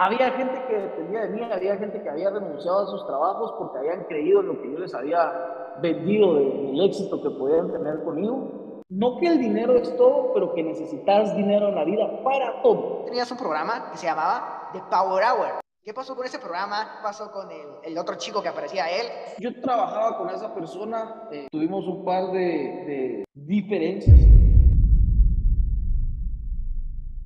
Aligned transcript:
había 0.00 0.30
gente 0.32 0.64
que 0.66 0.78
dependía 0.78 1.20
de 1.22 1.28
mí, 1.28 1.42
había 1.42 1.76
gente 1.76 2.02
que 2.02 2.08
había 2.08 2.30
renunciado 2.30 2.80
a 2.80 2.86
sus 2.86 3.06
trabajos 3.06 3.54
porque 3.58 3.78
habían 3.78 4.04
creído 4.04 4.40
en 4.40 4.46
lo 4.46 4.62
que 4.62 4.72
yo 4.72 4.78
les 4.78 4.94
había 4.94 5.76
vendido 5.82 6.36
del 6.36 6.80
éxito 6.80 7.22
que 7.22 7.30
podían 7.30 7.70
tener 7.70 8.02
conmigo. 8.02 8.82
No 8.88 9.18
que 9.18 9.26
el 9.26 9.38
dinero 9.38 9.76
es 9.76 9.94
todo, 9.96 10.32
pero 10.32 10.54
que 10.54 10.62
necesitas 10.62 11.36
dinero 11.36 11.68
en 11.68 11.74
la 11.74 11.84
vida 11.84 12.22
para 12.24 12.62
todo. 12.62 13.04
Tenías 13.04 13.30
un 13.30 13.36
programa 13.36 13.90
que 13.92 13.98
se 13.98 14.06
llamaba 14.06 14.70
The 14.72 14.80
Power 14.90 15.22
Hour. 15.22 15.60
¿Qué 15.84 15.92
pasó 15.92 16.16
con 16.16 16.24
ese 16.24 16.38
programa? 16.38 16.96
¿Qué 16.96 17.02
pasó 17.02 17.30
con 17.30 17.50
el, 17.50 17.68
el 17.84 17.98
otro 17.98 18.16
chico 18.16 18.42
que 18.42 18.48
aparecía 18.48 18.90
él? 18.90 19.06
Yo 19.38 19.60
trabajaba 19.60 20.16
con 20.16 20.30
esa 20.30 20.54
persona, 20.54 21.28
eh, 21.30 21.48
tuvimos 21.50 21.86
un 21.86 22.04
par 22.04 22.32
de, 22.32 22.40
de 22.40 23.24
diferencias 23.34 24.18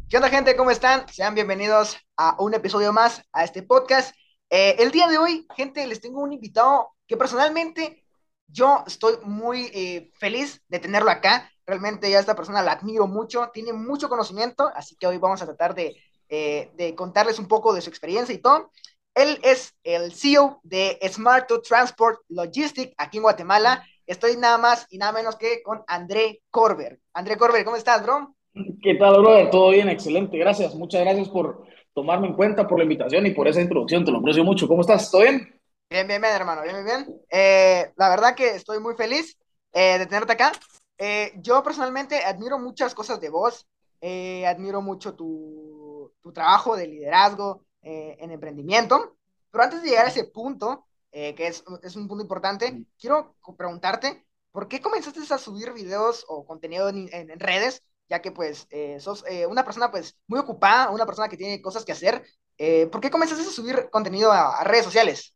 ¿Qué 0.09 0.19
onda 0.19 0.29
gente? 0.29 0.55
¿Cómo 0.55 0.71
están? 0.71 1.09
Sean 1.09 1.35
bienvenidos 1.35 1.97
a 2.17 2.37
un 2.39 2.53
episodio 2.53 2.93
más 2.93 3.23
a 3.33 3.43
este 3.43 3.63
podcast. 3.63 4.15
Eh, 4.51 4.77
el 4.79 4.91
día 4.91 5.09
de 5.09 5.17
hoy, 5.17 5.47
gente, 5.57 5.87
les 5.87 6.01
tengo 6.01 6.21
un 6.21 6.33
invitado 6.33 6.91
que 7.07 7.17
personalmente 7.17 8.05
yo 8.47 8.85
estoy 8.87 9.17
muy 9.23 9.71
eh, 9.73 10.13
feliz 10.19 10.63
de 10.69 10.79
tenerlo 10.79 11.11
acá. 11.11 11.51
Realmente 11.67 12.11
ya 12.11 12.21
esta 12.21 12.37
persona 12.37 12.63
la 12.63 12.73
admiro 12.73 13.07
mucho, 13.07 13.51
tiene 13.53 13.73
mucho 13.73 14.11
conocimiento, 14.11 14.71
así 14.77 14.95
que 14.95 15.07
hoy 15.07 15.17
vamos 15.17 15.41
a 15.41 15.47
tratar 15.47 15.75
de, 15.75 15.97
eh, 16.29 16.71
de 16.75 16.95
contarles 16.95 17.39
un 17.39 17.49
poco 17.49 17.73
de 17.73 17.81
su 17.81 17.89
experiencia 17.89 18.35
y 18.35 18.39
todo. 18.39 18.71
Él 19.15 19.41
es 19.43 19.75
el 19.85 20.13
CEO 20.13 20.61
de 20.65 21.01
Smart 21.11 21.49
to 21.49 21.63
Transport 21.63 22.21
Logistics 22.29 22.95
aquí 22.99 23.17
en 23.17 23.23
Guatemala. 23.23 23.85
Estoy 24.07 24.37
nada 24.37 24.59
más 24.59 24.87
y 24.91 24.99
nada 24.99 25.13
menos 25.13 25.37
que 25.37 25.63
con 25.63 25.83
André 25.87 26.43
Corber. 26.51 27.01
André 27.15 27.39
Corber, 27.39 27.65
¿cómo 27.65 27.77
estás, 27.77 28.03
bro? 28.03 28.35
¿Qué 28.81 28.95
tal, 28.95 29.21
brother? 29.21 29.51
Todo 29.51 29.71
bien, 29.71 29.89
excelente, 29.89 30.39
gracias. 30.39 30.77
Muchas 30.77 31.01
gracias 31.01 31.29
por 31.29 31.65
tomarme 31.93 32.29
en 32.29 32.35
cuenta, 32.35 32.69
por 32.69 32.79
la 32.79 32.85
invitación 32.85 33.27
y 33.27 33.33
por 33.33 33.49
esa 33.49 33.61
introducción, 33.61 34.05
te 34.05 34.13
lo 34.13 34.19
aprecio 34.19 34.45
mucho. 34.45 34.69
¿Cómo 34.69 34.83
estás? 34.83 35.11
¿Todo 35.11 35.23
bien? 35.23 35.61
Bien, 35.91 36.07
bien, 36.07 36.23
bien, 36.23 36.35
hermano, 36.35 36.63
bien, 36.63 36.85
bien, 36.85 36.87
bien. 36.87 37.21
Eh, 37.31 37.93
la 37.97 38.09
verdad 38.09 38.37
que 38.37 38.55
estoy 38.55 38.79
muy 38.79 38.95
feliz 38.95 39.37
eh, 39.73 39.99
de 39.99 40.07
tenerte 40.07 40.35
acá. 40.35 40.53
Eh, 40.99 41.33
yo 41.39 41.65
personalmente 41.65 42.23
admiro 42.25 42.61
muchas 42.61 42.95
cosas 42.95 43.21
de 43.21 43.29
vos, 43.29 43.67
admiro 44.01 44.81
mucho 44.81 45.15
tu, 45.15 46.13
tu, 46.21 46.33
trabajo 46.33 46.77
de 46.77 46.87
liderazgo 46.87 47.65
en 47.83 48.31
emprendimiento, 48.31 49.17
pero 49.51 49.65
antes 49.65 49.83
de 49.83 49.89
llegar 49.89 50.07
a 50.07 50.11
ese 50.11 50.25
punto, 50.25 50.87
que 51.11 51.35
es, 51.39 51.65
es, 51.83 51.97
un 51.97 52.07
punto 52.07 52.23
importante, 52.23 52.85
quiero 53.01 53.35
preguntarte, 53.57 54.25
¿por 54.53 54.69
qué 54.69 54.81
comenzaste 54.81 55.21
a 55.33 55.39
subir 55.39 55.73
videos 55.73 56.25
o 56.29 56.45
contenido 56.45 56.91
en, 56.91 57.09
en, 57.13 57.31
en 57.31 57.41
redes? 57.41 57.83
Ya 58.09 58.21
que 58.21 58.33
pues 58.33 58.67
eh, 58.71 58.99
sos 59.01 59.25
eh, 59.29 59.47
una 59.47 59.65
persona 59.65 59.91
pues 59.91 60.19
muy 60.27 60.39
ocupada, 60.39 60.91
una 60.91 61.07
persona 61.07 61.29
que 61.29 61.37
tiene 61.37 61.63
cosas 61.63 61.85
que 61.85 61.93
hacer. 61.93 62.23
Eh, 62.59 62.87
¿Por 62.87 63.01
qué 63.01 63.11
comenzaste 63.11 63.43
a 63.43 63.47
subir 63.47 63.89
contenido 63.91 64.31
a, 64.31 64.63
redes 64.65 64.85
sociales? 64.85 65.35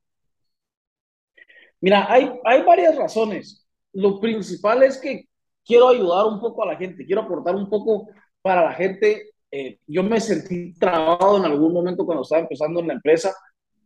Mira, 1.80 2.10
hay, 2.10 2.30
hay 2.44 2.62
varias 2.62 2.97
razones. 2.97 3.66
Lo 3.92 4.20
principal 4.20 4.83
es 4.83 4.98
que 4.98 5.28
quiero 5.64 5.88
ayudar 5.88 6.27
un 6.27 6.41
poco 6.41 6.62
a 6.62 6.66
la 6.66 6.77
gente, 6.77 7.06
quiero 7.06 7.22
aportar 7.22 7.55
un 7.55 7.69
poco 7.69 8.08
para 8.42 8.64
la 8.64 8.75
gente. 8.75 9.30
yo 9.86 10.03
me 10.03 10.20
sentí 10.20 10.75
trabado 10.78 11.38
en 11.38 11.44
algún 11.44 11.72
momento 11.72 12.05
cuando 12.05 12.22
estaba 12.22 12.42
empezando 12.42 12.80
en 12.80 12.88
la 12.88 12.94
empresa 12.94 13.34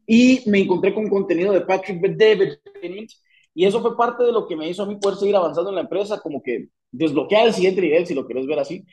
y 0.07 0.43
me 0.47 0.61
encontré 0.61 0.93
con 0.93 1.09
contenido 1.09 1.53
de 1.53 1.61
Patrick 1.61 2.01
David 2.17 2.55
y 3.55 3.67
eso 3.67 3.81
fue 3.81 3.97
parte 3.97 4.25
de 4.25 4.33
lo 4.33 4.47
que 4.47 4.57
me 4.57 4.69
hizo 4.69 4.83
a 4.83 4.87
mí 4.87 4.97
poder 4.97 5.19
seguir 5.19 5.37
avanzando 5.37 5.71
en 5.71 5.77
la 5.77 5.83
empresa, 5.83 6.21
como 6.21 6.43
que 6.43 6.69
desbloquear 6.91 7.47
el 7.47 7.55
siguiente 7.55 7.81
nivel, 7.81 8.07
si 8.07 8.15
lo 8.15 8.27
querés 8.27 8.47
ver 8.47 8.59
así. 8.59 8.85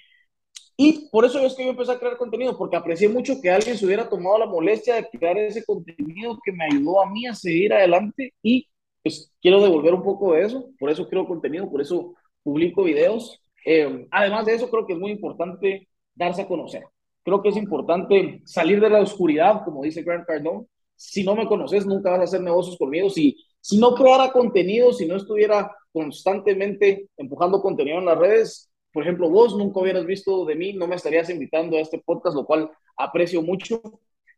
Y 0.77 1.09
por 1.09 1.25
eso 1.25 1.39
es 1.39 1.55
que 1.55 1.65
yo 1.65 1.71
empecé 1.71 1.91
a 1.91 1.99
crear 1.99 2.17
contenido, 2.17 2.57
porque 2.57 2.77
aprecié 2.77 3.09
mucho 3.09 3.41
que 3.41 3.49
alguien 3.49 3.77
se 3.77 3.85
hubiera 3.85 4.07
tomado 4.07 4.37
la 4.37 4.45
molestia 4.45 4.95
de 4.95 5.09
crear 5.09 5.37
ese 5.37 5.65
contenido 5.65 6.39
que 6.43 6.53
me 6.53 6.65
ayudó 6.65 7.02
a 7.02 7.09
mí 7.09 7.27
a 7.27 7.35
seguir 7.35 7.73
adelante 7.73 8.33
y 8.41 8.67
pues 9.03 9.31
quiero 9.41 9.61
devolver 9.61 9.93
un 9.93 10.03
poco 10.03 10.33
de 10.33 10.43
eso, 10.43 10.69
por 10.80 10.89
eso 10.89 11.07
creo 11.09 11.27
contenido, 11.27 11.69
por 11.69 11.81
eso 11.81 12.14
publico 12.43 12.83
videos. 12.83 13.41
Eh, 13.65 14.08
además 14.11 14.45
de 14.45 14.55
eso, 14.55 14.70
creo 14.70 14.86
que 14.86 14.93
es 14.93 14.99
muy 14.99 15.11
importante 15.11 15.89
darse 16.15 16.41
a 16.43 16.47
conocer. 16.47 16.83
Creo 17.23 17.41
que 17.41 17.49
es 17.49 17.58
importante 17.58 18.41
salir 18.45 18.80
de 18.80 18.89
la 18.89 19.02
oscuridad, 19.02 19.64
como 19.65 19.83
dice 19.83 20.03
Grant 20.03 20.26
Cardone. 20.26 20.65
Si 20.95 21.23
no 21.23 21.36
me 21.36 21.47
conoces, 21.47 21.86
nunca 21.86 22.11
vas 22.11 22.21
a 22.21 22.23
hacer 22.23 22.41
negocios 22.41 22.77
conmigo. 22.77 23.09
Si 23.09 23.36
si 23.61 23.77
no 23.77 23.93
creara 23.95 24.31
contenido, 24.31 24.93
si 24.93 25.05
no 25.05 25.15
estuviera 25.15 25.75
constantemente 25.92 27.08
empujando 27.17 27.61
contenido 27.61 27.99
en 27.99 28.05
las 28.05 28.17
redes, 28.17 28.70
por 28.92 29.03
ejemplo, 29.03 29.30
vos 29.30 29.55
nunca 29.55 29.80
hubieras 29.80 30.05
visto 30.05 30.45
de 30.45 30.55
mí, 30.55 30.73
no 30.73 30.87
me 30.87 30.95
estarías 30.95 31.30
invitando 31.30 31.77
a 31.77 31.81
este 31.81 31.99
podcast, 31.99 32.36
lo 32.36 32.45
cual 32.45 32.71
aprecio 32.97 33.42
mucho. 33.42 33.81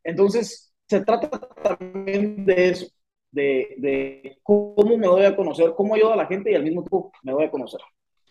Entonces, 0.03 0.73
se 0.87 1.01
trata 1.01 1.29
también 1.29 2.45
de 2.45 2.69
eso, 2.69 2.87
de, 3.31 3.75
de 3.77 4.39
cómo 4.43 4.97
me 4.97 5.07
doy 5.07 5.25
a 5.25 5.35
conocer, 5.35 5.73
cómo 5.75 5.95
ayudo 5.95 6.13
a 6.13 6.17
la 6.17 6.25
gente 6.25 6.51
y 6.51 6.55
al 6.55 6.63
mismo 6.63 6.81
tiempo 6.81 7.11
me 7.23 7.31
doy 7.31 7.45
a 7.45 7.51
conocer. 7.51 7.79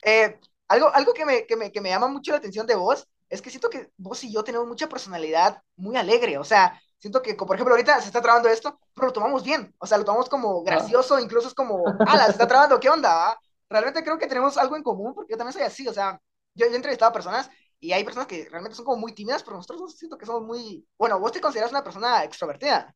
Eh, 0.04 0.36
algo 0.68 0.88
algo 0.92 1.14
que, 1.14 1.24
me, 1.24 1.46
que, 1.46 1.56
me, 1.56 1.72
que 1.72 1.80
me 1.80 1.88
llama 1.88 2.08
mucho 2.08 2.32
la 2.32 2.38
atención 2.38 2.66
de 2.66 2.74
vos 2.74 3.08
es 3.28 3.40
que 3.40 3.50
siento 3.50 3.70
que 3.70 3.88
vos 3.96 4.22
y 4.24 4.32
yo 4.32 4.44
tenemos 4.44 4.66
mucha 4.66 4.88
personalidad 4.88 5.62
muy 5.76 5.96
alegre, 5.96 6.36
o 6.36 6.44
sea, 6.44 6.80
siento 7.00 7.22
que, 7.22 7.34
por 7.34 7.56
ejemplo, 7.56 7.74
ahorita 7.74 8.00
se 8.00 8.08
está 8.08 8.20
trabando 8.20 8.48
esto, 8.48 8.78
pero 8.94 9.08
lo 9.08 9.12
tomamos 9.12 9.42
bien, 9.42 9.74
o 9.78 9.86
sea, 9.86 9.98
lo 9.98 10.04
tomamos 10.04 10.28
como 10.28 10.62
gracioso, 10.62 11.18
incluso 11.18 11.48
es 11.48 11.54
como, 11.54 11.82
ala, 12.06 12.26
se 12.26 12.32
está 12.32 12.46
trabando, 12.46 12.78
¿qué 12.78 12.90
onda? 12.90 13.30
Ah? 13.30 13.38
Realmente 13.68 14.04
creo 14.04 14.18
que 14.18 14.26
tenemos 14.26 14.58
algo 14.58 14.76
en 14.76 14.82
común, 14.82 15.14
porque 15.14 15.32
yo 15.32 15.38
también 15.38 15.54
soy 15.54 15.62
así, 15.62 15.88
o 15.88 15.92
sea, 15.92 16.20
yo, 16.54 16.66
he 16.66 16.76
entrevistado 16.76 17.10
a 17.10 17.12
personas 17.12 17.50
y 17.80 17.92
hay 17.92 18.04
personas 18.04 18.26
que 18.26 18.46
realmente 18.50 18.76
son 18.76 18.84
como 18.84 18.98
muy 18.98 19.14
tímidas, 19.14 19.42
pero 19.42 19.56
nosotros 19.56 19.96
siento 19.96 20.18
que 20.18 20.26
somos 20.26 20.42
muy, 20.42 20.86
bueno, 20.98 21.18
vos 21.18 21.32
te 21.32 21.40
consideras 21.40 21.70
una 21.70 21.82
persona 21.82 22.22
extrovertida. 22.22 22.94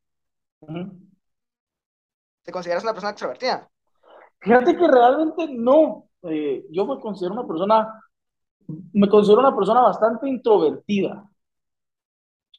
¿Te 2.43 2.51
consideras 2.51 2.83
una 2.83 2.93
persona 2.93 3.11
extrovertida? 3.11 3.67
Fíjate 4.39 4.77
que 4.77 4.87
realmente 4.87 5.47
no. 5.49 6.07
Eh, 6.21 6.65
yo 6.69 6.85
me 6.85 6.99
considero 6.99 7.33
una 7.33 7.47
persona, 7.47 8.03
me 8.93 9.09
considero 9.09 9.39
una 9.39 9.55
persona 9.55 9.81
bastante 9.81 10.29
introvertida. 10.29 11.27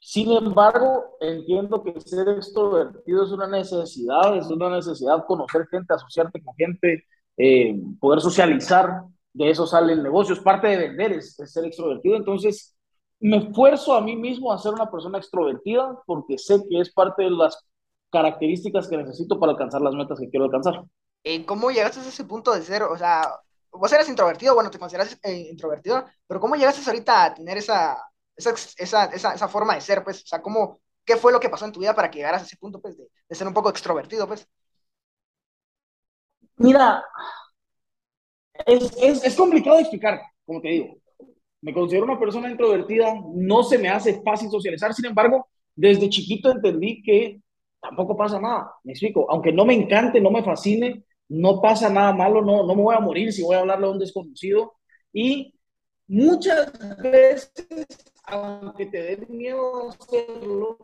Sin 0.01 0.31
embargo, 0.31 1.17
entiendo 1.19 1.83
que 1.83 1.99
ser 2.01 2.29
extrovertido 2.29 3.23
es 3.23 3.31
una 3.31 3.47
necesidad, 3.47 4.37
es 4.37 4.47
una 4.47 4.69
necesidad 4.69 5.25
conocer 5.25 5.67
gente, 5.67 5.93
asociarte 5.93 6.41
con 6.41 6.55
gente, 6.55 7.05
eh, 7.35 7.75
poder 7.99 8.21
socializar, 8.21 9.03
de 9.33 9.49
eso 9.49 9.67
salen 9.67 10.01
negocios, 10.01 10.39
parte 10.39 10.67
de 10.67 10.77
vender 10.77 11.13
es, 11.13 11.35
ser 11.35 11.65
extrovertido, 11.65 12.15
entonces 12.15 12.75
me 13.19 13.37
esfuerzo 13.37 13.95
a 13.95 14.01
mí 14.01 14.15
mismo 14.15 14.51
a 14.51 14.57
ser 14.57 14.73
una 14.73 14.89
persona 14.89 15.17
extrovertida 15.17 15.99
porque 16.05 16.37
sé 16.37 16.63
que 16.69 16.79
es 16.79 16.91
parte 16.91 17.23
de 17.23 17.31
las 17.31 17.65
características 18.11 18.87
que 18.87 18.97
necesito 18.97 19.39
para 19.39 19.51
alcanzar 19.53 19.81
las 19.81 19.93
metas 19.93 20.19
que 20.19 20.29
quiero 20.29 20.45
alcanzar. 20.45 20.83
Eh, 21.23 21.45
¿Cómo 21.45 21.71
llegaste 21.71 21.99
a 21.99 22.03
ese 22.03 22.23
punto 22.23 22.53
de 22.53 22.61
ser, 22.61 22.83
o 22.83 22.97
sea, 22.97 23.21
vos 23.71 23.91
eres 23.91 24.09
introvertido, 24.09 24.55
bueno, 24.55 24.71
te 24.71 24.79
consideras 24.79 25.19
eh, 25.23 25.47
introvertido, 25.51 26.05
pero 26.25 26.39
¿cómo 26.39 26.55
llegaste 26.55 26.87
ahorita 26.89 27.25
a 27.25 27.33
tener 27.33 27.57
esa, 27.57 27.97
esa, 28.37 28.51
esa, 28.77 29.05
esa, 29.05 29.33
esa, 29.33 29.47
forma 29.47 29.75
de 29.75 29.81
ser, 29.81 30.03
pues, 30.03 30.23
o 30.23 30.27
sea, 30.27 30.41
¿cómo, 30.41 30.79
qué 31.03 31.17
fue 31.17 31.31
lo 31.31 31.39
que 31.39 31.49
pasó 31.49 31.65
en 31.65 31.71
tu 31.71 31.79
vida 31.79 31.95
para 31.95 32.09
que 32.09 32.19
llegaras 32.19 32.43
a 32.43 32.45
ese 32.45 32.57
punto, 32.57 32.79
pues, 32.79 32.97
de, 32.97 33.07
de 33.27 33.35
ser 33.35 33.47
un 33.47 33.53
poco 33.53 33.69
extrovertido, 33.69 34.27
pues? 34.27 34.47
Mira, 36.57 37.03
es, 38.65 38.97
es, 39.01 39.23
es, 39.23 39.35
complicado 39.35 39.75
de 39.75 39.83
explicar, 39.83 40.21
como 40.45 40.61
te 40.61 40.69
digo. 40.69 40.97
Me 41.61 41.73
considero 41.73 42.05
una 42.05 42.19
persona 42.19 42.49
introvertida, 42.49 43.13
no 43.33 43.63
se 43.63 43.77
me 43.77 43.89
hace 43.89 44.21
fácil 44.21 44.49
socializar, 44.49 44.93
sin 44.93 45.05
embargo, 45.05 45.47
desde 45.75 46.09
chiquito 46.09 46.51
entendí 46.51 47.01
que 47.03 47.41
tampoco 47.79 48.15
pasa 48.15 48.39
nada, 48.39 48.73
me 48.83 48.93
explico, 48.93 49.25
aunque 49.29 49.51
no 49.51 49.65
me 49.65 49.73
encante, 49.73 50.19
no 50.19 50.31
me 50.31 50.43
fascine, 50.43 51.03
no 51.29 51.61
pasa 51.61 51.89
nada 51.89 52.13
malo, 52.13 52.41
no, 52.41 52.65
no 52.65 52.75
me 52.75 52.81
voy 52.81 52.95
a 52.95 52.99
morir 52.99 53.31
si 53.31 53.43
voy 53.43 53.55
a 53.55 53.59
hablarle 53.59 53.87
a 53.87 53.91
un 53.91 53.99
desconocido 53.99 54.73
y 55.13 55.53
muchas 56.07 56.71
veces 56.99 57.51
aunque 58.27 58.85
te 58.87 59.01
dé 59.01 59.25
miedo 59.27 59.89
hacerlo, 59.89 60.77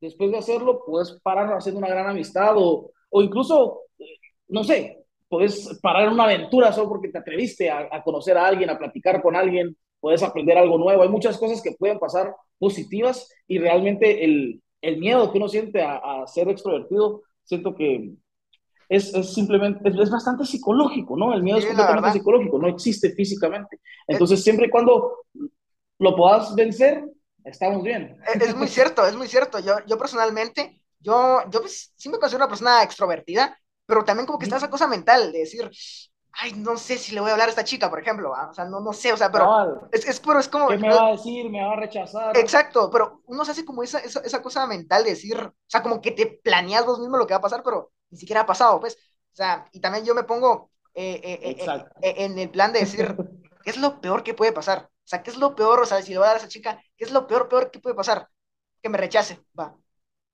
después 0.00 0.30
de 0.30 0.38
hacerlo, 0.38 0.82
puedes 0.86 1.12
parar 1.22 1.52
haciendo 1.52 1.78
una 1.78 1.88
gran 1.88 2.08
amistad 2.08 2.54
o, 2.56 2.92
o 3.10 3.22
incluso, 3.22 3.82
no 4.48 4.64
sé, 4.64 5.04
puedes 5.28 5.78
parar 5.82 6.08
una 6.08 6.24
aventura 6.24 6.72
solo 6.72 6.88
porque 6.88 7.08
te 7.08 7.18
atreviste 7.18 7.68
a, 7.68 7.88
a, 7.90 8.02
conocer 8.02 8.38
a 8.38 8.46
alguien, 8.46 8.70
a 8.70 8.78
platicar 8.78 9.20
con 9.20 9.34
alguien, 9.34 9.76
puedes 10.00 10.22
aprender 10.22 10.56
algo 10.56 10.78
nuevo. 10.78 11.02
Hay 11.02 11.08
muchas 11.08 11.36
cosas 11.36 11.60
que 11.60 11.72
pueden 11.72 11.98
pasar 11.98 12.34
positivas 12.58 13.28
y 13.48 13.58
realmente 13.58 14.24
el, 14.24 14.62
el 14.80 14.98
miedo 14.98 15.30
que 15.32 15.38
uno 15.38 15.48
siente 15.48 15.82
a, 15.82 15.96
a 15.96 16.26
ser 16.28 16.48
extrovertido, 16.48 17.22
siento 17.42 17.74
que 17.74 18.12
es, 18.88 19.12
es 19.12 19.34
simplemente, 19.34 19.86
es, 19.88 19.98
es, 19.98 20.10
bastante 20.10 20.44
psicológico, 20.44 21.16
¿no? 21.16 21.34
El 21.34 21.42
miedo 21.42 21.58
sí, 21.58 21.64
es 21.64 21.68
completamente 21.68 22.12
psicológico, 22.12 22.58
no 22.58 22.68
existe 22.68 23.10
físicamente. 23.10 23.80
Entonces, 24.06 24.42
siempre 24.42 24.68
y 24.68 24.70
cuando 24.70 25.24
lo 25.98 26.16
puedas 26.16 26.54
vencer, 26.54 27.04
estamos 27.44 27.82
bien. 27.82 28.20
Es, 28.40 28.54
muy 28.54 28.68
cierto, 28.68 29.06
es 29.06 29.16
muy 29.16 29.28
cierto. 29.28 29.58
Yo, 29.58 29.74
yo 29.86 29.98
personalmente, 29.98 30.80
yo, 31.00 31.42
yo 31.50 31.60
pues, 31.60 31.92
sí 31.96 32.08
me 32.08 32.18
considero 32.18 32.44
una 32.44 32.50
persona 32.50 32.82
extrovertida, 32.82 33.58
pero 33.86 34.04
también 34.04 34.26
como 34.26 34.38
que 34.38 34.44
está 34.44 34.56
esa 34.56 34.70
cosa 34.70 34.86
mental 34.86 35.32
de 35.32 35.40
decir, 35.40 35.70
ay, 36.32 36.52
no 36.52 36.76
sé 36.76 36.98
si 36.98 37.14
le 37.14 37.20
voy 37.20 37.30
a 37.30 37.32
hablar 37.32 37.48
a 37.48 37.50
esta 37.50 37.64
chica, 37.64 37.90
por 37.90 38.00
ejemplo, 38.00 38.30
o 38.30 38.54
sea, 38.54 38.64
no, 38.64 38.80
no 38.80 38.92
sé, 38.92 39.12
o 39.12 39.16
sea, 39.16 39.30
pero 39.30 39.88
es, 39.90 40.06
es, 40.06 40.20
pero 40.20 40.38
es 40.38 40.48
como... 40.48 40.68
¿Qué 40.68 40.78
me 40.78 40.88
va 40.88 41.08
a 41.08 41.10
decir? 41.12 41.50
¿Me 41.50 41.64
va 41.64 41.72
a 41.72 41.76
rechazar? 41.76 42.36
Exacto, 42.36 42.90
pero 42.90 43.22
uno 43.26 43.44
se 43.44 43.52
hace 43.52 43.64
como 43.64 43.82
esa, 43.82 43.98
esa, 43.98 44.20
esa, 44.20 44.42
cosa 44.42 44.66
mental 44.66 45.04
de 45.04 45.10
decir, 45.10 45.36
o 45.40 45.54
sea, 45.66 45.82
como 45.82 46.00
que 46.00 46.12
te 46.12 46.26
planeas 46.26 46.86
vos 46.86 47.00
mismo 47.00 47.16
lo 47.16 47.26
que 47.26 47.34
va 47.34 47.38
a 47.38 47.42
pasar, 47.42 47.62
pero 47.64 47.92
ni 48.10 48.18
siquiera 48.18 48.42
ha 48.42 48.46
pasado, 48.46 48.78
pues, 48.78 48.94
o 49.32 49.36
sea, 49.36 49.64
y 49.72 49.80
también 49.80 50.04
yo 50.04 50.14
me 50.14 50.24
pongo 50.24 50.70
eh, 50.94 51.20
eh, 51.22 51.56
eh, 52.02 52.14
en 52.18 52.38
el 52.38 52.50
plan 52.50 52.72
de 52.72 52.80
decir, 52.80 53.16
¿qué 53.64 53.70
es 53.70 53.76
lo 53.76 54.00
peor 54.00 54.22
que 54.22 54.34
puede 54.34 54.52
pasar? 54.52 54.88
O 55.08 55.10
sea, 55.10 55.22
¿qué 55.22 55.30
es 55.30 55.38
lo 55.38 55.54
peor? 55.54 55.80
O 55.80 55.86
sea, 55.86 56.02
si 56.02 56.12
le 56.12 56.18
voy 56.18 56.26
a 56.26 56.28
dar 56.28 56.36
a 56.36 56.40
esa 56.40 56.48
chica, 56.48 56.78
¿qué 56.94 57.04
es 57.06 57.10
lo 57.12 57.26
peor, 57.26 57.48
peor 57.48 57.70
que 57.70 57.80
puede 57.80 57.96
pasar? 57.96 58.28
Que 58.82 58.90
me 58.90 58.98
rechace, 58.98 59.40
va. 59.58 59.74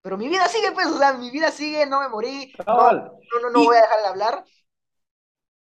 Pero 0.02 0.18
mi 0.18 0.28
vida 0.28 0.48
sigue, 0.48 0.72
pues, 0.72 0.88
o 0.88 0.98
sea, 0.98 1.12
mi 1.12 1.30
vida 1.30 1.52
sigue, 1.52 1.86
no 1.86 2.00
me 2.00 2.08
morí, 2.08 2.52
no, 2.66 2.92
no, 2.92 3.40
no, 3.40 3.50
no 3.50 3.64
voy 3.64 3.76
a 3.76 3.82
dejar 3.82 4.00
de 4.00 4.06
hablar, 4.08 4.44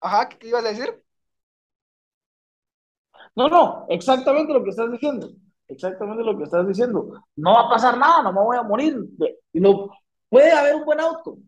Ajá, 0.01 0.29
¿qué 0.29 0.49
ibas 0.49 0.65
a 0.65 0.69
decir? 0.69 1.03
No, 3.37 3.49
no, 3.49 3.87
exactamente 3.89 4.53
lo 4.53 4.65
que 4.65 4.71
estás 4.71 4.91
diciendo. 4.91 5.31
Exactamente 5.69 6.25
lo 6.25 6.37
que 6.37 6.45
estás 6.45 6.67
diciendo. 6.67 7.23
No 7.37 7.53
va 7.53 7.67
a 7.67 7.69
pasar 7.69 7.97
nada, 7.97 8.23
no 8.23 8.33
me 8.33 8.41
voy 8.41 8.57
a 8.57 8.63
morir. 8.63 8.97
No, 9.53 9.91
puede 10.29 10.51
haber 10.51 10.75
un 10.75 10.85
buen 10.85 10.99
auto. 10.99 11.39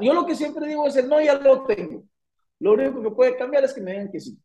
Yo 0.00 0.12
lo 0.12 0.26
que 0.26 0.34
siempre 0.34 0.66
digo 0.66 0.86
es 0.86 0.96
el 0.96 1.08
no, 1.08 1.20
ya 1.20 1.34
lo 1.34 1.64
tengo. 1.64 2.02
Lo 2.58 2.72
único 2.72 3.02
que 3.02 3.10
puede 3.10 3.36
cambiar 3.36 3.64
es 3.64 3.72
que 3.72 3.80
me 3.80 3.92
digan 3.92 4.10
que 4.10 4.20
sí. 4.20 4.38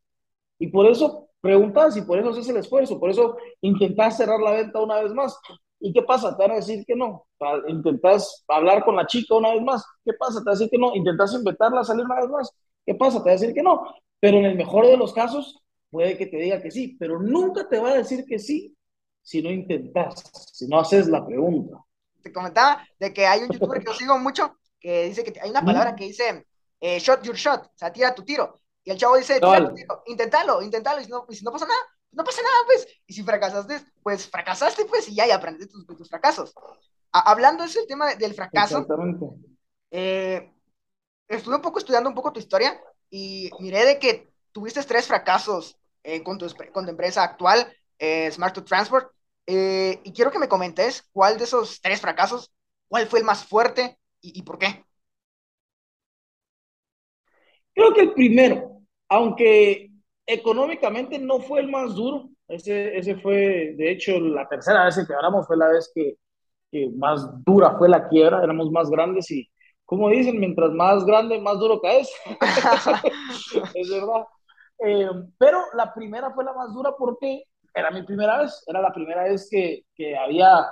Y 0.58 0.68
por 0.68 0.86
eso 0.86 1.25
preguntas 1.46 1.96
y 1.96 2.02
por 2.02 2.18
eso 2.18 2.30
haces 2.30 2.48
el 2.48 2.58
esfuerzo, 2.58 2.98
por 2.98 3.10
eso 3.10 3.36
intentas 3.60 4.16
cerrar 4.16 4.40
la 4.40 4.52
venta 4.52 4.80
una 4.80 5.00
vez 5.00 5.12
más. 5.14 5.38
¿Y 5.78 5.92
qué 5.92 6.02
pasa? 6.02 6.36
Te 6.36 6.42
van 6.42 6.52
a 6.52 6.56
decir 6.56 6.84
que 6.86 6.96
no. 6.96 7.26
Intentas 7.68 8.44
hablar 8.48 8.84
con 8.84 8.96
la 8.96 9.06
chica 9.06 9.34
una 9.34 9.52
vez 9.52 9.62
más. 9.62 9.84
¿Qué 10.04 10.12
pasa? 10.14 10.40
Te 10.40 10.44
van 10.44 10.56
a 10.56 10.58
decir 10.58 10.70
que 10.70 10.78
no. 10.78 10.94
Intentas 10.94 11.34
invitarla 11.34 11.80
a 11.80 11.84
salir 11.84 12.04
una 12.04 12.16
vez 12.16 12.28
más. 12.28 12.50
¿Qué 12.84 12.94
pasa? 12.94 13.18
Te 13.18 13.30
va 13.30 13.30
a 13.30 13.38
decir 13.38 13.54
que 13.54 13.62
no, 13.62 13.82
pero 14.20 14.38
en 14.38 14.46
el 14.46 14.56
mejor 14.56 14.86
de 14.86 14.96
los 14.96 15.12
casos 15.12 15.62
puede 15.90 16.16
que 16.16 16.26
te 16.26 16.36
diga 16.36 16.60
que 16.62 16.70
sí, 16.70 16.96
pero 16.98 17.20
nunca 17.20 17.68
te 17.68 17.78
va 17.78 17.90
a 17.90 17.94
decir 17.94 18.24
que 18.26 18.38
sí 18.38 18.76
si 19.22 19.42
no 19.42 19.50
intentas, 19.50 20.30
si 20.52 20.68
no 20.68 20.78
haces 20.78 21.08
la 21.08 21.26
pregunta. 21.26 21.78
Te 22.22 22.32
comentaba 22.32 22.86
de 22.98 23.12
que 23.12 23.26
hay 23.26 23.42
un 23.42 23.48
youtuber 23.50 23.80
que 23.80 23.86
yo 23.86 23.94
sigo 23.94 24.18
mucho 24.18 24.56
que 24.78 25.04
dice 25.06 25.24
que 25.24 25.40
hay 25.40 25.50
una 25.50 25.62
palabra 25.64 25.96
que 25.96 26.04
dice 26.04 26.46
eh, 26.80 26.98
shot 27.00 27.22
your 27.22 27.34
shot, 27.34 27.64
o 27.66 27.72
sea, 27.74 27.92
tira 27.92 28.14
tu 28.14 28.22
tiro. 28.22 28.54
Y 28.86 28.92
el 28.92 28.98
chavo 28.98 29.16
dice, 29.16 29.40
tira 29.40 29.68
tu 29.68 29.74
tiro, 29.74 30.02
inténtalo, 30.06 30.62
inténtalo, 30.62 31.00
y 31.00 31.04
si, 31.04 31.10
no, 31.10 31.26
y 31.28 31.34
si 31.34 31.44
no 31.44 31.50
pasa 31.50 31.66
nada, 31.66 31.80
no 32.12 32.22
pasa 32.22 32.40
nada, 32.40 32.56
pues. 32.66 32.86
Y 33.04 33.14
si 33.14 33.24
fracasaste, 33.24 33.80
pues 34.00 34.30
fracasaste, 34.30 34.84
pues, 34.84 35.08
y 35.08 35.16
ya, 35.16 35.26
y 35.26 35.32
aprendiste 35.32 35.72
tus, 35.72 35.98
tus 35.98 36.08
fracasos. 36.08 36.54
hablando 37.10 37.64
de 37.64 37.68
ese 37.68 37.84
tema 37.88 38.14
del 38.14 38.32
fracaso, 38.32 38.78
Exactamente. 38.78 39.26
Eh, 39.90 40.52
estuve 41.26 41.56
un 41.56 41.62
poco 41.62 41.80
estudiando 41.80 42.08
un 42.08 42.14
poco 42.14 42.32
tu 42.32 42.38
historia 42.38 42.80
y 43.10 43.50
miré 43.58 43.84
de 43.84 43.98
que 43.98 44.30
tuviste 44.52 44.80
tres 44.84 45.08
fracasos 45.08 45.76
eh, 46.04 46.22
con, 46.22 46.38
tu, 46.38 46.46
con, 46.72 46.84
tu, 46.84 46.90
empresa 46.92 47.24
actual, 47.24 47.66
eh, 47.98 48.30
Smart 48.30 48.54
to 48.54 48.62
Transport, 48.62 49.10
eh, 49.46 50.00
y 50.04 50.12
quiero 50.12 50.30
que 50.30 50.38
me 50.38 50.48
comentes 50.48 51.08
cuál 51.12 51.38
de 51.38 51.44
esos 51.44 51.80
tres 51.80 52.00
fracasos, 52.00 52.52
cuál 52.88 53.08
fue 53.08 53.18
el 53.18 53.24
más 53.24 53.44
fuerte 53.44 53.98
y, 54.20 54.38
y, 54.38 54.42
por 54.42 54.58
qué. 54.58 54.84
Creo 57.74 57.92
que 57.92 58.00
el 58.02 58.12
primero, 58.14 58.75
aunque 59.08 59.90
económicamente 60.26 61.18
no 61.18 61.40
fue 61.40 61.60
el 61.60 61.68
más 61.70 61.94
duro, 61.94 62.28
ese, 62.48 62.96
ese 62.96 63.16
fue, 63.16 63.74
de 63.76 63.90
hecho, 63.90 64.18
la 64.20 64.48
tercera 64.48 64.84
vez 64.84 65.04
que 65.06 65.14
hablamos 65.14 65.46
fue 65.46 65.56
la 65.56 65.68
vez 65.68 65.90
que, 65.94 66.16
que 66.70 66.90
más 66.96 67.26
dura 67.44 67.76
fue 67.78 67.88
la 67.88 68.08
quiebra, 68.08 68.42
éramos 68.42 68.70
más 68.70 68.90
grandes 68.90 69.30
y 69.30 69.48
como 69.86 70.10
dicen, 70.10 70.38
mientras 70.40 70.72
más 70.72 71.04
grande, 71.04 71.40
más 71.40 71.58
duro 71.60 71.80
caes. 71.80 72.12
es 73.74 73.88
verdad. 73.88 74.26
Eh, 74.84 75.08
pero 75.38 75.60
la 75.74 75.94
primera 75.94 76.32
fue 76.32 76.44
la 76.44 76.52
más 76.52 76.74
dura 76.74 76.92
porque 76.98 77.44
era 77.72 77.90
mi 77.92 78.02
primera 78.02 78.38
vez, 78.38 78.64
era 78.66 78.82
la 78.82 78.92
primera 78.92 79.22
vez 79.22 79.48
que, 79.48 79.82
que 79.94 80.16
había 80.16 80.66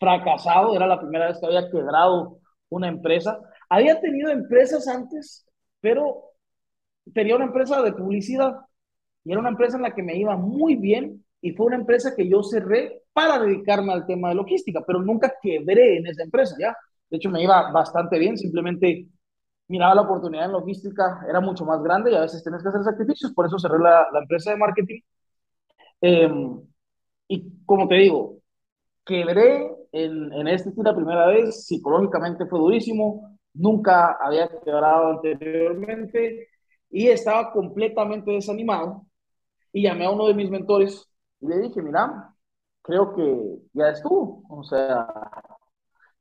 fracasado, 0.00 0.74
era 0.74 0.86
la 0.86 0.98
primera 0.98 1.28
vez 1.28 1.38
que 1.38 1.46
había 1.46 1.70
quebrado 1.70 2.38
una 2.70 2.88
empresa. 2.88 3.38
Había 3.68 4.00
tenido 4.00 4.30
empresas 4.30 4.88
antes, 4.88 5.46
pero 5.80 6.32
tenía 7.14 7.36
una 7.36 7.46
empresa 7.46 7.82
de 7.82 7.92
publicidad 7.92 8.56
y 9.24 9.32
era 9.32 9.40
una 9.40 9.50
empresa 9.50 9.76
en 9.76 9.82
la 9.82 9.94
que 9.94 10.02
me 10.02 10.16
iba 10.16 10.36
muy 10.36 10.76
bien 10.76 11.24
y 11.40 11.52
fue 11.52 11.66
una 11.66 11.76
empresa 11.76 12.14
que 12.16 12.28
yo 12.28 12.42
cerré 12.42 13.02
para 13.12 13.38
dedicarme 13.38 13.92
al 13.92 14.06
tema 14.06 14.30
de 14.30 14.36
logística, 14.36 14.82
pero 14.86 15.02
nunca 15.02 15.34
quebré 15.42 15.98
en 15.98 16.06
esa 16.06 16.22
empresa, 16.22 16.56
¿ya? 16.58 16.76
De 17.10 17.16
hecho, 17.16 17.30
me 17.30 17.42
iba 17.42 17.70
bastante 17.72 18.18
bien, 18.18 18.36
simplemente 18.36 19.08
miraba 19.68 19.94
la 19.94 20.02
oportunidad 20.02 20.46
en 20.46 20.52
logística, 20.52 21.24
era 21.28 21.40
mucho 21.40 21.64
más 21.64 21.82
grande 21.82 22.12
y 22.12 22.14
a 22.16 22.20
veces 22.22 22.42
tienes 22.42 22.62
que 22.62 22.68
hacer 22.68 22.82
sacrificios, 22.84 23.32
por 23.32 23.46
eso 23.46 23.58
cerré 23.58 23.78
la, 23.78 24.06
la 24.12 24.20
empresa 24.20 24.50
de 24.50 24.56
marketing. 24.56 25.00
Em, 26.00 26.60
y 27.28 27.64
como 27.66 27.88
te 27.88 27.96
digo, 27.96 28.38
quebré 29.04 29.70
en, 29.92 30.32
en 30.32 30.48
este 30.48 30.72
la 30.82 30.94
primera 30.94 31.26
vez, 31.28 31.66
psicológicamente 31.66 32.46
fue 32.46 32.58
durísimo, 32.60 33.38
nunca 33.54 34.18
había 34.20 34.48
quebrado 34.64 35.12
anteriormente 35.12 36.48
y 36.90 37.08
estaba 37.08 37.52
completamente 37.52 38.30
desanimado 38.30 39.06
y 39.72 39.82
llamé 39.82 40.06
a 40.06 40.10
uno 40.10 40.26
de 40.26 40.34
mis 40.34 40.50
mentores 40.50 41.08
y 41.40 41.46
le 41.48 41.58
dije, 41.58 41.82
mira, 41.82 42.34
creo 42.82 43.14
que 43.14 43.58
ya 43.72 43.90
estuvo, 43.90 44.42
o 44.48 44.64
sea, 44.64 45.06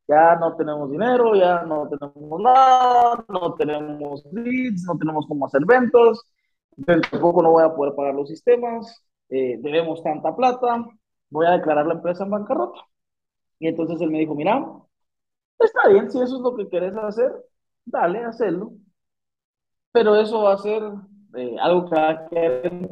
ya 0.07 0.35
no 0.35 0.55
tenemos 0.55 0.89
dinero, 0.91 1.35
ya 1.35 1.63
no 1.63 1.87
tenemos 1.89 2.41
nada, 2.41 3.25
no 3.27 3.55
tenemos 3.55 4.23
leads, 4.31 4.83
no 4.85 4.97
tenemos 4.97 5.25
cómo 5.27 5.45
hacer 5.45 5.65
ventas, 5.65 6.21
tampoco 6.85 7.41
no 7.41 7.51
voy 7.51 7.63
a 7.63 7.73
poder 7.75 7.95
pagar 7.95 8.15
los 8.15 8.29
sistemas, 8.29 9.03
eh, 9.29 9.57
debemos 9.59 10.01
tanta 10.03 10.35
plata, 10.35 10.85
voy 11.29 11.45
a 11.47 11.51
declarar 11.51 11.85
la 11.87 11.95
empresa 11.95 12.23
en 12.23 12.31
bancarrota. 12.31 12.79
Y 13.59 13.67
entonces 13.67 13.99
él 14.01 14.11
me 14.11 14.19
dijo, 14.19 14.35
mira, 14.35 14.65
está 15.59 15.89
bien, 15.89 16.09
si 16.11 16.19
eso 16.21 16.35
es 16.37 16.41
lo 16.41 16.55
que 16.55 16.67
quieres 16.69 16.95
hacer, 16.95 17.31
dale, 17.85 18.23
hacerlo. 18.23 18.71
Pero 19.97 20.15
eso 20.15 20.43
va 20.43 20.53
a 20.53 20.57
ser 20.59 20.83
eh, 21.33 21.55
algo 21.59 21.89
que 21.89 21.95
va 21.95 22.09
a 22.11 22.27
quedar 22.27 22.67
en 22.67 22.87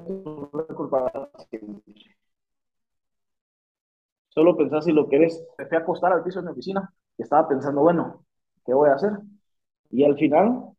Solo 4.30 4.58
pensás 4.58 4.86
si 4.86 4.92
lo 4.92 5.08
querés. 5.08 5.46
Me 5.60 5.68
fui 5.68 5.78
a 5.78 5.82
acostar 5.82 6.12
al 6.12 6.24
piso 6.24 6.40
de 6.40 6.48
mi 6.48 6.52
oficina 6.54 6.92
estaba 7.16 7.48
pensando, 7.48 7.82
bueno, 7.82 8.26
¿qué 8.66 8.74
voy 8.74 8.90
a 8.90 8.96
hacer? 8.96 9.12
Y 9.92 10.04
al 10.04 10.18
final, 10.18 10.72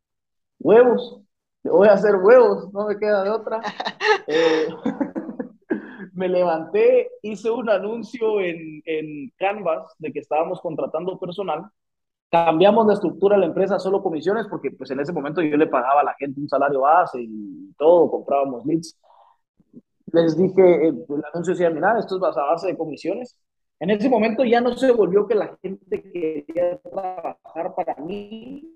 huevos, 0.59 1.21
voy 1.63 1.87
a 1.87 1.93
hacer 1.93 2.17
huevos, 2.17 2.73
no 2.73 2.87
me 2.87 2.97
queda 2.97 3.23
de 3.23 3.29
otra. 3.29 3.61
Eh, 4.27 4.67
me 6.13 6.27
levanté, 6.27 7.09
hice 7.21 7.49
un 7.49 7.69
anuncio 7.69 8.41
en, 8.41 8.81
en 8.85 9.31
Canvas 9.37 9.95
de 9.99 10.11
que 10.11 10.19
estábamos 10.19 10.59
contratando 10.59 11.17
personal. 11.17 11.71
Cambiamos 12.29 12.85
la 12.87 12.93
estructura 12.93 13.35
de 13.35 13.41
la 13.41 13.47
empresa 13.47 13.79
solo 13.79 14.03
comisiones 14.03 14.47
porque 14.49 14.71
pues 14.71 14.91
en 14.91 14.99
ese 14.99 15.13
momento 15.13 15.41
yo 15.41 15.55
le 15.55 15.67
pagaba 15.67 16.01
a 16.01 16.03
la 16.03 16.15
gente 16.15 16.41
un 16.41 16.49
salario 16.49 16.81
base 16.81 17.21
y 17.21 17.73
todo, 17.77 18.11
comprábamos 18.11 18.65
leads. 18.65 18.99
Les 20.11 20.37
dije, 20.37 20.87
el 20.87 21.23
anuncio 21.33 21.53
decía, 21.53 21.69
mira, 21.69 21.97
esto 21.99 22.17
es 22.17 22.37
a 22.37 22.43
base 22.43 22.67
de 22.67 22.77
comisiones 22.77 23.39
en 23.79 23.91
ese 23.91 24.09
momento 24.09 24.43
ya 24.43 24.59
no 24.59 24.75
se 24.75 24.91
volvió 24.91 25.27
que 25.27 25.35
la 25.35 25.55
gente 25.61 26.01
quería 26.01 26.79
trabajar 26.79 27.75
para 27.75 27.95
mí, 27.97 28.73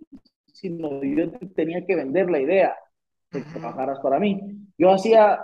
sino 0.53 1.03
yo 1.03 1.31
tenía 1.55 1.85
que 1.85 1.95
vender 1.95 2.29
la 2.29 2.39
idea 2.39 2.75
de 3.31 3.43
que 3.43 3.49
trabajaras 3.49 3.99
para 3.99 4.19
mí. 4.19 4.39
Yo 4.77 4.91
hacía 4.91 5.43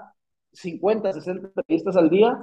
50, 0.54 1.12
60 1.12 1.48
entrevistas 1.48 1.98
al 1.98 2.10
día 2.10 2.40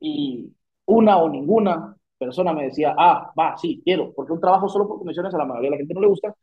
y 0.00 0.50
una 0.86 1.18
o 1.18 1.28
ninguna 1.28 1.96
persona 2.18 2.52
me 2.52 2.64
decía, 2.64 2.94
ah, 2.98 3.32
va, 3.38 3.56
sí, 3.56 3.80
quiero, 3.84 4.12
porque 4.14 4.32
un 4.32 4.40
trabajo 4.40 4.68
solo 4.68 4.88
por 4.88 4.98
comisiones 4.98 5.34
a 5.34 5.38
la 5.38 5.44
mayoría 5.44 5.70
de 5.70 5.76
la 5.76 5.78
gente 5.78 5.94
no 5.94 6.00
le 6.00 6.08
gusta. 6.08 6.34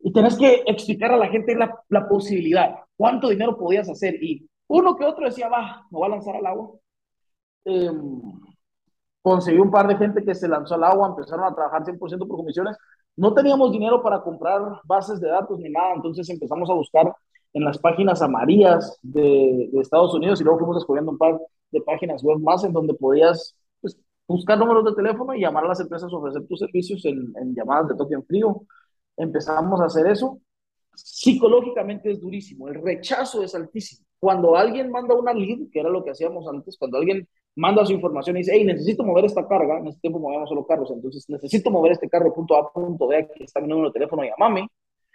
Y 0.00 0.12
tenés 0.12 0.36
que 0.36 0.62
explicar 0.66 1.12
a 1.12 1.16
la 1.16 1.28
gente 1.28 1.54
la, 1.54 1.78
la 1.88 2.08
posibilidad, 2.08 2.74
cuánto 2.96 3.28
dinero 3.28 3.56
podías 3.56 3.88
hacer. 3.88 4.22
Y 4.22 4.48
uno 4.68 4.96
que 4.96 5.04
otro 5.04 5.26
decía, 5.26 5.48
va, 5.48 5.86
me 5.90 5.98
voy 5.98 6.06
a 6.06 6.10
lanzar 6.10 6.36
al 6.36 6.46
agua. 6.46 6.70
Eh, 7.64 7.90
conseguí 9.22 9.58
un 9.58 9.70
par 9.70 9.86
de 9.86 9.96
gente 9.96 10.24
que 10.24 10.34
se 10.34 10.48
lanzó 10.48 10.74
al 10.74 10.84
agua, 10.84 11.08
empezaron 11.08 11.44
a 11.44 11.54
trabajar 11.54 11.84
100% 11.84 12.26
por 12.26 12.38
comisiones. 12.38 12.76
No 13.16 13.34
teníamos 13.34 13.72
dinero 13.72 14.02
para 14.02 14.22
comprar 14.22 14.60
bases 14.84 15.20
de 15.20 15.28
datos 15.28 15.58
ni 15.58 15.70
nada, 15.70 15.94
entonces 15.94 16.28
empezamos 16.30 16.70
a 16.70 16.74
buscar 16.74 17.14
en 17.52 17.64
las 17.64 17.78
páginas 17.78 18.22
amarillas 18.22 18.98
de, 19.02 19.68
de 19.72 19.80
Estados 19.80 20.14
Unidos 20.14 20.40
y 20.40 20.44
luego 20.44 20.60
fuimos 20.60 20.76
descubriendo 20.76 21.12
un 21.12 21.18
par 21.18 21.38
de 21.70 21.80
páginas 21.82 22.22
web 22.22 22.38
más 22.38 22.64
en 22.64 22.72
donde 22.72 22.94
podías 22.94 23.54
buscar 24.30 24.56
números 24.58 24.84
de 24.84 24.94
teléfono 24.94 25.34
y 25.34 25.40
llamar 25.40 25.64
a 25.64 25.68
las 25.68 25.80
empresas 25.80 26.12
a 26.12 26.16
ofrecer 26.16 26.46
tus 26.46 26.60
servicios 26.60 27.04
en, 27.04 27.32
en 27.40 27.54
llamadas 27.54 27.88
de 27.88 27.96
toque 27.96 28.14
en 28.14 28.24
frío. 28.24 28.62
Empezamos 29.16 29.80
a 29.80 29.86
hacer 29.86 30.06
eso. 30.06 30.40
Psicológicamente 30.94 32.10
es 32.10 32.20
durísimo, 32.20 32.68
el 32.68 32.80
rechazo 32.80 33.42
es 33.42 33.54
altísimo. 33.54 34.06
Cuando 34.18 34.54
alguien 34.56 34.90
manda 34.90 35.14
una 35.14 35.32
lead, 35.32 35.70
que 35.72 35.80
era 35.80 35.88
lo 35.88 36.04
que 36.04 36.10
hacíamos 36.10 36.46
antes, 36.46 36.76
cuando 36.78 36.98
alguien 36.98 37.26
manda 37.56 37.84
su 37.84 37.92
información 37.92 38.36
y 38.36 38.40
dice, 38.40 38.52
hey, 38.54 38.64
necesito 38.64 39.02
mover 39.02 39.24
esta 39.24 39.48
carga, 39.48 39.78
en 39.78 39.88
este 39.88 40.00
tiempo 40.02 40.20
movíamos 40.20 40.48
solo 40.48 40.66
carros, 40.66 40.90
entonces 40.90 41.24
necesito 41.28 41.70
mover 41.70 41.92
este 41.92 42.08
carro 42.08 42.32
punto 42.32 42.54
A, 42.56 42.72
punto 42.72 43.08
B, 43.08 43.16
aquí 43.16 43.44
está 43.44 43.60
mi 43.60 43.68
número 43.68 43.88
de 43.88 43.94
teléfono, 43.94 44.22
llámame. 44.22 44.68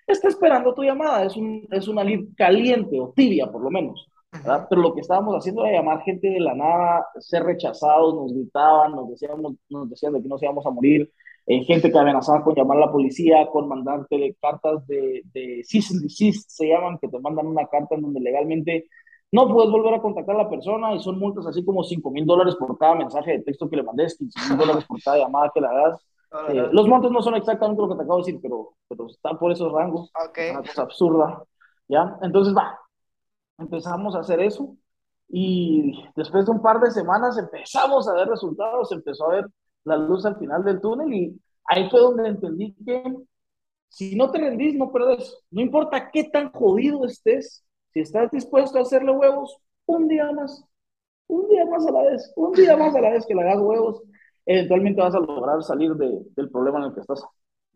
está 0.08 0.28
esperando 0.28 0.74
tu 0.74 0.84
llamada, 0.84 1.26
es, 1.26 1.38
un, 1.38 1.68
es 1.72 1.88
una 1.88 2.04
lead 2.04 2.26
caliente 2.36 3.00
o 3.00 3.14
tibia 3.16 3.50
por 3.50 3.62
lo 3.62 3.70
menos. 3.70 4.10
¿Verdad? 4.44 4.68
Pero 4.70 4.82
lo 4.82 4.94
que 4.94 5.02
estábamos 5.02 5.36
haciendo 5.36 5.66
era 5.66 5.78
llamar 5.78 6.02
gente 6.04 6.28
de 6.30 6.40
la 6.40 6.54
nada, 6.54 7.08
ser 7.20 7.44
rechazados, 7.44 8.16
nos 8.16 8.34
gritaban, 8.34 8.92
nos, 8.92 9.10
decíamos, 9.10 9.54
nos 9.70 9.90
decían 9.90 10.14
de 10.14 10.22
que 10.22 10.28
nos 10.28 10.42
íbamos 10.42 10.66
a 10.66 10.72
morir, 10.72 11.12
eh, 11.48 11.64
gente 11.64 11.92
que 11.92 11.98
amenazaba 11.98 12.44
con 12.44 12.56
llamar 12.56 12.78
a 12.78 12.88
la 12.88 12.92
policía, 12.92 13.48
con 13.52 13.68
mandarte 13.68 14.36
cartas 14.42 14.86
de, 14.88 15.22
de 15.34 15.62
cease 15.64 15.94
and 15.94 16.04
desist, 16.04 16.50
se 16.50 16.68
llaman, 16.68 16.98
que 17.00 17.08
te 17.08 17.20
mandan 17.20 17.48
una 17.48 17.68
carta 17.68 17.96
en 17.96 18.02
donde 18.02 18.20
legalmente 18.20 18.88
no 19.32 19.48
puedes 19.48 19.72
volver 19.72 19.94
a 19.94 20.02
contactar 20.02 20.36
a 20.36 20.44
la 20.44 20.50
persona 20.50 20.94
y 20.94 21.00
son 21.00 21.20
multas 21.20 21.46
así 21.46 21.64
como 21.64 21.84
5 21.84 22.10
mil 22.12 22.26
dólares 22.26 22.56
por 22.56 22.78
cada 22.78 22.96
mensaje 22.96 23.32
de 23.32 23.40
texto 23.44 23.70
que 23.70 23.76
le 23.76 23.84
mandes, 23.84 24.18
15 24.18 24.50
mil 24.50 24.58
dólares 24.58 24.86
por 24.86 25.02
cada 25.04 25.18
llamada 25.18 25.52
que 25.54 25.62
le 25.62 25.68
hagas. 25.68 26.00
Eh, 26.50 26.70
los 26.72 26.88
montos 26.88 27.12
no 27.12 27.22
son 27.22 27.36
exactamente 27.36 27.82
lo 27.82 27.90
que 27.90 27.96
te 27.96 28.04
acabo 28.04 28.18
de 28.18 28.26
decir, 28.26 28.40
pero, 28.42 28.74
pero 28.88 29.08
están 29.08 29.38
por 29.38 29.52
esos 29.52 29.72
rangos. 29.72 30.12
Okay. 30.30 30.52
Una 30.52 30.62
cosa 30.62 30.84
absurda. 30.84 31.44
¿Ya? 31.88 32.18
Entonces, 32.22 32.56
va, 32.56 32.80
empezamos 33.58 34.16
a 34.16 34.20
hacer 34.20 34.40
eso 34.42 34.76
y 35.28 36.04
después 36.16 36.46
de 36.46 36.52
un 36.52 36.62
par 36.62 36.80
de 36.80 36.92
semanas 36.92 37.38
empezamos 37.38 38.08
a 38.08 38.14
ver 38.14 38.28
resultados, 38.28 38.92
empezó 38.92 39.26
a 39.26 39.36
ver 39.36 39.46
la 39.84 39.98
luz 39.98 40.26
al 40.26 40.38
final 40.38 40.64
del 40.64 40.82
túnel 40.82 41.14
y 41.14 41.42
ahí 41.66 41.90
fue 41.90 42.00
donde 42.00 42.28
entendí 42.28 42.76
que 42.86 43.04
si 43.90 44.16
no 44.16 44.30
te 44.30 44.40
rendís, 44.40 44.76
no 44.76 44.92
perdés. 44.92 45.38
No 45.52 45.62
importa 45.62 46.12
qué 46.12 46.26
tan 46.26 46.52
jodido 46.52 47.06
estés, 47.06 47.64
si 47.94 48.02
estás 48.02 48.30
dispuesto 48.32 48.78
a 48.78 48.82
hacerle 48.82 49.12
huevos, 49.12 49.58
un 49.86 50.08
día 50.08 50.30
más, 50.34 50.66
un 51.28 51.48
día 51.48 51.66
más 51.66 51.86
a 51.88 51.92
la 51.92 52.04
vez, 52.04 52.34
un 52.36 52.52
día 52.52 52.76
más 52.76 52.94
a 52.94 53.00
la 53.00 53.12
vez 53.12 53.26
que 53.26 53.34
le 53.34 53.42
hagas 53.42 53.60
huevos, 53.62 54.04
eventualmente 54.46 55.02
vas 55.02 55.16
a 55.16 55.20
lograr 55.20 55.64
salir 55.64 55.94
de, 55.94 56.24
del 56.36 56.50
problema 56.50 56.80
en 56.80 56.86
el 56.86 56.94
que 56.94 57.00
estás. 57.00 57.24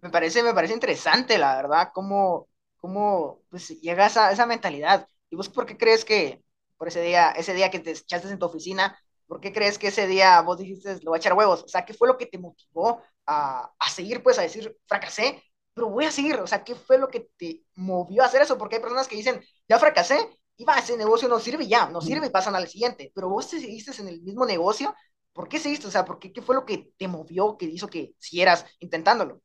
Me 0.01 0.09
parece, 0.09 0.43
me 0.43 0.53
parece 0.53 0.74
interesante, 0.74 1.38
la 1.38 1.55
verdad, 1.55 1.89
cómo, 1.93 2.48
cómo 2.77 3.39
pues, 3.50 3.69
llega 3.81 4.07
esa, 4.07 4.31
esa 4.31 4.45
mentalidad. 4.45 5.07
¿Y 5.29 5.36
vos 5.36 5.50
por 5.50 5.65
qué 5.65 5.77
crees 5.77 6.05
que 6.05 6.43
por 6.77 6.88
ese 6.88 7.01
día, 7.01 7.31
ese 7.31 7.53
día 7.53 7.69
que 7.69 7.79
te 7.79 7.91
echaste 7.91 8.29
en 8.29 8.39
tu 8.39 8.45
oficina, 8.45 8.98
por 9.27 9.39
qué 9.41 9.51
crees 9.53 9.77
que 9.77 9.88
ese 9.89 10.07
día 10.07 10.41
vos 10.41 10.57
dijiste, 10.57 10.95
lo 11.03 11.12
voy 11.12 11.17
a 11.17 11.19
echar 11.19 11.33
huevos? 11.33 11.63
O 11.63 11.67
sea, 11.67 11.86
¿qué 11.86 11.93
fue 11.93 12.07
lo 12.07 12.17
que 12.17 12.25
te 12.25 12.38
motivó 12.38 13.01
a, 13.25 13.71
a 13.77 13.89
seguir, 13.89 14.24
pues, 14.24 14.39
a 14.39 14.43
decir, 14.43 14.75
fracasé, 14.88 15.43
pero 15.74 15.89
voy 15.89 16.05
a 16.05 16.12
seguir? 16.12 16.38
O 16.38 16.48
sea, 16.48 16.63
¿qué 16.63 16.75
fue 16.75 16.98
lo 16.98 17.09
que 17.09 17.29
te 17.38 17.63
movió 17.75 18.24
a 18.24 18.25
hacer 18.27 18.41
eso? 18.41 18.57
Porque 18.57 18.77
hay 18.77 18.81
personas 18.81 19.07
que 19.07 19.15
dicen, 19.15 19.41
ya 19.67 19.77
fracasé, 19.79 20.17
y 20.57 20.65
va, 20.65 20.75
ese 20.77 20.98
negocio 20.98 21.27
no 21.29 21.39
sirve 21.39 21.67
ya, 21.67 21.89
no 21.89 22.01
sirve 22.01 22.27
y 22.27 22.29
pasan 22.31 22.55
al 22.55 22.67
siguiente. 22.67 23.12
Pero 23.15 23.29
vos 23.29 23.50
te 23.50 23.59
seguiste 23.59 23.91
en 24.01 24.09
el 24.09 24.21
mismo 24.21 24.45
negocio, 24.45 24.93
¿por 25.33 25.48
qué 25.48 25.59
seguiste? 25.59 25.88
O 25.88 25.91
sea, 25.91 26.03
¿por 26.05 26.19
qué, 26.19 26.33
¿qué 26.33 26.41
fue 26.41 26.55
lo 26.55 26.65
que 26.65 26.91
te 26.98 27.07
movió, 27.07 27.57
que 27.57 27.65
hizo 27.65 27.88
que 27.88 28.13
siguieras 28.19 28.65
intentándolo? 28.79 29.41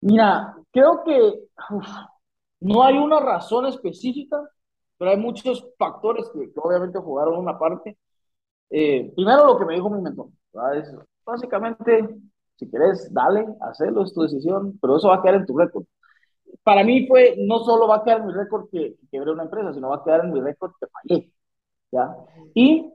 Mira, 0.00 0.56
creo 0.72 1.02
que 1.04 1.34
uf, 1.70 1.86
no 2.60 2.82
hay 2.82 2.98
una 2.98 3.20
razón 3.20 3.66
específica, 3.66 4.48
pero 4.96 5.10
hay 5.12 5.16
muchos 5.16 5.66
factores 5.78 6.28
que, 6.32 6.52
que 6.52 6.60
obviamente 6.60 6.98
jugaron 6.98 7.38
una 7.38 7.58
parte. 7.58 7.96
Eh, 8.70 9.12
primero, 9.14 9.46
lo 9.46 9.58
que 9.58 9.64
me 9.64 9.74
dijo 9.74 9.90
mi 9.90 10.02
mentor, 10.02 10.28
es 10.74 10.92
básicamente, 11.24 12.08
si 12.56 12.70
querés, 12.70 13.12
dale, 13.12 13.46
hacelo, 13.60 14.02
es 14.02 14.12
tu 14.12 14.22
decisión, 14.22 14.78
pero 14.80 14.96
eso 14.96 15.08
va 15.08 15.16
a 15.16 15.22
quedar 15.22 15.36
en 15.36 15.46
tu 15.46 15.56
récord. 15.56 15.84
Para 16.62 16.84
mí 16.84 17.06
fue, 17.06 17.36
no 17.38 17.60
solo 17.60 17.88
va 17.88 17.96
a 17.96 18.04
quedar 18.04 18.20
en 18.20 18.26
mi 18.26 18.32
récord 18.32 18.68
que, 18.70 18.96
que 18.96 19.08
quebré 19.10 19.32
una 19.32 19.44
empresa, 19.44 19.72
sino 19.72 19.90
va 19.90 19.96
a 19.96 20.04
quedar 20.04 20.24
en 20.24 20.32
mi 20.32 20.40
récord 20.40 20.72
que 20.80 20.86
fallé, 20.88 21.32
¿ya? 21.92 22.16
Y, 22.54 22.92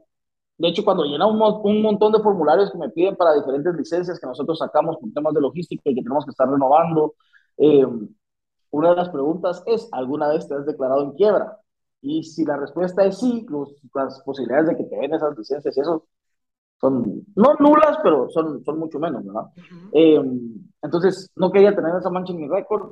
de 0.58 0.68
hecho, 0.68 0.84
cuando 0.84 1.04
llenamos 1.04 1.60
un 1.64 1.82
montón 1.82 2.12
de 2.12 2.20
formularios 2.20 2.70
que 2.70 2.78
me 2.78 2.90
piden 2.90 3.16
para 3.16 3.34
diferentes 3.34 3.74
licencias 3.74 4.20
que 4.20 4.26
nosotros 4.26 4.58
sacamos 4.58 4.96
por 4.98 5.12
temas 5.12 5.34
de 5.34 5.40
logística 5.40 5.90
y 5.90 5.94
que 5.94 6.02
tenemos 6.02 6.24
que 6.24 6.30
estar 6.30 6.48
renovando, 6.48 7.14
eh, 7.58 7.86
una 8.74 8.90
de 8.90 8.96
las 8.96 9.08
preguntas 9.10 9.62
es, 9.66 9.88
¿alguna 9.92 10.28
vez 10.28 10.48
te 10.48 10.54
has 10.54 10.66
declarado 10.66 11.02
en 11.02 11.12
quiebra? 11.12 11.58
Y 12.00 12.22
si 12.24 12.44
la 12.44 12.56
respuesta 12.56 13.04
es 13.04 13.18
sí, 13.18 13.46
los, 13.48 13.74
las 13.94 14.20
posibilidades 14.22 14.68
de 14.68 14.76
que 14.76 14.84
te 14.84 14.96
den 14.96 15.14
esas 15.14 15.36
licencias 15.38 15.76
y 15.76 15.80
eso 15.80 16.06
son, 16.80 17.24
no 17.36 17.54
nulas, 17.60 17.98
pero 18.02 18.28
son, 18.30 18.64
son 18.64 18.78
mucho 18.78 18.98
menos, 18.98 19.24
¿verdad? 19.24 19.44
Uh 19.44 19.60
-huh. 19.60 19.90
eh, 19.92 20.60
entonces, 20.82 21.30
no 21.36 21.50
quería 21.50 21.74
tener 21.74 21.94
esa 21.96 22.10
mancha 22.10 22.32
en 22.32 22.40
mi 22.40 22.48
récord. 22.48 22.90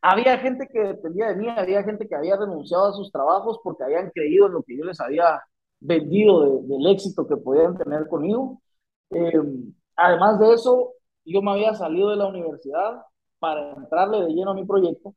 Había 0.00 0.38
gente 0.38 0.66
que 0.72 0.80
dependía 0.80 1.28
de 1.28 1.36
mí, 1.36 1.48
había 1.48 1.82
gente 1.82 2.08
que 2.08 2.16
había 2.16 2.36
renunciado 2.36 2.86
a 2.86 2.92
sus 2.92 3.12
trabajos 3.12 3.60
porque 3.62 3.84
habían 3.84 4.10
creído 4.10 4.46
en 4.46 4.54
lo 4.54 4.62
que 4.62 4.76
yo 4.76 4.84
les 4.84 4.98
había 5.00 5.40
vendido 5.80 6.62
de, 6.62 6.68
del 6.68 6.86
éxito 6.86 7.26
que 7.26 7.36
podían 7.36 7.76
tener 7.76 8.08
conmigo. 8.08 8.60
Eh, 9.10 9.40
además 9.94 10.38
de 10.40 10.54
eso, 10.54 10.94
yo 11.24 11.42
me 11.42 11.52
había 11.52 11.74
salido 11.74 12.10
de 12.10 12.16
la 12.16 12.26
universidad 12.26 13.02
para 13.38 13.72
entrarle 13.72 14.24
de 14.24 14.32
lleno 14.32 14.52
a 14.52 14.54
mi 14.54 14.64
proyecto 14.64 15.14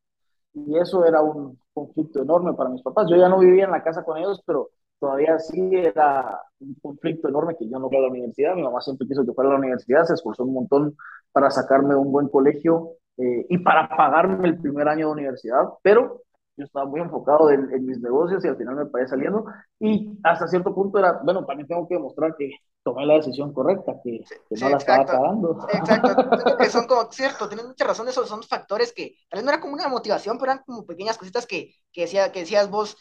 y 0.53 0.77
eso 0.77 1.05
era 1.05 1.21
un 1.21 1.57
conflicto 1.73 2.21
enorme 2.21 2.53
para 2.53 2.69
mis 2.69 2.81
papás. 2.81 3.07
Yo 3.09 3.15
ya 3.15 3.29
no 3.29 3.39
vivía 3.39 3.65
en 3.65 3.71
la 3.71 3.83
casa 3.83 4.03
con 4.03 4.17
ellos, 4.17 4.41
pero 4.45 4.69
todavía 4.99 5.39
sí 5.39 5.59
era 5.73 6.41
un 6.59 6.75
conflicto 6.81 7.29
enorme 7.29 7.55
que 7.57 7.67
yo 7.69 7.79
no 7.79 7.87
fui 7.89 7.97
a 7.97 8.01
la 8.01 8.09
universidad. 8.09 8.55
Mi 8.55 8.63
mamá 8.63 8.81
siempre 8.81 9.07
quiso 9.07 9.25
que 9.25 9.33
fuera 9.33 9.49
a 9.49 9.53
la 9.53 9.59
universidad, 9.59 10.03
se 10.05 10.13
esforzó 10.13 10.43
un 10.43 10.53
montón 10.53 10.95
para 11.31 11.49
sacarme 11.49 11.89
de 11.89 11.95
un 11.95 12.11
buen 12.11 12.27
colegio 12.27 12.97
eh, 13.17 13.45
y 13.49 13.57
para 13.59 13.89
pagarme 13.89 14.47
el 14.49 14.59
primer 14.59 14.87
año 14.87 15.07
de 15.07 15.13
universidad, 15.13 15.69
pero 15.81 16.21
yo 16.57 16.65
estaba 16.65 16.85
muy 16.85 17.01
enfocado 17.01 17.49
en, 17.49 17.71
en, 17.71 17.85
mis 17.85 17.99
negocios 17.99 18.43
y 18.43 18.47
al 18.47 18.57
final 18.57 18.75
me 18.75 18.85
paré 18.85 19.07
saliendo 19.07 19.45
y 19.79 20.17
hasta 20.23 20.47
cierto 20.47 20.73
punto 20.75 20.99
era, 20.99 21.21
bueno, 21.23 21.45
también 21.45 21.67
tengo 21.67 21.87
que 21.87 21.95
demostrar 21.95 22.35
que 22.37 22.51
tomé 22.83 23.05
la 23.05 23.15
decisión 23.15 23.53
correcta, 23.53 23.93
que, 24.03 24.19
que 24.49 24.57
sí, 24.57 24.63
no 24.63 24.69
la 24.69 24.77
exacto, 24.77 25.01
estaba 25.03 25.23
cagando. 25.23 25.67
Exacto, 25.71 26.57
que 26.57 26.69
son 26.69 26.87
como, 26.87 27.11
cierto, 27.11 27.47
tienes 27.47 27.65
mucha 27.65 27.85
razón, 27.85 28.07
esos 28.07 28.27
son 28.27 28.43
factores 28.43 28.91
que 28.93 29.15
tal 29.29 29.37
vez 29.37 29.45
no 29.45 29.51
era 29.51 29.61
como 29.61 29.73
una 29.73 29.87
motivación, 29.87 30.37
pero 30.37 30.51
eran 30.51 30.63
como 30.65 30.85
pequeñas 30.85 31.17
cositas 31.17 31.45
que, 31.45 31.73
que, 31.91 32.01
decía, 32.01 32.31
que 32.31 32.39
decías 32.39 32.69
vos, 32.69 32.97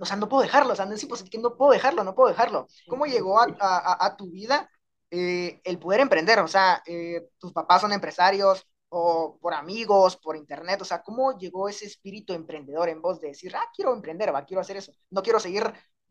o 0.00 0.04
sea, 0.04 0.16
no 0.16 0.28
puedo 0.28 0.42
dejarlo, 0.42 0.72
o 0.72 0.76
sea, 0.76 0.86
no 0.86 0.94
es 0.94 1.02
imposible, 1.02 1.30
que 1.30 1.38
no 1.38 1.56
puedo 1.56 1.72
dejarlo, 1.72 2.04
no 2.04 2.14
puedo 2.14 2.28
dejarlo. 2.28 2.66
¿Cómo 2.88 3.06
llegó 3.06 3.40
a, 3.40 3.46
a, 3.60 4.06
a 4.06 4.16
tu 4.16 4.30
vida 4.30 4.68
eh, 5.10 5.60
el 5.64 5.78
poder 5.78 6.00
emprender? 6.00 6.38
O 6.40 6.48
sea, 6.48 6.82
eh, 6.86 7.28
tus 7.38 7.52
papás 7.52 7.80
son 7.80 7.92
empresarios, 7.92 8.66
o 8.88 9.38
por 9.40 9.54
amigos, 9.54 10.16
por 10.16 10.36
internet, 10.36 10.80
o 10.82 10.84
sea, 10.84 11.02
¿cómo 11.02 11.36
llegó 11.38 11.68
ese 11.68 11.86
espíritu 11.86 12.32
emprendedor 12.32 12.88
en 12.88 13.02
vos 13.02 13.20
de 13.20 13.28
decir, 13.28 13.54
ah, 13.56 13.68
quiero 13.74 13.92
emprender, 13.92 14.34
va, 14.34 14.44
quiero 14.44 14.60
hacer 14.60 14.76
eso, 14.76 14.92
no 15.10 15.22
quiero 15.22 15.40
seguir 15.40 15.64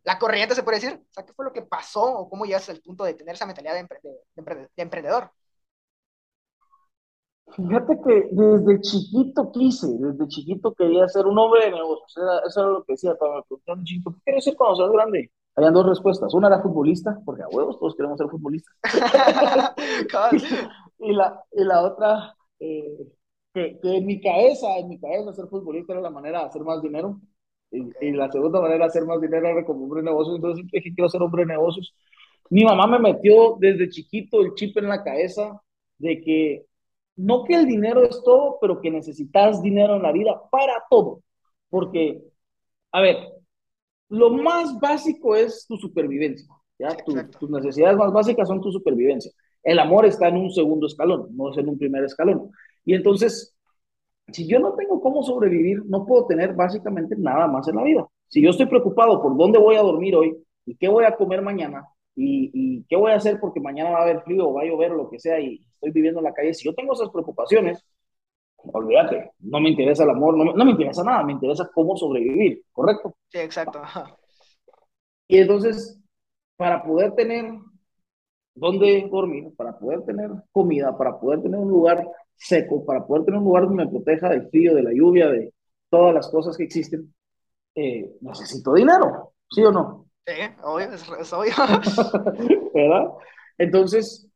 la 0.03 0.19
corriente, 0.19 0.55
se 0.55 0.63
puede 0.63 0.79
decir? 0.79 1.01
O 1.01 1.13
sea, 1.13 1.25
¿qué 1.25 1.33
fue 1.33 1.45
lo 1.45 1.53
que 1.53 1.61
pasó 1.61 2.03
o 2.03 2.29
cómo 2.29 2.45
llegaste 2.45 2.71
al 2.71 2.81
punto 2.81 3.03
de 3.03 3.13
tener 3.13 3.35
esa 3.35 3.45
mentalidad 3.45 3.73
de, 3.73 3.79
empre 3.79 3.99
de, 4.03 4.11
empre 4.35 4.55
de 4.55 4.83
emprendedor? 4.83 5.31
Fíjate 7.55 7.99
que 8.03 8.27
desde 8.31 8.81
chiquito 8.81 9.51
quise, 9.51 9.87
desde 9.99 10.27
chiquito 10.27 10.73
quería 10.73 11.07
ser 11.07 11.25
un 11.25 11.37
hombre 11.37 11.65
de 11.65 11.71
negocios, 11.71 12.13
eso 12.47 12.59
era 12.59 12.69
lo 12.69 12.83
que 12.83 12.93
decía 12.93 13.15
cuando 13.15 13.37
me 13.37 13.43
preguntaron, 13.43 13.83
chiquito, 13.85 14.11
¿qué 14.11 14.19
quieres 14.25 14.43
ser 14.43 14.55
cuando 14.55 14.75
seas 14.77 14.91
grande? 14.91 15.31
Habían 15.55 15.73
dos 15.73 15.85
respuestas, 15.85 16.33
una 16.33 16.47
era 16.47 16.61
futbolista, 16.61 17.17
porque 17.23 17.43
a 17.43 17.47
huevos 17.47 17.79
todos 17.79 17.95
queremos 17.95 18.17
ser 18.17 18.27
futbolistas, 18.27 18.75
y, 20.99 21.13
la, 21.13 21.41
y 21.51 21.63
la 21.63 21.83
otra 21.83 22.35
eh, 22.59 23.07
que, 23.53 23.79
que, 23.81 23.97
en 23.97 24.05
mi 24.05 24.21
cabeza, 24.21 24.77
en 24.77 24.89
mi 24.89 24.99
cabeza 24.99 25.33
ser 25.33 25.47
futbolista 25.47 25.93
era 25.93 26.01
la 26.01 26.09
manera 26.09 26.39
de 26.39 26.45
hacer 26.45 26.61
más 26.63 26.81
dinero 26.81 27.19
y, 27.71 27.83
y 28.01 28.11
la 28.11 28.31
segunda 28.31 28.61
manera 28.61 28.85
de 28.85 28.89
hacer 28.89 29.05
más 29.05 29.21
dinero 29.21 29.47
era 29.47 29.65
como 29.65 29.83
hombre 29.83 30.01
de 30.01 30.07
negocios, 30.07 30.35
entonces 30.35 30.65
dije 30.71 30.93
quiero 30.93 31.09
ser 31.09 31.21
hombre 31.21 31.43
de 31.43 31.53
negocios. 31.53 31.93
Mi 32.49 32.63
mamá 32.63 32.87
me 32.87 32.99
metió 32.99 33.57
desde 33.59 33.89
chiquito 33.89 34.41
el 34.41 34.53
chip 34.53 34.77
en 34.77 34.87
la 34.87 35.03
cabeza 35.03 35.61
de 35.97 36.21
que 36.21 36.65
no 37.15 37.43
que 37.43 37.55
el 37.55 37.65
dinero 37.65 38.03
es 38.03 38.21
todo, 38.23 38.57
pero 38.59 38.81
que 38.81 38.91
necesitas 38.91 39.61
dinero 39.61 39.95
en 39.95 40.03
la 40.03 40.11
vida 40.11 40.41
para 40.51 40.83
todo, 40.89 41.21
porque, 41.69 42.21
a 42.91 43.01
ver, 43.01 43.17
lo 44.09 44.29
más 44.31 44.79
básico 44.79 45.35
es 45.35 45.65
tu 45.67 45.77
supervivencia, 45.77 46.47
¿ya? 46.77 46.95
Tu, 46.95 47.13
tus 47.39 47.49
necesidades 47.49 47.97
más 47.97 48.11
básicas 48.11 48.47
son 48.47 48.61
tu 48.61 48.71
supervivencia. 48.71 49.31
El 49.65 49.79
amor 49.79 50.05
está 50.05 50.29
en 50.29 50.37
un 50.37 50.51
segundo 50.51 50.87
escalón, 50.87 51.35
no 51.35 51.51
es 51.51 51.57
en 51.57 51.67
un 51.67 51.77
primer 51.77 52.03
escalón. 52.05 52.51
Y 52.85 52.93
entonces, 52.93 53.57
si 54.31 54.47
yo 54.47 54.59
no 54.59 54.75
tengo 54.75 55.01
cómo 55.01 55.23
sobrevivir, 55.23 55.83
no 55.85 56.05
puedo 56.05 56.27
tener 56.27 56.53
básicamente 56.53 57.15
nada 57.17 57.47
más 57.47 57.67
en 57.67 57.75
la 57.75 57.83
vida. 57.83 58.07
Si 58.27 58.41
yo 58.41 58.51
estoy 58.51 58.67
preocupado 58.67 59.21
por 59.21 59.35
dónde 59.35 59.59
voy 59.59 59.75
a 59.75 59.81
dormir 59.81 60.15
hoy 60.15 60.37
y 60.65 60.75
qué 60.77 60.87
voy 60.87 61.05
a 61.05 61.15
comer 61.15 61.41
mañana 61.41 61.85
y, 62.15 62.51
y 62.53 62.83
qué 62.85 62.95
voy 62.95 63.11
a 63.11 63.15
hacer 63.15 63.39
porque 63.39 63.59
mañana 63.59 63.89
va 63.89 63.99
a 63.99 64.03
haber 64.03 64.21
frío 64.21 64.49
o 64.49 64.53
va 64.53 64.61
a 64.61 64.65
llover 64.65 64.91
o 64.91 64.95
lo 64.95 65.09
que 65.09 65.19
sea 65.19 65.39
y 65.39 65.65
estoy 65.73 65.91
viviendo 65.91 66.19
en 66.19 66.25
la 66.25 66.33
calle, 66.33 66.53
si 66.53 66.65
yo 66.65 66.73
tengo 66.73 66.93
esas 66.93 67.09
preocupaciones, 67.09 67.83
olvídate, 68.57 69.31
no 69.39 69.59
me 69.59 69.69
interesa 69.69 70.03
el 70.03 70.11
amor, 70.11 70.37
no, 70.37 70.53
no 70.53 70.65
me 70.65 70.71
interesa 70.71 71.03
nada, 71.03 71.23
me 71.23 71.33
interesa 71.33 71.69
cómo 71.73 71.95
sobrevivir, 71.95 72.63
¿correcto? 72.71 73.15
Sí, 73.29 73.39
exacto. 73.39 73.81
Y 75.27 75.39
entonces, 75.39 75.99
para 76.55 76.83
poder 76.83 77.13
tener 77.13 77.51
dónde 78.55 79.07
dormir, 79.11 79.53
para 79.55 79.77
poder 79.77 80.01
tener 80.03 80.31
comida, 80.51 80.97
para 80.97 81.19
poder 81.19 81.41
tener 81.41 81.59
un 81.59 81.69
lugar 81.69 82.07
seco, 82.35 82.85
para 82.85 83.05
poder 83.05 83.25
tener 83.25 83.39
un 83.39 83.45
lugar 83.45 83.63
donde 83.65 83.85
me 83.85 83.91
proteja 83.91 84.29
del 84.29 84.49
frío, 84.49 84.73
de 84.73 84.83
la 84.83 84.93
lluvia, 84.93 85.29
de 85.29 85.53
todas 85.89 86.13
las 86.13 86.29
cosas 86.29 86.57
que 86.57 86.63
existen, 86.63 87.13
eh, 87.75 88.15
necesito 88.21 88.73
dinero, 88.73 89.33
¿sí 89.49 89.63
o 89.63 89.71
no? 89.71 90.07
Sí, 90.25 90.33
obvio, 90.63 90.91
es, 90.91 91.05
es 91.19 91.33
obvio. 91.33 91.53
¿Verdad? 92.73 93.11
Entonces, 93.57 94.27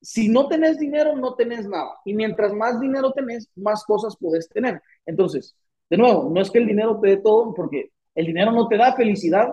si 0.00 0.28
no 0.28 0.48
tenés 0.48 0.78
dinero, 0.78 1.16
no 1.16 1.34
tenés 1.34 1.66
nada. 1.66 1.96
Y 2.04 2.14
mientras 2.14 2.52
más 2.52 2.78
dinero 2.78 3.12
tenés, 3.12 3.50
más 3.56 3.84
cosas 3.84 4.16
podés 4.16 4.48
tener. 4.48 4.80
Entonces, 5.06 5.56
de 5.90 5.96
nuevo, 5.96 6.30
no 6.30 6.40
es 6.40 6.50
que 6.50 6.58
el 6.58 6.66
dinero 6.66 7.00
te 7.00 7.08
dé 7.08 7.16
todo, 7.16 7.54
porque 7.54 7.90
el 8.14 8.26
dinero 8.26 8.52
no 8.52 8.68
te 8.68 8.76
da 8.76 8.94
felicidad, 8.94 9.48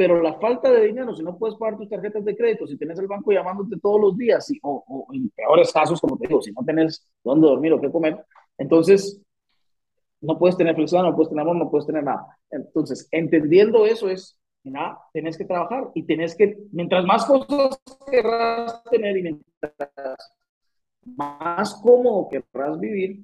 pero 0.00 0.22
la 0.22 0.32
falta 0.40 0.70
de 0.70 0.86
dinero, 0.86 1.14
si 1.14 1.22
no 1.22 1.36
puedes 1.36 1.58
pagar 1.58 1.76
tus 1.76 1.90
tarjetas 1.90 2.24
de 2.24 2.34
crédito, 2.34 2.66
si 2.66 2.78
tienes 2.78 2.98
el 2.98 3.06
banco 3.06 3.32
llamándote 3.32 3.78
todos 3.78 4.00
los 4.00 4.16
días, 4.16 4.50
o, 4.62 4.82
o, 4.88 5.12
en 5.12 5.28
peores 5.28 5.70
casos, 5.74 6.00
como 6.00 6.16
te 6.16 6.26
digo, 6.26 6.40
si 6.40 6.52
no 6.52 6.64
tienes 6.64 7.06
dónde 7.22 7.46
dormir 7.46 7.74
o 7.74 7.80
qué 7.82 7.90
comer, 7.92 8.24
entonces 8.56 9.20
no 10.22 10.38
puedes 10.38 10.56
tener 10.56 10.74
felicidad, 10.74 11.02
no 11.02 11.14
puedes 11.14 11.28
tener 11.28 11.42
amor, 11.42 11.56
no 11.56 11.70
puedes 11.70 11.86
tener 11.86 12.02
nada. 12.02 12.34
Entonces, 12.50 13.08
entendiendo 13.10 13.84
eso 13.84 14.08
es, 14.08 14.40
nada, 14.64 15.00
tenés 15.12 15.36
que 15.36 15.44
trabajar 15.44 15.90
y 15.94 16.04
tenés 16.04 16.34
que, 16.34 16.56
mientras 16.72 17.04
más 17.04 17.26
cosas 17.26 17.78
querrás 18.10 18.82
tener 18.84 19.18
y 19.18 19.22
mientras 19.22 19.74
más 21.04 21.78
cómodo 21.82 22.26
querrás 22.30 22.80
vivir, 22.80 23.20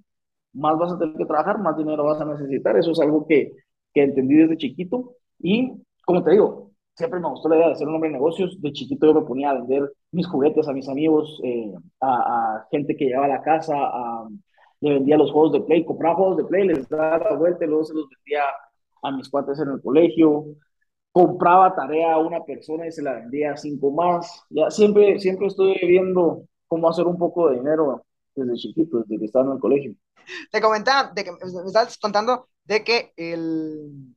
más 0.52 0.76
vas 0.76 0.92
a 0.92 0.98
tener 0.98 1.16
que 1.16 1.24
trabajar, 1.24 1.58
más 1.58 1.78
dinero 1.78 2.04
vas 2.04 2.20
a 2.20 2.26
necesitar. 2.26 2.76
Eso 2.76 2.90
es 2.90 3.00
algo 3.00 3.26
que, 3.26 3.52
que 3.94 4.02
entendí 4.02 4.34
desde 4.34 4.58
chiquito 4.58 5.14
y 5.38 5.72
como 6.06 6.22
te 6.22 6.30
digo, 6.30 6.65
siempre 6.96 7.20
me 7.20 7.28
gustó 7.28 7.48
la 7.48 7.56
idea 7.56 7.68
de 7.68 7.76
ser 7.76 7.88
un 7.88 7.94
hombre 7.94 8.08
de 8.08 8.14
negocios. 8.14 8.60
De 8.60 8.72
chiquito 8.72 9.06
yo 9.06 9.14
me 9.14 9.26
ponía 9.26 9.50
a 9.50 9.54
vender 9.54 9.92
mis 10.12 10.26
juguetes 10.26 10.66
a 10.66 10.72
mis 10.72 10.88
amigos, 10.88 11.40
eh, 11.44 11.72
a, 12.00 12.66
gente 12.70 12.96
que 12.96 13.06
llevaba 13.06 13.26
a 13.26 13.36
la 13.36 13.42
casa, 13.42 13.74
a, 13.76 14.28
le 14.80 14.94
vendía 14.94 15.16
los 15.16 15.30
juegos 15.30 15.52
de 15.52 15.60
play, 15.60 15.84
compraba 15.84 16.16
juegos 16.16 16.38
de 16.38 16.44
play, 16.44 16.66
les 16.66 16.88
daba 16.88 17.18
la 17.18 17.36
vuelta 17.36 17.64
y 17.64 17.68
luego 17.68 17.84
se 17.84 17.94
los 17.94 18.08
vendía 18.08 18.44
a 19.02 19.10
mis 19.12 19.28
cuates 19.28 19.58
en 19.60 19.68
el 19.70 19.82
colegio. 19.82 20.46
Compraba 21.12 21.74
tarea 21.74 22.14
a 22.14 22.18
una 22.18 22.44
persona 22.44 22.86
y 22.86 22.92
se 22.92 23.02
la 23.02 23.14
vendía 23.14 23.52
a 23.52 23.56
cinco 23.56 23.90
más. 23.90 24.44
Ya 24.50 24.70
siempre, 24.70 25.18
siempre 25.18 25.46
estoy 25.46 25.78
viendo 25.82 26.44
cómo 26.66 26.88
hacer 26.88 27.06
un 27.06 27.18
poco 27.18 27.48
de 27.48 27.56
dinero 27.56 28.04
desde 28.34 28.54
chiquito, 28.54 28.98
desde 29.00 29.18
que 29.18 29.24
estaba 29.26 29.46
en 29.46 29.52
el 29.52 29.58
colegio. 29.58 29.94
Te 30.50 30.60
comentaba, 30.60 31.12
de 31.14 31.24
que 31.24 31.32
me 31.32 31.38
estás 31.66 31.96
contando 31.98 32.48
de 32.64 32.82
que 32.82 33.12
el, 33.16 34.14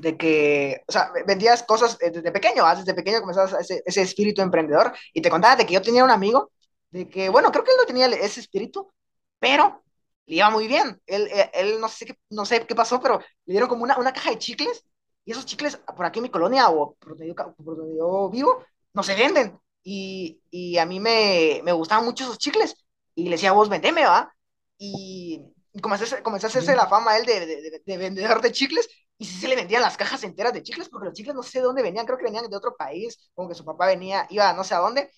de 0.00 0.16
que, 0.16 0.82
o 0.88 0.92
sea, 0.92 1.12
vendías 1.26 1.62
cosas 1.62 1.98
eh, 2.00 2.10
desde 2.10 2.32
pequeño, 2.32 2.64
¿ah? 2.64 2.74
desde 2.74 2.94
pequeño 2.94 3.20
comenzabas 3.20 3.52
ese, 3.60 3.82
ese 3.84 4.02
espíritu 4.02 4.40
emprendedor 4.40 4.92
y 5.12 5.20
te 5.20 5.30
contaba 5.30 5.56
de 5.56 5.66
que 5.66 5.74
yo 5.74 5.82
tenía 5.82 6.04
un 6.04 6.10
amigo, 6.10 6.50
de 6.90 7.08
que, 7.08 7.28
bueno, 7.28 7.52
creo 7.52 7.64
que 7.64 7.72
él 7.72 7.76
no 7.78 7.86
tenía 7.86 8.06
ese 8.06 8.40
espíritu, 8.40 8.90
pero 9.38 9.82
le 10.26 10.36
iba 10.36 10.48
muy 10.50 10.68
bien. 10.68 11.00
Él, 11.06 11.28
eh, 11.30 11.50
él, 11.52 11.80
no, 11.80 11.88
sé 11.88 12.06
qué, 12.06 12.14
no 12.30 12.46
sé 12.46 12.66
qué 12.66 12.74
pasó, 12.74 13.00
pero 13.00 13.18
le 13.18 13.52
dieron 13.52 13.68
como 13.68 13.82
una, 13.84 13.98
una 13.98 14.12
caja 14.12 14.30
de 14.30 14.38
chicles 14.38 14.84
y 15.24 15.32
esos 15.32 15.44
chicles 15.44 15.76
por 15.96 16.06
aquí 16.06 16.18
en 16.18 16.24
mi 16.24 16.30
colonia 16.30 16.70
o 16.70 16.94
por 16.94 17.10
donde 17.10 17.28
yo, 17.28 17.34
por 17.34 17.76
donde 17.76 17.96
yo 17.96 18.30
vivo 18.30 18.64
no 18.94 19.02
se 19.02 19.14
venden. 19.14 19.60
Y, 19.82 20.40
y 20.50 20.78
a 20.78 20.86
mí 20.86 20.98
me, 21.00 21.60
me, 21.62 21.72
gustaban 21.72 22.04
mucho 22.04 22.24
esos 22.24 22.38
chicles 22.38 22.74
y 23.14 23.24
le 23.24 23.32
decía, 23.32 23.52
vos 23.52 23.68
vendeme, 23.68 24.04
¿va? 24.04 24.34
Y, 24.78 25.42
y 25.72 25.80
comencé, 25.80 26.14
a 26.14 26.48
hacerse 26.48 26.76
la 26.76 26.88
fama 26.88 27.16
él 27.18 27.26
de, 27.26 27.46
de, 27.46 27.82
de, 27.84 27.96
vendedor 27.98 28.40
de 28.40 28.52
chicles 28.52 28.88
y 29.20 29.26
si 29.26 29.38
se 29.38 29.48
le 29.48 29.56
vendían 29.56 29.82
las 29.82 29.98
cajas 29.98 30.24
enteras 30.24 30.54
de 30.54 30.62
chicles, 30.62 30.88
porque 30.88 31.06
los 31.06 31.14
chicles 31.14 31.34
no 31.36 31.42
sé 31.42 31.58
de 31.60 31.66
dónde 31.66 31.82
venían, 31.82 32.06
creo 32.06 32.16
que 32.18 32.24
venían 32.24 32.48
de 32.48 32.56
otro 32.56 32.74
país, 32.76 33.30
como 33.34 33.50
que 33.50 33.54
su 33.54 33.66
papá 33.66 33.86
venía, 33.86 34.26
iba 34.30 34.52
no 34.54 34.64
sé 34.64 34.74
a 34.74 34.78
dónde, 34.78 35.10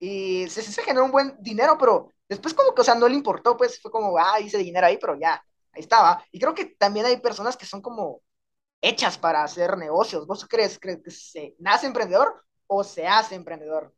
y 0.00 0.48
se, 0.48 0.62
se 0.62 0.82
generó 0.82 1.04
un 1.04 1.12
buen 1.12 1.36
dinero, 1.40 1.76
pero 1.78 2.10
después 2.28 2.54
como 2.54 2.74
que, 2.74 2.80
o 2.80 2.84
sea, 2.84 2.94
no 2.94 3.08
le 3.08 3.14
importó, 3.14 3.56
pues 3.56 3.80
fue 3.80 3.90
como, 3.90 4.16
ah, 4.18 4.40
hice 4.40 4.56
dinero 4.58 4.86
ahí, 4.86 4.96
pero 4.98 5.18
ya, 5.20 5.34
ahí 5.72 5.82
estaba. 5.82 6.24
Y 6.32 6.40
creo 6.40 6.54
que 6.54 6.64
también 6.66 7.06
hay 7.06 7.18
personas 7.18 7.56
que 7.56 7.66
son 7.66 7.82
como 7.82 8.22
hechas 8.82 9.18
para 9.18 9.44
hacer 9.44 9.76
negocios. 9.78 10.26
¿Vos 10.26 10.46
crees, 10.46 10.78
crees 10.78 11.02
que 11.02 11.10
se 11.10 11.54
nace 11.58 11.86
emprendedor 11.86 12.42
o 12.68 12.84
se 12.84 13.06
hace 13.06 13.34
emprendedor? 13.34 13.94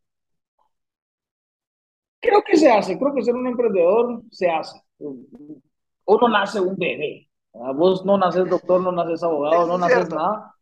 Creo 2.21 2.43
que 2.43 2.57
se 2.57 2.71
hace, 2.71 2.99
creo 2.99 3.15
que 3.15 3.23
ser 3.23 3.35
un 3.37 3.47
emprendedor 3.47 4.23
se 4.33 4.51
hace. 4.51 4.81
Uno 4.99 6.29
nace 6.29 6.61
un 6.61 6.77
bebé, 6.77 7.24
Vos 7.55 8.05
no 8.05 8.19
naces 8.19 8.51
doctor, 8.51 8.81
no 8.81 8.91
naces 8.91 9.23
abogado, 9.23 9.67
no 9.67 9.79
naces 9.79 10.11
nada. 10.11 10.55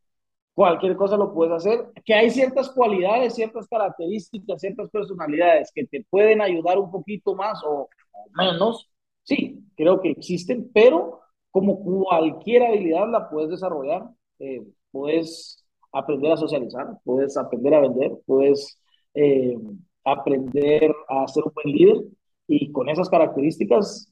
Cualquier 0.54 0.94
cosa 0.96 1.16
lo 1.16 1.32
puedes 1.32 1.54
hacer. 1.54 1.90
Que 2.04 2.14
hay 2.14 2.30
ciertas 2.30 2.68
cualidades, 2.68 3.34
ciertas 3.34 3.66
características, 3.66 4.60
ciertas 4.60 4.90
personalidades 4.90 5.72
que 5.74 5.86
te 5.86 6.04
pueden 6.10 6.42
ayudar 6.42 6.78
un 6.78 6.90
poquito 6.90 7.34
más 7.34 7.62
o, 7.64 7.88
menos. 8.36 8.90
Sí, 9.22 9.64
creo 9.74 10.00
que 10.00 10.10
existen, 10.10 10.70
pero 10.74 11.20
como 11.50 11.82
cualquier 11.82 12.64
habilidad 12.64 13.08
la 13.10 13.30
puedes 13.30 13.50
desarrollar. 13.50 14.10
Eh, 14.38 14.62
puedes 14.90 15.64
aprender 15.92 16.32
a 16.32 16.36
socializar, 16.36 16.98
puedes 17.04 17.36
aprender 17.36 17.74
a 17.74 17.80
vender, 17.80 18.12
puedes 18.26 18.78
eh, 19.14 19.56
aprender 20.04 20.94
a 21.08 21.26
ser 21.28 21.44
un 21.44 21.52
buen 21.54 21.74
líder 21.74 22.04
y 22.46 22.70
con 22.72 22.88
esas 22.88 23.08
características 23.08 24.10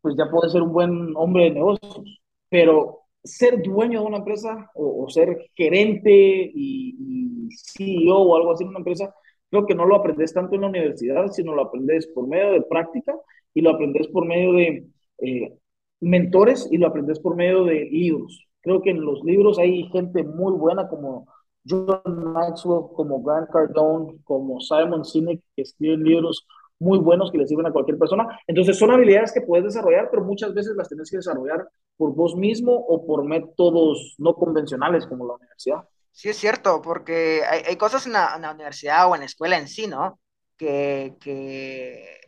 pues 0.00 0.14
ya 0.16 0.30
puede 0.30 0.50
ser 0.50 0.62
un 0.62 0.72
buen 0.72 1.16
hombre 1.16 1.44
de 1.44 1.50
negocios. 1.52 2.20
Pero 2.48 3.00
ser 3.24 3.62
dueño 3.62 4.00
de 4.00 4.06
una 4.06 4.18
empresa 4.18 4.70
o, 4.74 5.08
ser 5.08 5.50
gerente 5.54 6.10
y, 6.12 6.96
y, 6.98 7.48
CEO 7.50 8.16
o 8.18 8.36
algo 8.36 8.52
así 8.52 8.64
en 8.64 8.70
una 8.70 8.78
empresa, 8.78 9.14
creo 9.50 9.66
que 9.66 9.74
no 9.74 9.86
lo 9.86 9.96
aprendes 9.96 10.32
tanto 10.32 10.54
en 10.54 10.62
la 10.62 10.68
universidad, 10.68 11.28
sino 11.28 11.54
lo 11.54 11.62
aprendes 11.62 12.06
por 12.08 12.26
medio 12.26 12.52
de 12.52 12.62
práctica 12.62 13.14
y 13.54 13.60
lo 13.62 13.70
aprendes 13.70 14.08
por 14.08 14.26
medio 14.26 14.52
de 14.52 14.86
eh, 15.18 15.58
mentores 16.00 16.68
y 16.70 16.78
lo 16.78 16.88
aprendes 16.88 17.18
por 17.20 17.36
medio 17.36 17.64
de 17.64 17.84
libros. 17.86 18.46
Creo 18.60 18.82
que 18.82 18.90
en 18.90 19.00
los 19.00 19.22
libros 19.24 19.58
hay 19.58 19.84
gente 19.90 20.24
muy 20.24 20.52
buena 20.52 20.88
como 20.88 21.26
John 21.68 22.32
Maxwell, 22.32 22.86
como 22.94 23.22
Grant 23.22 23.50
Cardone, 23.50 24.18
como 24.24 24.60
Simon 24.60 25.04
Sinek, 25.04 25.40
que 25.54 25.62
escriben 25.62 26.04
libros 26.04 26.46
muy 26.78 26.98
buenos 26.98 27.30
que 27.30 27.38
le 27.38 27.46
sirven 27.46 27.66
a 27.66 27.72
cualquier 27.72 27.98
persona. 27.98 28.40
Entonces 28.46 28.78
son 28.78 28.90
habilidades 28.90 29.32
que 29.32 29.40
puedes 29.40 29.64
desarrollar, 29.64 30.08
pero 30.10 30.24
muchas 30.24 30.52
veces 30.54 30.74
las 30.76 30.88
tienes 30.88 31.10
que 31.10 31.18
desarrollar 31.18 31.68
por 31.96 32.14
vos 32.14 32.36
mismo 32.36 32.72
o 32.72 33.06
por 33.06 33.24
métodos 33.24 34.14
no 34.18 34.34
convencionales 34.34 35.06
como 35.06 35.26
la 35.26 35.34
universidad. 35.34 35.88
Sí, 36.12 36.30
es 36.30 36.36
cierto, 36.36 36.80
porque 36.80 37.42
hay, 37.48 37.62
hay 37.66 37.76
cosas 37.76 38.06
en 38.06 38.14
la, 38.14 38.34
en 38.36 38.42
la, 38.42 38.52
universidad 38.52 39.10
o 39.10 39.14
en 39.14 39.20
la 39.20 39.26
escuela 39.26 39.58
en 39.58 39.68
sí, 39.68 39.86
¿no? 39.86 40.18
Que, 40.56 41.14
que, 41.20 42.20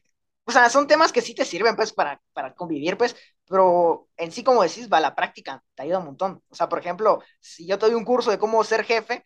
o 0.44 0.52
sea, 0.52 0.68
son 0.68 0.86
temas 0.86 1.10
que 1.10 1.22
sí 1.22 1.34
te 1.34 1.46
sirven, 1.46 1.74
pues, 1.74 1.94
para, 1.94 2.20
para 2.34 2.54
convivir, 2.54 2.98
pues, 2.98 3.16
pero 3.46 4.08
en 4.18 4.30
sí, 4.30 4.44
como 4.44 4.62
decís, 4.62 4.90
va 4.92 5.00
la 5.00 5.14
práctica, 5.14 5.64
te 5.74 5.84
ayuda 5.84 6.00
un 6.00 6.06
montón. 6.06 6.42
O 6.50 6.54
sea, 6.54 6.68
por 6.68 6.78
ejemplo, 6.78 7.22
si 7.40 7.66
yo 7.66 7.78
te 7.78 7.86
doy 7.86 7.94
un 7.94 8.04
curso 8.04 8.30
de 8.30 8.38
cómo 8.38 8.62
ser 8.62 8.84
jefe 8.84 9.24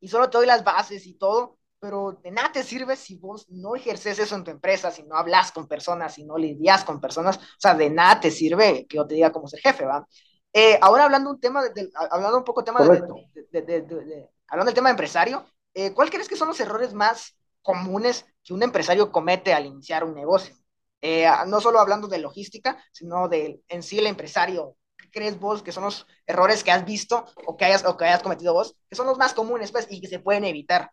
y 0.00 0.08
solo 0.08 0.28
te 0.28 0.38
doy 0.38 0.46
las 0.48 0.64
bases 0.64 1.06
y 1.06 1.14
todo, 1.14 1.59
pero 1.80 2.20
de 2.22 2.30
nada 2.30 2.52
te 2.52 2.62
sirve 2.62 2.94
si 2.94 3.16
vos 3.16 3.48
no 3.48 3.74
ejerces 3.74 4.18
eso 4.18 4.36
en 4.36 4.44
tu 4.44 4.50
empresa, 4.50 4.90
si 4.90 5.02
no 5.02 5.16
hablas 5.16 5.50
con 5.50 5.66
personas, 5.66 6.14
si 6.14 6.24
no 6.24 6.36
lidias 6.36 6.84
con 6.84 7.00
personas, 7.00 7.38
o 7.38 7.58
sea, 7.58 7.74
de 7.74 7.88
nada 7.88 8.20
te 8.20 8.30
sirve 8.30 8.86
que 8.86 8.98
yo 8.98 9.06
te 9.06 9.14
diga 9.14 9.32
cómo 9.32 9.48
ser 9.48 9.60
jefe, 9.60 9.86
¿va? 9.86 10.06
Eh, 10.52 10.78
ahora 10.82 11.04
hablando 11.04 11.30
un 11.30 11.40
tema, 11.40 11.62
de, 11.62 11.90
hablando 12.10 12.38
un 12.38 12.44
poco 12.44 12.62
tema 12.62 12.80
de, 12.82 13.62
de, 13.62 14.28
hablando 14.48 14.68
del 14.68 14.74
tema 14.74 14.88
de 14.88 14.92
empresario, 14.92 15.46
eh, 15.72 15.94
¿cuál 15.94 16.10
crees 16.10 16.28
que 16.28 16.36
son 16.36 16.48
los 16.48 16.60
errores 16.60 16.92
más 16.92 17.36
comunes 17.62 18.26
que 18.44 18.52
un 18.52 18.62
empresario 18.62 19.10
comete 19.10 19.54
al 19.54 19.66
iniciar 19.66 20.04
un 20.04 20.14
negocio? 20.14 20.54
Eh, 21.00 21.26
no 21.46 21.60
solo 21.60 21.80
hablando 21.80 22.08
de 22.08 22.18
logística, 22.18 22.82
sino 22.92 23.28
de 23.28 23.62
en 23.68 23.82
sí 23.82 23.98
el 23.98 24.06
empresario. 24.06 24.76
¿Qué 24.98 25.10
crees 25.10 25.40
vos 25.40 25.62
que 25.62 25.72
son 25.72 25.84
los 25.84 26.06
errores 26.26 26.62
que 26.62 26.72
has 26.72 26.84
visto 26.84 27.24
o 27.46 27.56
que 27.56 27.64
hayas, 27.64 27.86
o 27.86 27.96
que 27.96 28.04
hayas 28.04 28.22
cometido 28.22 28.52
vos, 28.52 28.76
que 28.88 28.96
son 28.96 29.06
los 29.06 29.16
más 29.16 29.32
comunes 29.32 29.72
pues, 29.72 29.86
y 29.88 30.00
que 30.00 30.08
se 30.08 30.18
pueden 30.18 30.44
evitar? 30.44 30.90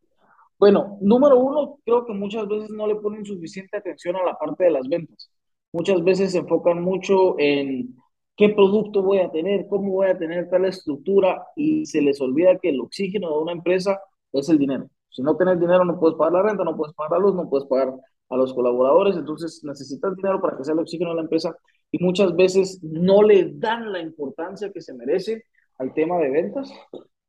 Bueno, 0.59 0.97
número 1.01 1.39
uno, 1.39 1.77
creo 1.85 2.05
que 2.05 2.13
muchas 2.13 2.47
veces 2.47 2.71
no 2.71 2.87
le 2.87 2.95
ponen 2.95 3.25
suficiente 3.25 3.77
atención 3.77 4.15
a 4.15 4.23
la 4.23 4.37
parte 4.37 4.63
de 4.63 4.71
las 4.71 4.87
ventas. 4.87 5.29
Muchas 5.71 6.03
veces 6.03 6.31
se 6.31 6.39
enfocan 6.39 6.81
mucho 6.81 7.35
en 7.37 7.95
qué 8.35 8.49
producto 8.49 9.03
voy 9.03 9.19
a 9.19 9.31
tener, 9.31 9.67
cómo 9.67 9.91
voy 9.91 10.07
a 10.07 10.17
tener 10.17 10.49
tal 10.49 10.65
estructura 10.65 11.45
y 11.55 11.85
se 11.85 12.01
les 12.01 12.19
olvida 12.21 12.57
que 12.59 12.69
el 12.69 12.81
oxígeno 12.81 13.29
de 13.29 13.43
una 13.43 13.51
empresa 13.51 13.99
es 14.31 14.49
el 14.49 14.57
dinero. 14.57 14.89
Si 15.09 15.21
no 15.21 15.35
tienes 15.37 15.59
dinero 15.59 15.85
no 15.85 15.99
puedes 15.99 16.17
pagar 16.17 16.33
la 16.33 16.43
renta, 16.43 16.63
no 16.63 16.75
puedes 16.75 16.95
pagar 16.95 17.19
la 17.19 17.25
luz, 17.25 17.35
no 17.35 17.49
puedes 17.49 17.67
pagar 17.67 17.93
a 18.29 18.37
los 18.37 18.53
colaboradores, 18.53 19.15
entonces 19.15 19.61
necesitas 19.63 20.15
dinero 20.15 20.41
para 20.41 20.57
que 20.57 20.63
sea 20.63 20.73
el 20.73 20.79
oxígeno 20.79 21.11
de 21.11 21.15
la 21.17 21.21
empresa 21.21 21.55
y 21.91 22.03
muchas 22.03 22.35
veces 22.35 22.79
no 22.83 23.21
le 23.23 23.51
dan 23.53 23.91
la 23.91 23.99
importancia 23.99 24.71
que 24.71 24.81
se 24.81 24.93
merece 24.93 25.43
al 25.77 25.93
tema 25.93 26.17
de 26.17 26.29
ventas. 26.29 26.71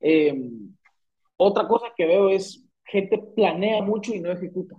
Eh, 0.01 0.51
otra 1.37 1.69
cosa 1.69 1.87
que 1.97 2.07
veo 2.07 2.31
es 2.31 2.68
gente 2.89 3.19
planea 3.37 3.83
mucho 3.83 4.15
y 4.15 4.21
no 4.21 4.31
ejecuta. 4.31 4.77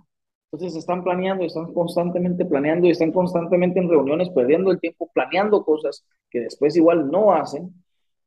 Entonces 0.52 0.76
están 0.78 1.04
planeando, 1.04 1.44
están 1.44 1.72
constantemente 1.72 2.44
planeando 2.44 2.88
y 2.88 2.90
están 2.90 3.12
constantemente 3.12 3.78
en 3.78 3.88
reuniones, 3.88 4.30
perdiendo 4.30 4.72
el 4.72 4.80
tiempo, 4.80 5.08
planeando 5.14 5.64
cosas 5.64 6.04
que 6.28 6.40
después 6.40 6.76
igual 6.76 7.08
no 7.08 7.32
hacen. 7.32 7.72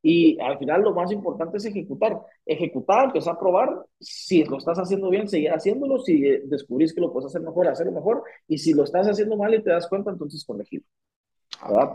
Y 0.01 0.39
al 0.41 0.57
final 0.57 0.81
lo 0.81 0.93
más 0.93 1.11
importante 1.11 1.57
es 1.57 1.65
ejecutar. 1.65 2.19
Ejecutar, 2.45 3.05
empezar 3.05 3.35
a 3.35 3.39
probar. 3.39 3.85
Si 3.99 4.43
lo 4.43 4.57
estás 4.57 4.77
haciendo 4.77 5.09
bien, 5.09 5.27
seguir 5.27 5.51
haciéndolo. 5.51 5.99
Si 5.99 6.21
descubrís 6.45 6.93
que 6.93 7.01
lo 7.01 7.11
puedes 7.11 7.27
hacer 7.27 7.41
mejor, 7.41 7.67
hacerlo 7.67 7.93
mejor. 7.93 8.23
Y 8.47 8.57
si 8.57 8.73
lo 8.73 8.83
estás 8.83 9.07
haciendo 9.07 9.37
mal 9.37 9.53
y 9.53 9.63
te 9.63 9.69
das 9.69 9.87
cuenta, 9.87 10.11
entonces 10.11 10.43
corregirlo. 10.45 10.87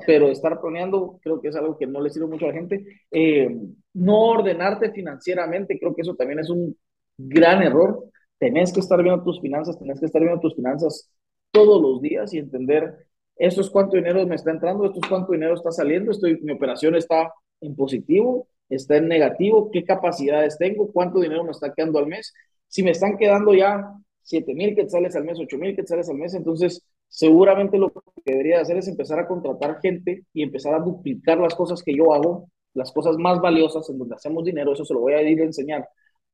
Pero 0.07 0.29
estar 0.29 0.61
planeando 0.61 1.18
creo 1.22 1.40
que 1.40 1.48
es 1.48 1.57
algo 1.57 1.77
que 1.77 1.87
no 1.87 2.01
le 2.01 2.11
sirve 2.11 2.29
mucho 2.29 2.46
a 2.46 2.48
la 2.48 2.55
gente. 2.55 3.03
Eh, 3.11 3.55
no 3.94 4.20
ordenarte 4.31 4.90
financieramente, 4.90 5.79
creo 5.79 5.94
que 5.94 6.03
eso 6.03 6.14
también 6.14 6.38
es 6.38 6.48
un 6.48 6.77
gran 7.18 7.62
error. 7.62 8.04
Tenés 8.38 8.72
que 8.72 8.81
estar 8.81 9.02
viendo 9.02 9.22
tus 9.24 9.40
finanzas, 9.40 9.78
tenés 9.78 10.00
que 10.00 10.07
estar 10.07 10.22
viendo 10.22 10.40
tus 10.40 10.54
finanzas 10.54 11.11
todos 11.50 11.83
los 11.83 12.00
días 12.00 12.33
y 12.33 12.38
entender 12.38 13.09
esto 13.38 13.61
es 13.61 13.70
cuánto 13.70 13.96
dinero 13.96 14.26
me 14.26 14.35
está 14.35 14.50
entrando, 14.50 14.85
esto 14.85 14.98
es 15.00 15.09
cuánto 15.09 15.33
dinero 15.33 15.54
está 15.54 15.70
saliendo, 15.70 16.11
estoy, 16.11 16.40
mi 16.40 16.52
operación 16.52 16.96
está 16.96 17.33
en 17.61 17.76
positivo, 17.76 18.48
está 18.68 18.96
en 18.96 19.09
negativo, 19.09 19.70
qué 19.70 19.85
capacidades 19.85 20.59
tengo, 20.59 20.90
cuánto 20.92 21.20
dinero 21.20 21.44
me 21.44 21.52
está 21.52 21.72
quedando 21.72 22.00
al 22.00 22.07
mes. 22.07 22.35
Si 22.66 22.83
me 22.83 22.90
están 22.90 23.16
quedando 23.16 23.54
ya 23.54 23.92
7 24.22 24.54
mil 24.54 24.74
quetzales 24.74 25.14
al 25.14 25.24
mes, 25.24 25.38
8 25.38 25.57
mil 25.57 25.74
quetzales 25.76 26.09
al 26.09 26.16
mes, 26.16 26.35
entonces 26.35 26.85
seguramente 27.09 27.78
lo 27.78 27.90
que 27.90 28.02
debería 28.24 28.61
hacer 28.61 28.76
es 28.76 28.88
empezar 28.88 29.20
a 29.20 29.28
contratar 29.28 29.81
gente 29.81 30.24
y 30.33 30.42
empezar 30.42 30.74
a 30.74 30.81
duplicar 30.81 31.38
las 31.38 31.54
cosas 31.54 31.83
que 31.83 31.94
yo 31.96 32.12
hago, 32.12 32.50
las 32.74 32.92
cosas 32.92 33.16
más 33.16 33.40
valiosas 33.40 33.88
en 33.88 33.98
donde 33.98 34.16
hacemos 34.16 34.44
dinero, 34.44 34.72
eso 34.72 34.85
se 34.85 34.94
lo 34.94 35.00
voy 35.00 35.14
a 35.14 35.22
ir 35.22 35.40
a 35.40 35.44
enseñar 35.44 35.88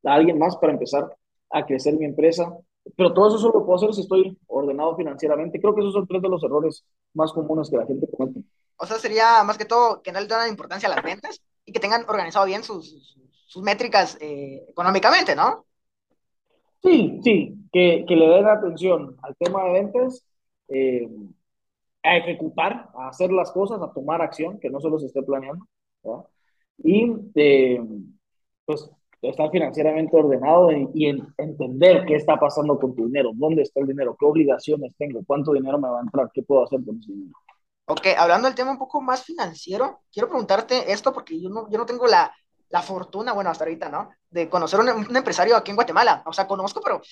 a 0.05 0.15
alguien 0.15 0.39
más 0.39 0.57
para 0.57 0.73
empezar 0.73 1.15
a 1.51 1.65
crecer 1.65 1.95
mi 1.97 2.05
empresa. 2.05 2.57
Pero 2.97 3.15
todo 3.15 3.29
eso 3.29 3.39
solo 3.39 3.61
lo 3.61 3.67
puedo 3.67 3.77
hacer 3.77 3.95
si 3.95 4.03
estoy 4.03 4.39
ordenado 4.47 4.97
financieramente. 4.97 5.61
Creo 5.61 5.75
que 5.75 5.81
esos 5.81 5.95
son 5.95 6.07
tres 6.07 6.21
de 6.21 6.29
los 6.29 6.43
errores 6.45 6.85
más 7.15 7.33
comunes 7.33 7.71
que 7.71 7.77
la 7.77 7.87
gente 7.87 8.07
comete. 8.11 8.41
O 8.77 8.87
sea, 8.87 8.99
sería 8.99 9.43
más 9.45 9.57
que 9.57 9.65
todo 9.65 10.03
que 10.03 10.13
no 10.13 10.21
le 10.21 10.27
dan 10.27 10.51
importancia 10.51 10.89
a 10.89 10.95
las 10.95 11.03
ventas 11.03 11.41
y 11.65 11.73
que 11.73 11.81
tengan 11.81 12.05
organizado 12.09 12.45
bien 12.45 12.63
sus, 12.63 13.17
sus 13.47 13.63
métricas 13.63 14.19
eh, 14.21 14.67
económicamente, 14.69 15.35
¿no? 15.35 15.65
Sí, 16.83 17.21
sí, 17.25 17.55
que, 17.73 18.05
que, 18.07 18.17
le 18.17 18.29
den 18.29 18.47
atención 18.47 19.17
al 19.23 19.35
tema 19.37 19.65
de 19.65 19.73
ventas, 19.73 20.23
eh, 20.69 21.09
a 22.03 22.19
ejecutar, 22.19 22.91
a 22.95 23.09
hacer 23.09 23.33
las 23.33 23.51
cosas, 23.53 23.81
a 23.81 23.91
tomar 23.93 24.21
acción, 24.21 24.61
que 24.61 24.69
no 24.69 24.81
se 24.81 24.91
los 24.91 25.03
esté 25.03 25.23
planeando, 25.23 25.67
¿verdad? 26.03 26.25
y 26.79 27.13
eh, 27.35 27.81
pues 28.65 28.91
estar 29.31 29.51
financieramente 29.51 30.17
ordenado 30.17 30.71
y, 30.73 31.23
entender 31.39 32.05
qué 32.07 32.17
está 32.17 32.37
pasando 32.37 32.79
con 32.79 32.95
tu 32.95 33.07
dinero, 33.07 33.31
dónde 33.35 33.63
está 33.63 33.81
el 33.81 33.87
dinero, 33.87 34.17
qué 34.19 34.27
obligaciones 34.27 34.95
tengo, 34.97 35.21
cuánto 35.27 35.53
dinero 35.53 35.79
me 35.79 35.89
va 35.89 35.99
a 35.99 36.03
entrar, 36.03 36.31
qué 36.33 36.43
puedo 36.43 36.65
hacer 36.65 36.81
con 36.85 36.99
ese 36.99 37.13
dinero. 37.13 37.39
Ok, 37.87 38.07
hablando 38.17 38.49
del 38.49 38.55
tema 38.55 38.71
un 38.71 38.79
poco 38.79 39.01
más 39.01 39.25
financiero, 39.25 40.01
quiero 40.13 40.29
preguntarte 40.29 40.91
esto 40.91 41.13
porque 41.13 41.41
yo 41.41 41.51
no, 41.51 41.69
yo 41.71 41.79
no 41.79 41.85
tengo 41.85 42.07
la, 42.07 42.33
la 42.71 42.83
fortuna, 42.83 43.33
bueno, 43.33 43.51
hasta 43.51 43.65
ahorita, 43.65 43.89
¿no? 43.89 44.11
De 44.31 44.49
conocer 44.49 44.81
un, 44.81 44.89
un, 44.89 45.17
empresario 45.17 45.57
aquí 45.57 45.71
en 45.71 45.77
Guatemala. 45.77 46.23
O 46.27 46.33
sea, 46.33 46.47
conozco, 46.47 46.81
pero 46.83 47.03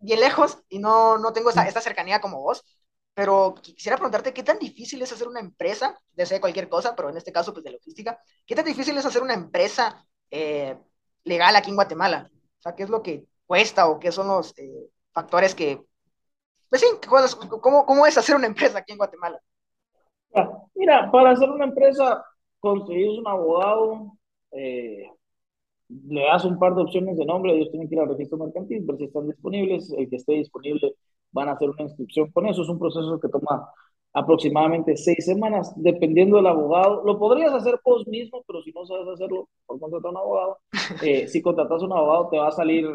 bien 0.00 0.20
lejos 0.20 0.58
y 0.68 0.78
no, 0.78 1.18
no 1.18 1.32
tengo 1.32 1.50
esta, 1.50 1.66
esta 1.66 1.80
cercanía 1.80 2.20
como 2.20 2.40
vos. 2.40 2.64
Pero 3.14 3.54
quisiera 3.60 3.96
preguntarte 3.96 4.32
qué 4.32 4.42
tan 4.42 4.58
difícil 4.58 5.02
es 5.02 5.12
hacer 5.12 5.26
una 5.26 5.40
empresa, 5.40 5.98
desde 6.12 6.40
cualquier 6.40 6.68
cosa, 6.68 6.94
pero 6.94 7.10
en 7.10 7.16
este 7.16 7.32
caso, 7.32 7.52
pues 7.52 7.64
de 7.64 7.72
logística. 7.72 8.20
¿Qué 8.46 8.54
tan 8.54 8.64
difícil 8.64 8.96
es 8.96 9.06
hacer 9.06 9.22
una 9.22 9.34
empresa 9.34 10.04
eh, 10.30 10.76
legal 11.24 11.56
aquí 11.56 11.70
en 11.70 11.76
Guatemala? 11.76 12.30
O 12.58 12.62
sea, 12.62 12.74
¿qué 12.74 12.82
es 12.82 12.90
lo 12.90 13.02
que 13.02 13.26
cuesta 13.46 13.88
o 13.88 13.98
qué 13.98 14.12
son 14.12 14.28
los 14.28 14.56
eh, 14.58 14.90
factores 15.12 15.54
que... 15.54 15.82
Pues 16.68 16.82
sí, 16.82 16.86
¿cómo, 17.60 17.86
¿cómo 17.86 18.06
es 18.06 18.18
hacer 18.18 18.36
una 18.36 18.46
empresa 18.46 18.78
aquí 18.78 18.92
en 18.92 18.98
Guatemala? 18.98 19.40
Mira, 20.74 21.10
para 21.10 21.30
hacer 21.30 21.48
una 21.48 21.64
empresa 21.64 22.24
conseguís 22.60 23.18
un 23.18 23.26
abogado, 23.26 24.12
eh, 24.52 25.10
le 25.88 26.22
das 26.22 26.44
un 26.44 26.58
par 26.58 26.74
de 26.74 26.82
opciones 26.82 27.16
de 27.16 27.24
nombre, 27.24 27.54
ellos 27.54 27.70
tienen 27.70 27.88
que 27.88 27.94
ir 27.94 28.00
al 28.00 28.08
registro 28.08 28.38
mercantil, 28.38 28.84
ver 28.84 28.98
si 28.98 29.04
están 29.04 29.26
disponibles, 29.26 29.90
el 29.92 30.08
que 30.08 30.16
esté 30.16 30.34
disponible 30.34 30.94
van 31.32 31.48
a 31.48 31.52
hacer 31.52 31.70
una 31.70 31.82
inscripción 31.82 32.30
con 32.30 32.46
eso, 32.46 32.62
es 32.62 32.68
un 32.68 32.78
proceso 32.78 33.18
que 33.20 33.28
toma 33.28 33.70
aproximadamente 34.18 34.96
seis 34.96 35.24
semanas, 35.24 35.72
dependiendo 35.76 36.36
del 36.36 36.46
abogado. 36.46 37.02
Lo 37.04 37.18
podrías 37.18 37.52
hacer 37.52 37.80
vos 37.84 38.06
mismo, 38.06 38.42
pero 38.46 38.62
si 38.62 38.72
no 38.72 38.84
sabes 38.86 39.08
hacerlo, 39.08 39.48
por 39.66 39.78
contratar 39.78 40.08
a 40.08 40.10
un 40.10 40.16
abogado. 40.16 40.58
Eh, 41.02 41.28
si 41.28 41.42
contratas 41.42 41.82
a 41.82 41.86
un 41.86 41.92
abogado, 41.92 42.28
te 42.30 42.38
va 42.38 42.48
a 42.48 42.52
salir. 42.52 42.86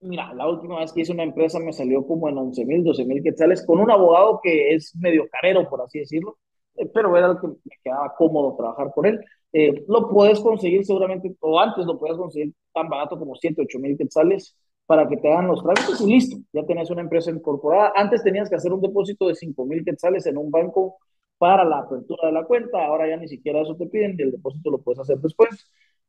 Mira, 0.00 0.32
la 0.34 0.48
última 0.48 0.80
vez 0.80 0.92
que 0.92 1.02
hice 1.02 1.12
una 1.12 1.22
empresa 1.22 1.58
me 1.60 1.72
salió 1.72 2.04
como 2.06 2.28
en 2.28 2.36
11 2.38 2.64
mil, 2.64 2.82
12 2.84 3.04
mil 3.04 3.22
quetzales 3.22 3.64
con 3.64 3.78
un 3.78 3.90
abogado 3.90 4.40
que 4.42 4.74
es 4.74 4.94
medio 4.96 5.28
carero, 5.30 5.68
por 5.68 5.80
así 5.82 6.00
decirlo, 6.00 6.38
eh, 6.76 6.86
pero 6.92 7.16
era 7.16 7.28
el 7.32 7.40
que 7.40 7.48
me 7.48 7.76
quedaba 7.84 8.14
cómodo 8.16 8.56
trabajar 8.56 8.92
con 8.94 9.06
él. 9.06 9.20
Eh, 9.52 9.84
lo 9.86 10.08
puedes 10.08 10.40
conseguir 10.40 10.84
seguramente, 10.84 11.34
o 11.40 11.58
antes 11.60 11.86
lo 11.86 11.98
puedes 11.98 12.16
conseguir 12.16 12.52
tan 12.72 12.88
barato 12.88 13.18
como 13.18 13.34
7, 13.36 13.62
8 13.62 13.78
mil 13.78 13.96
quetzales 13.96 14.56
para 14.86 15.08
que 15.08 15.16
te 15.16 15.32
hagan 15.32 15.48
los 15.48 15.62
trámites 15.62 16.00
y 16.00 16.06
listo, 16.06 16.36
ya 16.52 16.64
tenés 16.64 16.90
una 16.90 17.02
empresa 17.02 17.30
incorporada. 17.30 17.92
Antes 17.94 18.22
tenías 18.22 18.48
que 18.48 18.56
hacer 18.56 18.72
un 18.72 18.80
depósito 18.80 19.28
de 19.28 19.34
5 19.34 19.64
mil 19.64 19.84
quetzales 19.84 20.26
en 20.26 20.36
un 20.36 20.50
banco 20.50 20.96
para 21.38 21.64
la 21.64 21.78
apertura 21.78 22.28
de 22.28 22.32
la 22.32 22.44
cuenta, 22.44 22.84
ahora 22.84 23.08
ya 23.08 23.16
ni 23.16 23.26
siquiera 23.26 23.62
eso 23.62 23.74
te 23.76 23.86
piden 23.86 24.14
y 24.18 24.22
el 24.22 24.32
depósito 24.32 24.70
lo 24.70 24.78
puedes 24.78 25.00
hacer 25.00 25.18
después. 25.18 25.50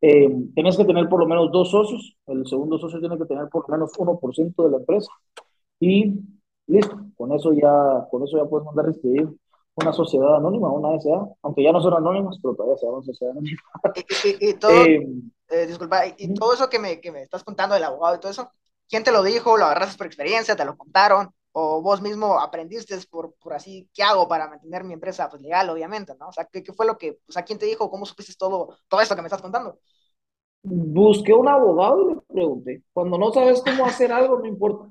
Eh, 0.02 0.30
tenés 0.54 0.78
que 0.78 0.86
tener 0.86 1.08
por 1.08 1.20
lo 1.20 1.26
menos 1.26 1.52
dos 1.52 1.72
socios, 1.72 2.18
el 2.28 2.46
segundo 2.46 2.78
socio 2.78 3.00
tiene 3.00 3.18
que 3.18 3.26
tener 3.26 3.48
por 3.50 3.68
lo 3.68 3.76
menos 3.76 3.92
1% 3.98 4.64
de 4.64 4.70
la 4.70 4.78
empresa 4.78 5.10
y 5.80 6.20
listo, 6.68 6.98
con 7.16 7.32
eso 7.34 7.54
ya, 7.54 8.08
con 8.12 8.24
eso 8.24 8.38
ya 8.38 8.46
puedes 8.50 8.66
mandar 8.66 8.88
a 8.88 8.92
escribir 8.92 9.30
una 9.76 9.92
sociedad 9.92 10.36
anónima, 10.36 10.72
una 10.72 11.00
SA, 11.00 11.28
aunque 11.42 11.64
ya 11.64 11.72
no 11.72 11.82
son 11.82 11.94
anónimas, 11.94 12.38
pero 12.42 12.54
todavía 12.56 12.78
se 12.78 12.86
llaman 12.86 13.04
sociedad 13.04 13.32
anónima. 13.32 13.62
Y, 14.40 14.54
todo, 14.54 14.72
eh, 14.86 15.08
eh, 15.50 15.66
disculpa, 15.66 16.02
y 16.18 16.34
todo 16.34 16.54
eso 16.54 16.70
que 16.70 16.80
me, 16.80 17.02
que 17.02 17.12
me 17.12 17.24
estás 17.24 17.44
contando 17.44 17.74
del 17.74 17.84
abogado 17.84 18.16
y 18.16 18.20
todo 18.20 18.32
eso, 18.32 18.52
¿Quién 18.90 19.04
te 19.04 19.12
lo 19.12 19.24
dijo? 19.24 19.58
¿Lo 19.58 19.66
agarraste 19.66 19.98
por 19.98 20.08
experiencia? 20.08 20.56
¿Te 20.56 20.66
lo 20.66 20.78
contaron? 20.78 21.34
¿O 21.52 21.82
vos 21.82 22.02
mismo 22.02 22.40
aprendiste 22.40 22.98
por, 23.10 23.34
por 23.36 23.54
así, 23.54 23.88
qué 23.94 24.04
hago 24.04 24.28
para 24.28 24.48
mantener 24.50 24.84
mi 24.84 24.94
empresa 24.94 25.30
pues, 25.30 25.42
legal, 25.42 25.70
obviamente, 25.70 26.14
¿no? 26.20 26.30
O 26.30 26.32
sea, 26.32 26.46
¿qué, 26.46 26.64
qué 26.64 26.74
fue 26.74 26.86
lo 26.86 26.98
que, 26.98 27.20
o 27.28 27.32
sea, 27.32 27.44
quién 27.44 27.60
te 27.60 27.68
dijo? 27.68 27.90
¿Cómo 27.92 28.06
supiste 28.06 28.34
todo, 28.38 28.78
todo 28.88 29.02
esto 29.02 29.16
que 29.16 29.22
me 29.22 29.28
estás 29.28 29.42
contando? 29.42 29.80
Busqué 30.64 31.34
un 31.34 31.48
abogado 31.48 32.10
y 32.10 32.16
le 32.16 32.22
pregunté. 32.22 32.84
Cuando 32.94 33.18
no 33.18 33.32
sabes 33.32 33.62
cómo 33.62 33.86
hacer 33.86 34.12
algo, 34.12 34.40
no 34.40 34.48
importa, 34.48 34.90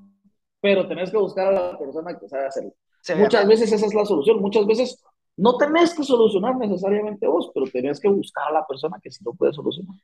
pero 0.61 0.87
tenés 0.87 1.11
que 1.11 1.17
buscar 1.17 1.49
a 1.49 1.73
la 1.73 1.79
persona 1.79 2.19
que 2.19 2.29
sabe 2.29 2.47
hacerlo. 2.47 2.73
Muchas 3.17 3.47
veces 3.47 3.73
esa 3.73 3.87
es 3.87 3.95
la 3.95 4.05
solución, 4.05 4.41
muchas 4.41 4.65
veces 4.65 5.03
no 5.37 5.57
tenés 5.57 5.95
que 5.95 6.05
solucionar 6.05 6.57
necesariamente 6.57 7.27
vos, 7.27 7.51
pero 7.53 7.67
tenés 7.67 7.99
que 7.99 8.09
buscar 8.09 8.49
a 8.49 8.53
la 8.53 8.67
persona 8.67 8.99
que 9.03 9.11
sí 9.11 9.25
lo 9.25 9.33
puede 9.33 9.53
solucionar. 9.53 9.97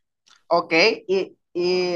Ok, 0.48 0.72
y, 1.06 1.36
y 1.52 1.94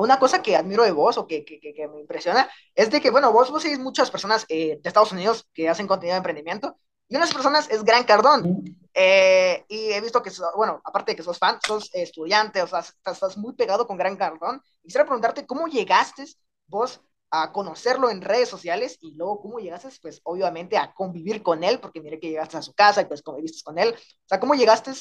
una 0.00 0.18
cosa 0.18 0.42
que 0.42 0.56
admiro 0.56 0.84
de 0.84 0.92
vos 0.92 1.18
o 1.18 1.26
que, 1.26 1.44
que, 1.44 1.60
que, 1.60 1.88
me 1.88 2.00
impresiona 2.00 2.48
es 2.74 2.90
de 2.90 3.00
que, 3.00 3.10
bueno, 3.10 3.32
vos, 3.32 3.50
vos 3.50 3.62
seguís 3.62 3.78
muchas 3.78 4.10
personas 4.10 4.46
eh, 4.48 4.78
de 4.82 4.88
Estados 4.88 5.12
Unidos 5.12 5.48
que 5.52 5.68
hacen 5.68 5.86
contenido 5.86 6.14
de 6.14 6.18
emprendimiento 6.18 6.76
y 7.10 7.16
una 7.16 7.24
de 7.24 7.30
esas 7.30 7.34
personas 7.34 7.68
es 7.70 7.82
Gran 7.82 8.04
Cardón. 8.04 8.64
Eh, 8.94 9.64
y 9.68 9.90
he 9.90 10.00
visto 10.00 10.22
que, 10.22 10.30
bueno, 10.56 10.80
aparte 10.84 11.12
de 11.12 11.16
que 11.16 11.24
sos 11.24 11.38
fan, 11.38 11.58
sos 11.66 11.90
estudiante, 11.92 12.62
o 12.62 12.68
sea, 12.68 12.80
estás, 12.80 13.14
estás 13.14 13.36
muy 13.36 13.54
pegado 13.54 13.84
con 13.84 13.96
Gran 13.96 14.16
Cardón. 14.16 14.62
Quisiera 14.80 15.04
preguntarte 15.04 15.44
cómo 15.44 15.66
llegaste 15.66 16.24
vos 16.68 17.00
a 17.32 17.50
conocerlo 17.52 18.10
en 18.10 18.22
redes 18.22 18.48
sociales 18.48 18.96
y 19.00 19.14
luego 19.16 19.40
cómo 19.40 19.58
llegaste, 19.58 19.88
pues 20.00 20.20
obviamente 20.22 20.78
a 20.78 20.94
convivir 20.94 21.42
con 21.42 21.64
él, 21.64 21.80
porque 21.80 22.00
miré 22.00 22.20
que 22.20 22.28
llegaste 22.28 22.56
a 22.56 22.62
su 22.62 22.74
casa 22.74 23.02
y 23.02 23.06
pues 23.06 23.22
conviviste 23.22 23.62
con 23.64 23.76
él. 23.78 23.92
O 23.96 24.28
sea, 24.28 24.38
¿cómo 24.38 24.54
llegaste 24.54 24.92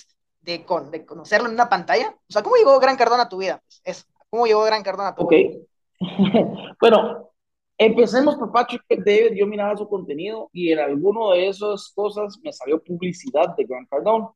de, 0.41 0.65
con, 0.65 0.89
de 0.89 1.05
conocerlo 1.05 1.47
en 1.47 1.53
una 1.53 1.69
pantalla? 1.69 2.09
O 2.27 2.33
sea, 2.33 2.41
¿cómo 2.41 2.55
llegó 2.55 2.79
Gran 2.79 2.97
Cardón 2.97 3.19
a 3.19 3.29
tu 3.29 3.37
vida? 3.37 3.61
Pues 3.63 3.81
eso. 3.83 4.05
¿Cómo 4.29 4.45
llegó 4.45 4.63
Gran 4.63 4.83
Cardona? 4.83 5.15
Ok. 5.17 5.33
bueno, 6.79 7.31
empecemos 7.77 8.35
por 8.35 8.51
Patrick 8.51 8.83
David. 8.89 9.35
Yo 9.35 9.47
miraba 9.47 9.75
su 9.75 9.87
contenido 9.87 10.49
y 10.53 10.71
en 10.71 10.79
alguno 10.79 11.31
de 11.31 11.47
esas 11.47 11.91
cosas 11.95 12.37
me 12.43 12.53
salió 12.53 12.81
publicidad 12.81 13.55
de 13.55 13.65
Gran 13.65 13.85
Cardone. 13.85 14.27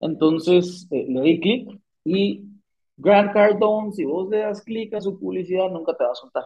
Entonces 0.00 0.86
eh, 0.90 1.06
le 1.08 1.20
di 1.20 1.40
clic 1.40 1.80
y 2.04 2.44
Gran 2.96 3.32
Cardone, 3.32 3.92
si 3.92 4.04
vos 4.04 4.28
le 4.28 4.38
das 4.38 4.62
clic 4.62 4.94
a 4.94 5.00
su 5.00 5.18
publicidad, 5.18 5.68
nunca 5.70 5.96
te 5.96 6.04
va 6.04 6.10
a 6.10 6.14
soltar. 6.14 6.44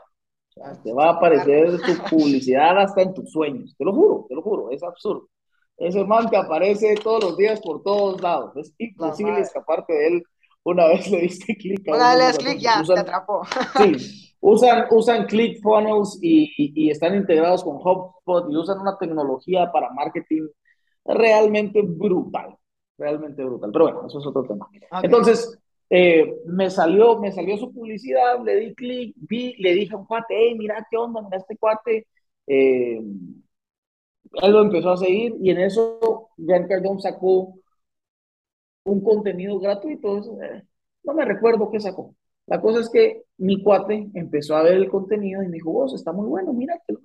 te 0.83 0.93
va 0.93 1.07
a 1.07 1.13
aparecer 1.13 1.79
su 1.79 2.03
publicidad 2.11 2.79
hasta 2.79 3.03
en 3.03 3.15
tus 3.15 3.31
sueños. 3.31 3.75
Te 3.79 3.85
lo 3.85 3.93
juro, 3.93 4.27
te 4.29 4.35
lo 4.35 4.43
juro, 4.43 4.71
es 4.71 4.83
absurdo. 4.83 5.29
Ese 5.77 6.05
man 6.05 6.29
que 6.29 6.37
aparece 6.37 6.95
todos 6.97 7.25
los 7.25 7.37
días 7.39 7.61
por 7.61 7.83
todos 7.83 8.21
lados. 8.21 8.55
Es 8.57 8.75
imposible 8.77 9.41
escaparte 9.41 9.93
de 9.95 10.09
él 10.09 10.25
una 10.65 10.87
vez 10.87 11.11
le 11.11 11.23
diste 11.23 11.57
clic. 11.59 11.87
Una 11.89 12.11
vez 12.11 12.19
le 12.19 12.25
das 12.25 12.39
clic, 12.39 12.59
ya, 12.59 12.83
te 12.83 12.99
atrapó. 12.99 13.43
Sí, 13.77 14.37
usan, 14.41 14.87
usan 14.91 15.27
ClickFunnels 15.27 16.19
y, 16.23 16.53
y, 16.57 16.91
están 16.91 17.15
integrados 17.15 17.65
con 17.65 17.77
HubSpot 17.77 18.51
y 18.51 18.57
usan 18.57 18.81
una 18.81 18.97
tecnología 18.99 19.71
para 19.73 19.91
marketing 19.91 20.49
realmente 21.05 21.83
brutal, 21.83 22.57
realmente 22.99 23.45
brutal. 23.45 23.71
Pero 23.73 23.85
bueno, 23.85 24.07
eso 24.07 24.19
es 24.21 24.27
otro 24.27 24.45
tema. 24.45 24.69
Entonces, 25.03 25.59
eh, 25.89 26.37
me, 26.47 26.71
salió, 26.71 27.19
me 27.19 27.33
salió 27.33 27.57
su 27.57 27.73
publicidad, 27.73 28.43
le 28.45 28.57
di 28.57 28.75
clic, 28.75 29.15
vi, 29.17 29.55
le 29.59 29.75
dije 29.75 29.95
a 29.95 29.99
un 29.99 30.07
cuate, 30.07 30.35
hey, 30.37 30.55
mira 30.57 30.87
qué 30.91 30.97
onda, 30.97 31.21
mira 31.23 31.39
este 31.39 31.57
cuate. 31.57 32.07
Eh, 32.47 33.01
él 34.43 34.53
lo 34.53 34.63
empezó 34.63 34.91
a 34.91 34.97
seguir 34.97 35.35
y 35.41 35.51
en 35.51 35.59
eso 35.59 36.29
Grant 36.37 36.69
Cardone 36.69 37.01
sacó 37.01 37.55
un 38.85 39.03
contenido 39.03 39.59
gratuito. 39.59 40.19
Eh, 40.43 40.63
no 41.05 41.15
me 41.15 41.25
recuerdo 41.25 41.71
qué 41.71 41.81
sacó. 41.81 42.15
La 42.47 42.61
cosa 42.61 42.81
es 42.81 42.91
que 42.91 43.23
mi 43.39 43.63
cuate 43.63 44.09
empezó 44.15 44.57
a 44.57 44.63
ver 44.63 44.75
el 44.75 44.89
contenido 44.89 45.43
y 45.43 45.49
me 45.49 45.55
dijo, 45.55 45.73
vos, 45.73 45.95
está 45.95 46.13
muy 46.13 46.27
bueno, 46.27 46.53
mira, 46.53 46.81
te 46.87 46.95
lo 46.95 47.01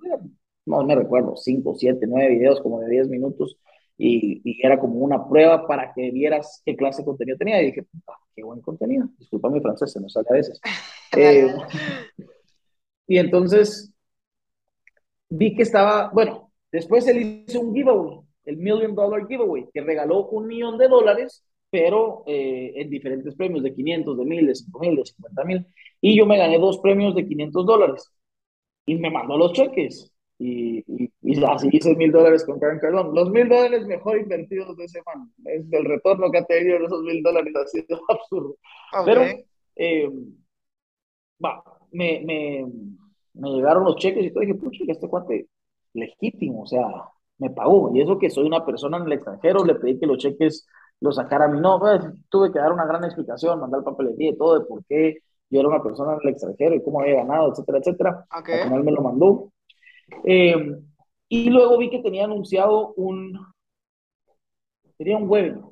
No 0.66 0.82
me 0.84 0.94
recuerdo, 0.94 1.36
5, 1.36 1.74
7, 1.76 2.06
9 2.08 2.30
videos 2.30 2.60
como 2.60 2.80
de 2.80 2.88
10 2.88 3.08
minutos 3.08 3.56
y, 3.96 4.42
y, 4.44 4.66
era 4.66 4.78
como 4.78 4.96
una 4.96 5.26
prueba 5.28 5.66
para 5.66 5.92
que 5.94 6.10
vieras 6.10 6.62
qué 6.66 6.76
clase 6.76 7.02
de 7.02 7.06
contenido 7.06 7.38
tenía. 7.38 7.62
Y 7.62 7.66
dije, 7.66 7.86
qué 8.34 8.42
buen 8.42 8.60
contenido. 8.60 9.08
Disculpa 9.18 9.48
mi 9.50 9.60
francés, 9.60 9.92
se 9.92 10.00
nos 10.00 10.12
sale 10.12 10.26
a 10.30 10.34
veces. 10.34 10.60
Eh, 11.18 11.48
y 13.06 13.16
entonces 13.16 13.90
vi 15.30 15.54
que 15.54 15.62
estaba, 15.62 16.10
bueno, 16.12 16.46
Después 16.76 17.06
él 17.06 17.44
hizo 17.48 17.60
un 17.60 17.74
giveaway, 17.74 18.20
el 18.44 18.58
Million 18.58 18.94
Dollar 18.94 19.26
Giveaway, 19.26 19.66
que 19.72 19.80
regaló 19.80 20.26
un 20.26 20.46
millón 20.46 20.76
de 20.76 20.88
dólares, 20.88 21.42
pero 21.70 22.22
eh, 22.26 22.72
en 22.76 22.90
diferentes 22.90 23.34
premios 23.34 23.62
de 23.62 23.74
500, 23.74 24.18
de 24.18 24.24
1000, 24.24 24.46
de 24.46 24.54
5000, 24.54 24.96
de 24.96 25.04
50 25.04 25.44
mil. 25.44 25.66
Y 26.00 26.16
yo 26.16 26.26
me 26.26 26.38
gané 26.38 26.58
dos 26.58 26.78
premios 26.78 27.14
de 27.14 27.26
500 27.26 27.66
dólares. 27.66 28.12
Y 28.86 28.96
me 28.96 29.10
mandó 29.10 29.36
los 29.36 29.52
cheques. 29.52 30.12
Y, 30.38 30.84
y, 31.22 31.44
así 31.44 31.68
hice 31.72 31.96
mil 31.96 32.12
dólares 32.12 32.44
con 32.44 32.60
Karen 32.60 32.78
Cardón. 32.78 33.14
Los 33.14 33.30
mil 33.30 33.48
dólares 33.48 33.86
mejor 33.86 34.18
invertidos 34.18 34.76
de 34.76 34.84
ese 34.84 35.00
man. 35.06 35.32
Es 35.44 35.64
el 35.72 35.84
retorno 35.84 36.30
que 36.30 36.38
ha 36.38 36.44
tenido 36.44 36.76
esos 36.86 37.02
mil 37.02 37.22
dólares 37.22 37.54
ha 37.56 37.66
sido 37.66 38.00
absurdo. 38.08 38.56
Pero, 39.04 39.22
eh, 39.76 40.10
va, 41.44 41.62
me, 41.90 42.22
me, 42.24 42.66
me, 43.34 43.50
llegaron 43.50 43.84
los 43.84 43.96
cheques 43.96 44.24
y 44.24 44.30
todo. 44.30 44.42
Y 44.42 44.46
dije, 44.46 44.58
pucha, 44.58 44.84
este 44.86 45.08
cuate 45.08 45.48
legítimo, 45.94 46.62
o 46.62 46.66
sea, 46.66 46.86
me 47.38 47.50
pagó. 47.50 47.90
Y 47.94 48.02
eso 48.02 48.18
que 48.18 48.30
soy 48.30 48.46
una 48.46 48.64
persona 48.64 48.98
en 48.98 49.04
el 49.04 49.12
extranjero, 49.14 49.64
le 49.64 49.74
pedí 49.74 49.98
que 49.98 50.06
los 50.06 50.18
cheques 50.18 50.66
los 51.00 51.16
sacara 51.16 51.46
a 51.46 51.48
mí. 51.48 51.60
No, 51.60 51.78
pues, 51.78 52.00
tuve 52.28 52.52
que 52.52 52.58
dar 52.58 52.72
una 52.72 52.86
gran 52.86 53.04
explicación, 53.04 53.60
mandar 53.60 53.82
papelería 53.82 54.30
y 54.30 54.36
todo 54.36 54.58
de 54.58 54.66
por 54.66 54.84
qué 54.86 55.18
yo 55.50 55.60
era 55.60 55.68
una 55.68 55.82
persona 55.82 56.14
en 56.14 56.20
el 56.22 56.28
extranjero 56.30 56.74
y 56.74 56.82
cómo 56.82 57.00
había 57.00 57.16
ganado, 57.16 57.52
etcétera, 57.52 57.78
etcétera. 57.78 58.26
Al 58.30 58.44
final 58.44 58.84
me 58.84 58.92
lo 58.92 59.02
mandó. 59.02 59.52
Eh, 60.24 60.76
y 61.28 61.50
luego 61.50 61.78
vi 61.78 61.90
que 61.90 62.00
tenía 62.00 62.24
anunciado 62.24 62.94
un, 62.94 63.38
tenía 64.96 65.16
un 65.16 65.28
webinar. 65.28 65.64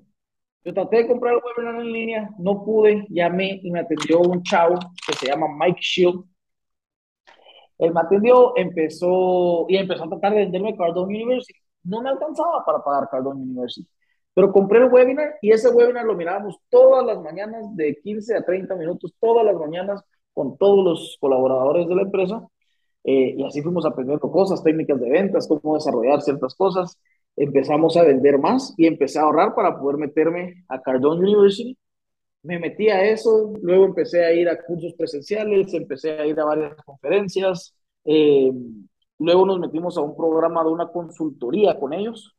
Yo 0.65 0.73
traté 0.73 0.99
de 0.99 1.09
comprar 1.09 1.35
el 1.35 1.41
webinar 1.45 1.81
en 1.81 1.93
línea, 1.93 2.31
no 2.39 2.65
pude, 2.65 3.07
llamé 3.11 3.61
y 3.63 3.71
me 3.71 3.81
atendió 3.81 4.21
un 4.21 4.43
chavo 4.43 4.79
que 5.07 5.13
se 5.15 5.27
llama 5.27 5.47
Mike 5.59 5.81
Shield. 5.81 6.25
Él 7.79 7.93
me 7.93 8.01
atendió, 8.01 8.57
empezó 8.57 9.67
y 9.69 9.77
empezó 9.77 10.05
a 10.05 10.09
tratar 10.09 10.33
de 10.33 10.39
venderme 10.41 10.77
Cardone 10.77 11.23
University. 11.23 11.59
No 11.83 12.01
me 12.01 12.09
alcanzaba 12.09 12.65
para 12.65 12.83
pagar 12.83 13.09
Cardone 13.11 13.43
University. 13.43 13.89
Pero 14.35 14.53
compré 14.53 14.81
el 14.81 14.93
webinar 14.93 15.37
y 15.41 15.53
ese 15.53 15.71
webinar 15.71 16.05
lo 16.05 16.15
mirábamos 16.15 16.59
todas 16.69 17.07
las 17.07 17.23
mañanas 17.23 17.65
de 17.77 17.97
15 18.03 18.37
a 18.37 18.45
30 18.45 18.75
minutos, 18.75 19.15
todas 19.21 19.45
las 19.47 19.55
mañanas 19.55 20.03
con 20.33 20.59
todos 20.59 20.85
los 20.85 21.17
colaboradores 21.21 21.87
de 21.89 21.95
la 21.95 22.03
empresa. 22.03 22.47
Eh, 23.05 23.35
y 23.39 23.45
así 23.45 23.63
fuimos 23.63 23.87
aprendiendo 23.87 24.31
cosas, 24.31 24.63
técnicas 24.63 25.01
de 25.01 25.11
ventas, 25.11 25.47
cómo 25.47 25.75
desarrollar 25.75 26.21
ciertas 26.23 26.55
cosas. 26.55 26.99
Empezamos 27.37 27.97
a 27.97 28.03
vender 28.03 28.39
más 28.39 28.75
y 28.77 28.87
empecé 28.87 29.19
a 29.19 29.23
ahorrar 29.23 29.55
para 29.55 29.79
poder 29.79 29.99
meterme 29.99 30.65
a 30.69 30.81
Cardone 30.81 31.21
University. 31.21 31.79
Me 32.43 32.59
metí 32.59 32.89
a 32.89 33.05
eso, 33.05 33.53
luego 33.63 33.87
empecé 33.87 34.25
a 34.25 34.33
ir 34.33 34.49
a 34.49 34.63
cursos 34.63 34.95
presenciales, 34.95 35.73
empecé 35.75 36.19
a 36.19 36.27
ir 36.27 36.39
a 36.41 36.45
varias 36.45 36.75
conferencias. 36.85 37.75
Eh, 38.05 38.53
luego 39.19 39.47
nos 39.47 39.61
metimos 39.61 39.97
a 39.97 40.03
un 40.03 40.17
programa 40.17 40.63
de 40.65 40.71
una 40.71 40.89
consultoría 40.89 41.79
con 41.79 41.93
ellos 41.93 42.37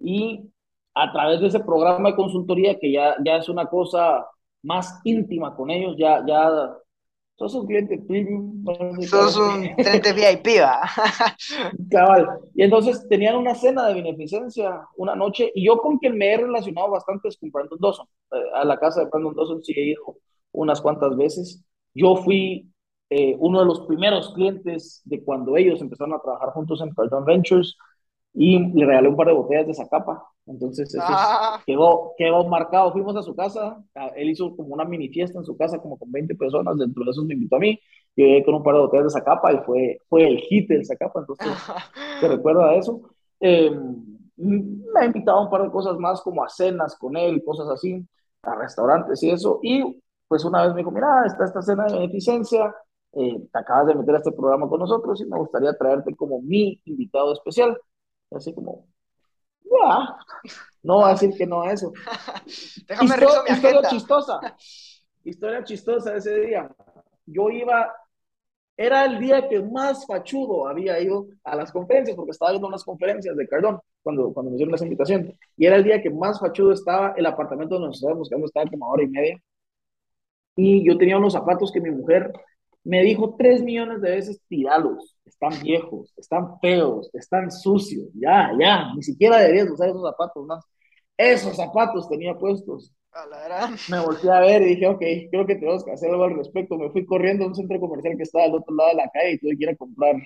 y 0.00 0.51
a 0.94 1.12
través 1.12 1.40
de 1.40 1.48
ese 1.48 1.60
programa 1.60 2.10
de 2.10 2.16
consultoría, 2.16 2.78
que 2.78 2.92
ya, 2.92 3.16
ya 3.24 3.36
es 3.36 3.48
una 3.48 3.66
cosa 3.66 4.26
más 4.62 5.00
íntima 5.04 5.54
con 5.56 5.70
ellos, 5.70 5.96
ya, 5.98 6.24
ya 6.26 6.76
sos 7.36 7.54
un 7.54 7.66
cliente 7.66 7.98
premium. 7.98 8.64
Sos 9.02 9.36
un 9.36 9.74
cliente 9.74 10.12
VIP, 10.12 10.60
va. 10.60 10.82
Cabal. 11.90 12.28
Y 12.54 12.62
entonces 12.62 13.06
tenían 13.08 13.36
una 13.36 13.54
cena 13.54 13.86
de 13.88 13.94
beneficencia 13.94 14.86
una 14.96 15.14
noche, 15.16 15.50
y 15.54 15.66
yo 15.66 15.78
con 15.78 15.98
quien 15.98 16.16
me 16.16 16.32
he 16.32 16.36
relacionado 16.36 16.90
bastante 16.90 17.28
es 17.28 17.36
con 17.36 17.50
Brandon 17.50 17.78
Dawson. 17.80 18.06
Eh, 18.32 18.36
a 18.54 18.64
la 18.64 18.78
casa 18.78 19.00
de 19.00 19.10
Brandon 19.10 19.34
Dawson 19.34 19.62
sí 19.62 19.72
he 19.76 19.90
ido 19.90 20.16
unas 20.52 20.80
cuantas 20.80 21.16
veces. 21.16 21.64
Yo 21.94 22.16
fui 22.16 22.72
eh, 23.10 23.36
uno 23.38 23.60
de 23.60 23.66
los 23.66 23.82
primeros 23.82 24.32
clientes 24.34 25.02
de 25.04 25.22
cuando 25.22 25.56
ellos 25.56 25.80
empezaron 25.80 26.14
a 26.14 26.20
trabajar 26.20 26.50
juntos 26.50 26.80
en 26.80 26.94
Cardone 26.94 27.26
Ventures 27.26 27.76
y 28.34 28.58
le 28.72 28.86
regalé 28.86 29.08
un 29.08 29.16
par 29.16 29.26
de 29.26 29.34
botellas 29.34 29.66
de 29.66 29.74
Zacapa. 29.74 30.31
Entonces 30.46 30.92
eso 30.92 31.02
ah. 31.06 31.62
quedó, 31.66 32.12
quedó 32.16 32.44
marcado. 32.48 32.92
Fuimos 32.92 33.16
a 33.16 33.22
su 33.22 33.34
casa, 33.34 33.82
él 34.16 34.30
hizo 34.30 34.54
como 34.56 34.74
una 34.74 34.84
mini 34.84 35.08
fiesta 35.08 35.38
en 35.38 35.44
su 35.44 35.56
casa, 35.56 35.78
como 35.78 35.98
con 35.98 36.10
20 36.10 36.34
personas, 36.34 36.76
dentro 36.78 37.04
de 37.04 37.10
esos 37.10 37.24
me 37.24 37.34
invitó 37.34 37.56
a 37.56 37.60
mí. 37.60 37.78
Yo 38.16 38.26
llegué 38.26 38.44
con 38.44 38.54
un 38.56 38.62
par 38.62 38.74
de 38.74 38.80
botellas 38.80 39.04
de 39.06 39.10
Zacapa 39.20 39.52
y 39.52 39.58
fue, 39.58 39.98
fue 40.08 40.26
el 40.26 40.38
hit 40.38 40.68
del 40.68 40.84
Zacapa, 40.84 41.20
entonces 41.20 41.46
se 42.20 42.28
recuerda 42.28 42.74
eso. 42.74 43.00
Em, 43.40 44.12
me 44.36 45.00
ha 45.00 45.04
invitado 45.06 45.38
a 45.38 45.44
un 45.44 45.50
par 45.50 45.62
de 45.62 45.70
cosas 45.70 45.96
más, 45.98 46.20
como 46.20 46.44
a 46.44 46.48
cenas 46.48 46.96
con 46.96 47.16
él, 47.16 47.42
cosas 47.44 47.68
así, 47.68 48.06
a 48.42 48.54
restaurantes 48.56 49.22
y 49.22 49.30
eso. 49.30 49.60
Y 49.62 50.02
pues 50.28 50.44
una 50.44 50.62
vez 50.62 50.72
me 50.74 50.78
dijo, 50.78 50.90
mira, 50.90 51.24
está 51.26 51.44
esta 51.44 51.62
cena 51.62 51.84
de 51.86 51.94
beneficencia, 51.94 52.74
eh, 53.12 53.48
te 53.52 53.58
acabas 53.58 53.86
de 53.88 53.94
meter 53.94 54.14
a 54.14 54.18
este 54.18 54.32
programa 54.32 54.68
con 54.68 54.80
nosotros 54.80 55.20
y 55.20 55.26
me 55.26 55.38
gustaría 55.38 55.76
traerte 55.76 56.14
como 56.16 56.40
mi 56.40 56.80
invitado 56.84 57.32
especial. 57.32 57.78
Así 58.30 58.54
como, 58.54 58.86
ya, 59.64 60.16
no 60.82 60.98
va 60.98 61.08
a 61.08 61.12
decir 61.12 61.30
que 61.36 61.46
no 61.46 61.62
a 61.62 61.72
eso. 61.72 61.92
Déjame 62.88 63.14
Histo 63.14 63.44
mi 63.48 63.54
Historia 63.54 63.82
chistosa. 63.88 64.56
Historia 65.24 65.64
chistosa 65.64 66.16
ese 66.16 66.40
día. 66.40 66.70
Yo 67.26 67.48
iba, 67.50 67.92
era 68.76 69.04
el 69.04 69.18
día 69.18 69.48
que 69.48 69.62
más 69.62 70.06
fachudo 70.06 70.66
había 70.66 71.00
ido 71.00 71.26
a 71.44 71.54
las 71.56 71.70
conferencias, 71.70 72.16
porque 72.16 72.32
estaba 72.32 72.50
viendo 72.50 72.68
unas 72.68 72.84
conferencias 72.84 73.36
de 73.36 73.46
Cardón 73.46 73.80
cuando, 74.02 74.32
cuando 74.32 74.50
me 74.50 74.56
hicieron 74.56 74.74
esa 74.74 74.84
invitación. 74.84 75.38
Y 75.56 75.66
era 75.66 75.76
el 75.76 75.84
día 75.84 76.02
que 76.02 76.10
más 76.10 76.40
fachudo 76.40 76.72
estaba 76.72 77.14
el 77.16 77.26
apartamento 77.26 77.76
donde 77.76 77.88
nos 77.88 77.96
estábamos 77.96 78.20
buscando, 78.20 78.46
estaba 78.46 78.68
como 78.68 78.86
a 78.86 78.90
hora 78.90 79.04
y 79.04 79.08
media. 79.08 79.42
Y 80.56 80.84
yo 80.86 80.98
tenía 80.98 81.16
unos 81.16 81.32
zapatos 81.32 81.72
que 81.72 81.80
mi 81.80 81.90
mujer 81.90 82.32
me 82.84 83.02
dijo 83.02 83.34
tres 83.36 83.62
millones 83.62 84.00
de 84.00 84.10
veces, 84.10 84.40
tiralos, 84.48 85.16
están 85.24 85.52
viejos, 85.62 86.12
están 86.16 86.58
feos, 86.60 87.10
están 87.12 87.50
sucios, 87.50 88.08
ya, 88.14 88.50
ya, 88.58 88.92
ni 88.94 89.02
siquiera 89.02 89.38
deberías 89.38 89.70
usar 89.70 89.88
esos 89.88 90.02
zapatos 90.02 90.46
más. 90.46 90.64
Esos 91.16 91.56
zapatos 91.56 92.08
tenía 92.08 92.34
puestos. 92.36 92.92
Me 93.90 94.00
volteé 94.00 94.30
a 94.30 94.40
ver 94.40 94.62
y 94.62 94.74
dije, 94.74 94.86
ok, 94.86 95.02
creo 95.30 95.46
que 95.46 95.56
tenemos 95.56 95.84
que 95.84 95.92
hacer 95.92 96.10
algo 96.10 96.24
al 96.24 96.36
respecto. 96.36 96.78
Me 96.78 96.90
fui 96.90 97.04
corriendo 97.04 97.44
a 97.44 97.48
un 97.48 97.54
centro 97.54 97.78
comercial 97.78 98.16
que 98.16 98.22
estaba 98.22 98.44
al 98.44 98.54
otro 98.54 98.74
lado 98.74 98.90
de 98.90 98.96
la 98.96 99.10
calle 99.10 99.32
y 99.32 99.38
tuve 99.38 99.56
que 99.56 99.64
ir 99.64 99.70
a 99.70 99.76
comprar 99.76 100.16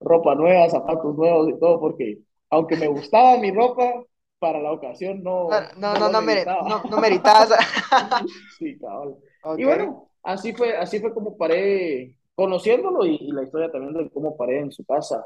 ropa 0.00 0.34
nueva, 0.34 0.68
zapatos 0.68 1.16
nuevos 1.16 1.48
y 1.48 1.58
todo, 1.60 1.80
porque 1.80 2.18
aunque 2.50 2.76
me 2.76 2.88
gustaba 2.88 3.38
mi 3.38 3.52
ropa, 3.52 4.04
para 4.42 4.60
la 4.60 4.72
ocasión 4.72 5.22
no. 5.22 5.48
No, 5.76 5.94
no, 5.94 6.08
no, 6.08 6.20
meritaba. 6.20 6.68
no, 6.68 6.82
no 6.90 6.98
meritabas. 6.98 7.50
sí, 8.58 8.76
cabrón. 8.76 9.16
Y 9.56 9.64
bueno, 9.64 10.10
así 10.22 10.52
fue, 10.52 10.76
así 10.76 11.00
fue 11.00 11.12
como 11.12 11.36
paré 11.36 12.16
conociéndolo 12.34 13.04
y, 13.04 13.18
la 13.30 13.42
historia 13.42 13.70
también 13.70 13.94
de 13.94 14.10
cómo 14.10 14.36
paré 14.36 14.60
en 14.60 14.72
su 14.72 14.84
casa 14.84 15.24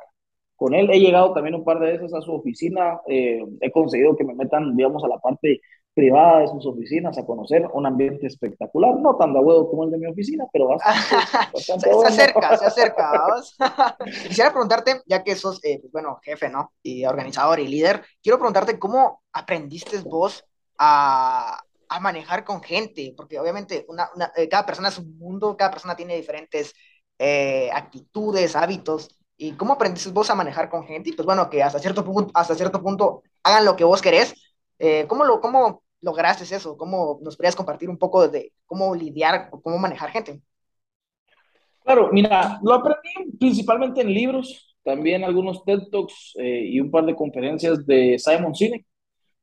con 0.57 0.75
él. 0.75 0.91
He 0.91 1.01
llegado 1.01 1.33
también 1.33 1.55
un 1.55 1.65
par 1.65 1.79
de 1.79 1.93
veces 1.93 2.13
a 2.15 2.21
su 2.21 2.35
oficina, 2.35 3.01
eh, 3.07 3.45
he 3.61 3.71
conseguido 3.71 4.17
que 4.17 4.25
me 4.25 4.35
metan, 4.35 4.77
digamos, 4.77 5.05
a 5.05 5.09
la 5.09 5.19
parte 5.19 5.61
privada 5.97 6.41
de 6.41 6.49
sus 6.49 6.67
oficinas 6.67 7.17
a 7.17 7.25
conocer 7.25 7.67
un 7.73 7.87
ambiente 7.87 8.27
espectacular, 8.27 8.97
no 8.97 9.17
tan 9.17 9.33
de 9.33 9.41
huevo 9.41 9.71
como 9.71 9.85
el 9.85 9.91
de 9.91 9.97
mi 9.97 10.07
oficina, 10.07 10.45
pero 10.53 10.69
bastante, 11.55 11.91
se, 11.91 12.07
acerca, 12.07 12.57
se 12.59 12.67
acerca. 12.67 13.27
Quisiera 14.29 14.51
preguntarte, 14.51 15.01
ya 15.07 15.25
que 15.25 15.35
sos, 15.35 15.65
eh, 15.65 15.79
pues, 15.81 15.91
bueno, 15.93 16.21
jefe, 16.23 16.51
¿no? 16.51 16.73
Y 16.83 17.07
organizador 17.07 17.61
y 17.61 17.69
líder, 17.69 18.03
quiero 18.23 18.37
preguntarte 18.37 18.79
cómo 18.79 19.23
aprendiste 19.33 19.99
vos 20.01 20.45
a, 20.79 21.63
a 21.89 22.01
manejar 22.01 22.45
con 22.45 22.63
gente, 22.63 23.15
porque 23.17 23.39
obviamente 23.39 23.85
una, 23.89 24.09
eh, 24.37 24.49
cada 24.49 24.67
persona 24.67 24.89
es 24.89 24.99
un 24.99 25.17
mundo, 25.19 25.57
cada 25.57 25.71
persona 25.71 25.97
tiene 25.97 26.17
diferentes 26.17 26.75
eh, 27.19 27.71
actitudes, 27.73 28.57
hábitos, 28.57 29.09
y 29.37 29.53
cómo 29.53 29.75
aprendiste 29.75 30.11
vos 30.11 30.31
a 30.31 30.35
manejar 30.35 30.69
con 30.69 30.87
gente, 30.87 31.11
y 31.11 31.13
pues 31.13 31.27
bueno, 31.27 31.49
que 31.51 31.63
hasta 31.63 31.79
cierto 31.79 32.05
punto, 32.05 32.31
hasta 32.35 32.55
cierto 32.55 32.83
punto 32.83 33.23
hagan 33.43 33.65
lo 33.65 33.77
que 33.77 33.85
vos 33.85 34.03
querés, 34.03 34.35
eh, 34.79 35.07
¿cómo, 35.09 35.25
lo, 35.25 35.41
¿cómo 35.41 35.83
lograste 36.01 36.45
eso? 36.55 36.77
¿Cómo 36.77 37.19
nos 37.23 37.37
podrías 37.37 37.57
compartir 37.57 37.89
un 37.89 37.99
poco 37.99 38.29
de 38.29 38.53
cómo 38.67 38.95
lidiar, 38.95 39.51
cómo 39.51 39.79
manejar 39.79 40.11
gente? 40.11 40.41
Claro, 41.85 42.11
mira, 42.13 42.59
lo 42.63 42.75
aprendí 42.75 43.37
principalmente 43.39 44.01
en 44.01 44.13
libros, 44.13 44.77
también 44.83 45.25
algunos 45.25 45.65
TED 45.65 45.89
Talks 45.91 46.33
y 46.37 46.81
un 46.81 46.91
par 46.91 47.07
de 47.07 47.15
conferencias 47.15 47.87
de 47.87 48.17
Simon 48.19 48.55
Sinek, 48.55 48.85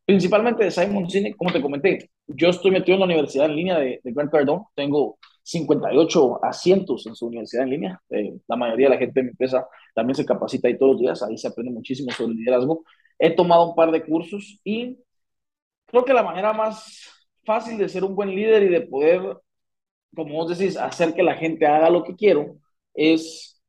principalmente 0.06 0.66
de 0.66 0.72
Simon 0.72 1.10
Sinek, 1.10 1.36
como 1.38 1.52
te 1.52 1.62
comenté, 1.62 2.12
yo 2.28 2.50
estoy 2.50 2.72
metido 2.72 2.96
en 2.96 3.00
la 3.00 3.06
universidad 3.06 3.48
en 3.48 3.56
línea 3.56 3.80
de, 3.80 4.00
de 4.04 4.12
Grant 4.12 4.32
Cardone, 4.32 4.64
tengo 4.76 5.18
58 5.44 6.44
asientos 6.44 7.06
en 7.06 7.16
su 7.16 7.28
universidad 7.28 7.64
en 7.64 7.70
línea, 7.70 8.02
eh, 8.10 8.34
la 8.48 8.56
mayoría 8.56 8.88
de 8.88 8.96
la 8.96 9.00
gente 9.00 9.20
de 9.20 9.24
mi 9.24 9.30
empresa 9.32 9.68
también 9.94 10.16
se 10.16 10.26
capacita 10.26 10.68
ahí 10.68 10.78
todos 10.78 10.94
los 10.94 11.02
días, 11.02 11.22
ahí 11.24 11.38
se 11.38 11.48
aprende 11.48 11.72
muchísimo 11.72 12.12
sobre 12.12 12.34
liderazgo. 12.34 12.84
He 13.20 13.30
tomado 13.36 13.70
un 13.70 13.76
par 13.76 13.92
de 13.92 14.04
cursos 14.04 14.60
y 14.64 14.98
creo 15.86 16.06
que 16.06 16.14
la 16.14 16.24
manera 16.24 16.54
más 16.54 17.10
fácil 17.46 17.78
de 17.78 17.90
ser 17.90 18.04
un 18.04 18.16
buen 18.16 18.30
líder 18.30 18.64
y 18.64 18.70
de 18.70 18.82
poder, 18.82 19.38
como 20.16 20.34
vos 20.36 20.58
decís, 20.58 20.78
hacer 20.78 21.14
que 21.14 21.24
la 21.24 21.36
gente 21.36 21.66
haga 21.66 21.90
lo 21.90 22.04
que 22.04 22.16
quiero, 22.16 22.58
es 22.94 23.62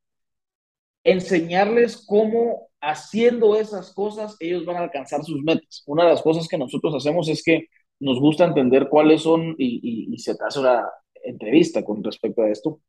enseñarles 1.03 2.05
cómo 2.05 2.69
haciendo 2.81 3.55
esas 3.55 3.93
cosas 3.93 4.35
ellos 4.39 4.65
van 4.65 4.77
a 4.77 4.81
alcanzar 4.81 5.23
sus 5.23 5.41
metas. 5.43 5.83
Una 5.85 6.03
de 6.03 6.11
las 6.11 6.21
cosas 6.21 6.47
que 6.47 6.57
nosotros 6.57 6.93
hacemos 6.95 7.27
es 7.29 7.43
que 7.43 7.67
nos 8.05 8.19
gusta 8.19 8.45
entender 8.45 8.87
cuáles 8.87 9.23
son 9.23 9.55
y, 9.57 10.15
se 10.19 10.35
te 10.35 10.43
hace 10.45 10.59
una 10.59 10.87
entrevista 11.23 11.83
con 11.83 12.03
respecto 12.03 12.43
a 12.43 12.51
esto, 12.51 12.79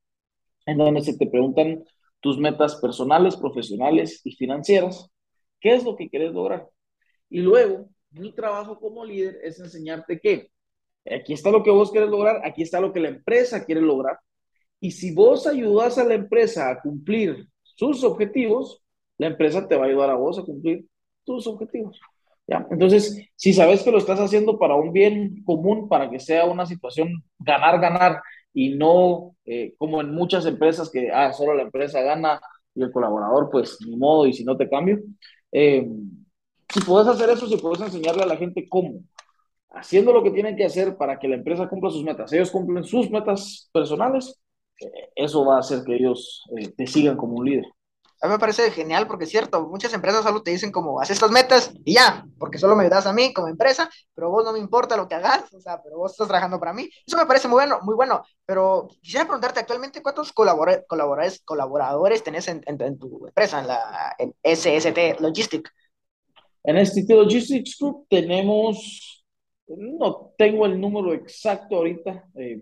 en 0.66 0.76
donde 0.76 1.00
se 1.00 1.16
te 1.16 1.26
preguntan 1.26 1.82
tus 2.20 2.38
metas 2.38 2.76
personales, 2.76 3.34
profesionales 3.34 4.20
y 4.24 4.32
financieras, 4.32 5.10
qué 5.58 5.74
es 5.74 5.84
lo 5.84 5.96
que 5.96 6.10
quieres 6.10 6.34
lograr. 6.34 6.68
Y 7.30 7.40
luego, 7.40 7.88
mi 8.10 8.34
trabajo 8.34 8.78
como 8.78 9.06
líder 9.06 9.38
es 9.42 9.58
enseñarte 9.58 10.20
que 10.20 10.50
aquí 11.10 11.32
está 11.32 11.50
lo 11.50 11.62
que 11.62 11.70
vos 11.70 11.90
quieres 11.90 12.10
lograr, 12.10 12.42
aquí 12.44 12.60
está 12.60 12.78
lo 12.78 12.92
que 12.92 13.00
la 13.00 13.08
empresa 13.08 13.64
quiere 13.64 13.80
lograr. 13.80 14.18
Y 14.80 14.90
si 14.90 15.14
vos 15.14 15.46
ayudas 15.46 15.96
a 15.96 16.04
la 16.04 16.12
empresa 16.12 16.70
a 16.70 16.82
cumplir 16.82 17.48
sus 17.62 18.04
objetivos, 18.04 18.82
la 19.16 19.28
empresa 19.28 19.66
te 19.66 19.76
va 19.76 19.86
a 19.86 19.88
ayudar 19.88 20.10
a 20.10 20.16
vos 20.16 20.38
a 20.38 20.42
cumplir 20.42 20.84
tus 21.24 21.46
objetivos. 21.46 21.98
Entonces, 22.46 23.28
si 23.34 23.52
sabes 23.52 23.82
que 23.82 23.90
lo 23.90 23.98
estás 23.98 24.20
haciendo 24.20 24.58
para 24.58 24.76
un 24.76 24.92
bien 24.92 25.42
común, 25.44 25.88
para 25.88 26.08
que 26.08 26.20
sea 26.20 26.44
una 26.44 26.64
situación 26.64 27.24
ganar, 27.38 27.80
ganar, 27.80 28.20
y 28.56 28.70
no 28.70 29.36
eh, 29.44 29.74
como 29.76 30.00
en 30.00 30.14
muchas 30.14 30.46
empresas 30.46 30.90
que 30.90 31.10
ah, 31.12 31.30
solo 31.34 31.54
la 31.54 31.62
empresa 31.62 32.00
gana 32.00 32.40
y 32.74 32.82
el 32.82 32.90
colaborador, 32.90 33.50
pues 33.50 33.76
ni 33.86 33.96
modo, 33.96 34.26
y 34.26 34.32
si 34.32 34.44
no 34.44 34.56
te 34.56 34.68
cambio. 34.68 34.98
Eh, 35.52 35.86
si 36.72 36.80
puedes 36.80 37.06
hacer 37.06 37.28
eso, 37.28 37.46
si 37.46 37.58
puedes 37.58 37.82
enseñarle 37.82 38.22
a 38.22 38.26
la 38.26 38.36
gente 38.36 38.66
cómo, 38.66 39.00
haciendo 39.70 40.10
lo 40.10 40.22
que 40.22 40.30
tienen 40.30 40.56
que 40.56 40.64
hacer 40.64 40.96
para 40.96 41.18
que 41.18 41.28
la 41.28 41.36
empresa 41.36 41.68
cumpla 41.68 41.90
sus 41.90 42.02
metas, 42.02 42.32
ellos 42.32 42.50
cumplen 42.50 42.82
sus 42.84 43.10
metas 43.10 43.68
personales, 43.74 44.40
eh, 44.80 45.10
eso 45.16 45.44
va 45.44 45.56
a 45.56 45.60
hacer 45.60 45.84
que 45.84 45.96
ellos 45.96 46.42
te 46.76 46.86
sigan 46.86 47.18
como 47.18 47.36
un 47.36 47.44
líder. 47.44 47.66
A 48.20 48.26
mí 48.26 48.32
me 48.32 48.38
parece 48.38 48.70
genial 48.70 49.06
porque 49.06 49.24
es 49.24 49.30
cierto, 49.30 49.66
muchas 49.66 49.92
empresas 49.92 50.24
solo 50.24 50.42
te 50.42 50.50
dicen 50.50 50.72
como, 50.72 51.00
haz 51.00 51.10
estas 51.10 51.30
metas 51.30 51.72
y 51.84 51.94
ya, 51.94 52.26
porque 52.38 52.58
solo 52.58 52.74
me 52.74 52.84
ayudas 52.84 53.06
a 53.06 53.12
mí 53.12 53.32
como 53.34 53.48
empresa, 53.48 53.90
pero 54.14 54.30
vos 54.30 54.42
no 54.44 54.52
me 54.52 54.58
importa 54.58 54.96
lo 54.96 55.06
que 55.06 55.16
hagas, 55.16 55.52
o 55.52 55.60
sea, 55.60 55.82
pero 55.82 55.98
vos 55.98 56.12
estás 56.12 56.26
trabajando 56.26 56.58
para 56.58 56.72
mí. 56.72 56.88
Eso 57.06 57.16
me 57.16 57.26
parece 57.26 57.46
muy 57.48 57.56
bueno, 57.56 57.80
muy 57.82 57.94
bueno, 57.94 58.24
pero 58.46 58.88
quisiera 59.02 59.26
preguntarte 59.26 59.60
actualmente 59.60 60.02
cuántos 60.02 60.32
colaboradores, 60.32 61.42
colaboradores 61.44 62.22
tenés 62.22 62.48
en, 62.48 62.62
tu 62.98 63.26
empresa, 63.26 63.60
en 63.60 63.66
la 63.66 64.16
en 64.18 64.34
SST 64.42 65.20
Logistics. 65.20 65.70
En 66.64 66.84
SST 66.84 67.10
Logistics 67.10 67.76
Group 67.78 68.06
tenemos, 68.08 69.24
no 69.68 70.32
tengo 70.38 70.64
el 70.64 70.80
número 70.80 71.12
exacto 71.12 71.76
ahorita, 71.76 72.24
eh, 72.34 72.60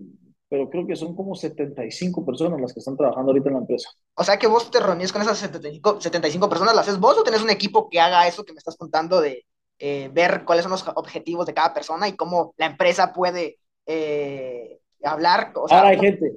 pero 0.55 0.71
creo 0.71 0.87
que 0.87 0.95
son 0.95 1.17
como 1.17 1.35
75 1.35 2.25
personas 2.25 2.61
las 2.61 2.73
que 2.73 2.79
están 2.79 2.97
trabajando 2.97 3.33
ahorita 3.33 3.49
en 3.49 3.55
la 3.55 3.61
empresa. 3.63 3.91
O 4.15 4.23
sea 4.23 4.39
que 4.39 4.47
vos 4.47 4.71
te 4.71 4.79
reunís 4.79 5.13
con 5.13 5.21
esas 5.21 5.37
75, 5.37 6.01
75 6.01 6.49
personas, 6.49 6.77
¿las 6.77 6.87
haces 6.87 7.01
vos 7.01 7.19
o 7.19 7.25
tenés 7.25 7.43
un 7.43 7.51
equipo 7.51 7.89
que 7.91 7.99
haga 7.99 8.29
eso 8.29 8.45
que 8.45 8.53
me 8.53 8.59
estás 8.59 8.77
contando 8.77 9.21
de 9.21 9.47
eh, 9.81 10.11
ver 10.13 10.45
cuáles 10.45 10.63
son 10.63 10.71
los 10.71 10.87
objetivos 10.95 11.47
de 11.47 11.55
cada 11.55 11.75
persona 11.75 12.07
y 12.07 12.13
cómo 12.13 12.55
la 12.57 12.67
empresa 12.67 13.13
puede 13.13 13.59
eh, 13.85 14.79
hablar? 15.03 15.53
Ahora 15.57 15.89
hay 15.89 15.99
gente. 15.99 16.33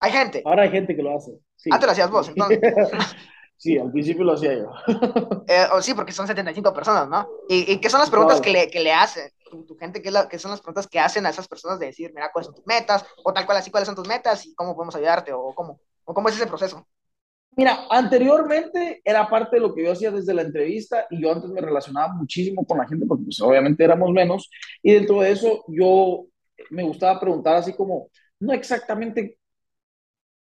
Hay 0.00 0.12
gente. 0.12 0.42
Ahora 0.44 0.64
hay 0.64 0.70
gente 0.70 0.94
que 0.94 1.02
lo 1.02 1.16
hace. 1.16 1.32
Sí. 1.56 1.70
Ah, 1.72 1.78
te 1.78 1.86
lo 1.86 1.92
hacías 1.92 2.10
vos, 2.10 2.28
entonces. 2.28 2.60
Sí, 3.56 3.76
al 3.76 3.92
principio 3.92 4.24
lo 4.24 4.32
hacía 4.32 4.54
yo. 4.54 4.70
Eh, 5.46 5.66
sí, 5.80 5.92
porque 5.92 6.12
son 6.12 6.26
75 6.26 6.72
personas, 6.72 7.08
¿no? 7.08 7.28
¿Y, 7.48 7.78
qué 7.78 7.90
son 7.90 8.00
las 8.00 8.08
preguntas 8.08 8.40
que, 8.40 8.50
le, 8.50 8.70
que 8.70 8.80
le 8.80 8.92
hacen? 8.92 9.30
Tu, 9.50 9.76
gente, 9.76 10.00
¿qué, 10.00 10.12
¿qué, 10.30 10.38
son 10.38 10.52
las 10.52 10.60
preguntas 10.60 10.86
que 10.86 11.00
hacen 11.00 11.26
a 11.26 11.30
esas 11.30 11.48
personas 11.48 11.78
de 11.78 11.86
decir, 11.86 12.12
mira, 12.14 12.30
cuáles 12.32 12.46
son 12.46 12.54
tus 12.54 12.66
metas? 12.66 13.04
O 13.24 13.32
tal 13.32 13.44
cual 13.46 13.58
así, 13.58 13.70
¿cuáles 13.70 13.86
son 13.86 13.96
tus 13.96 14.08
metas? 14.08 14.46
¿Y 14.46 14.54
cómo 14.54 14.74
podemos 14.74 14.94
ayudarte? 14.94 15.32
¿O 15.32 15.52
cómo, 15.54 15.80
o 16.04 16.14
cómo 16.14 16.28
es 16.28 16.36
ese 16.36 16.46
proceso? 16.46 16.86
Mira, 17.56 17.86
anteriormente 17.90 19.00
era 19.04 19.28
parte 19.28 19.56
de 19.56 19.62
lo 19.62 19.74
que 19.74 19.84
yo 19.84 19.92
hacía 19.92 20.10
desde 20.10 20.32
la 20.32 20.42
entrevista 20.42 21.06
y 21.10 21.20
yo 21.20 21.32
antes 21.32 21.50
me 21.50 21.60
relacionaba 21.60 22.12
muchísimo 22.14 22.64
con 22.64 22.78
la 22.78 22.86
gente 22.86 23.06
porque 23.06 23.24
pues, 23.24 23.40
obviamente 23.40 23.82
éramos 23.82 24.12
menos 24.12 24.48
y 24.82 24.92
dentro 24.92 25.20
de 25.20 25.32
eso 25.32 25.64
yo 25.66 26.26
me 26.70 26.84
gustaba 26.84 27.18
preguntar 27.18 27.56
así 27.56 27.72
como, 27.72 28.08
no 28.38 28.52
exactamente, 28.52 29.36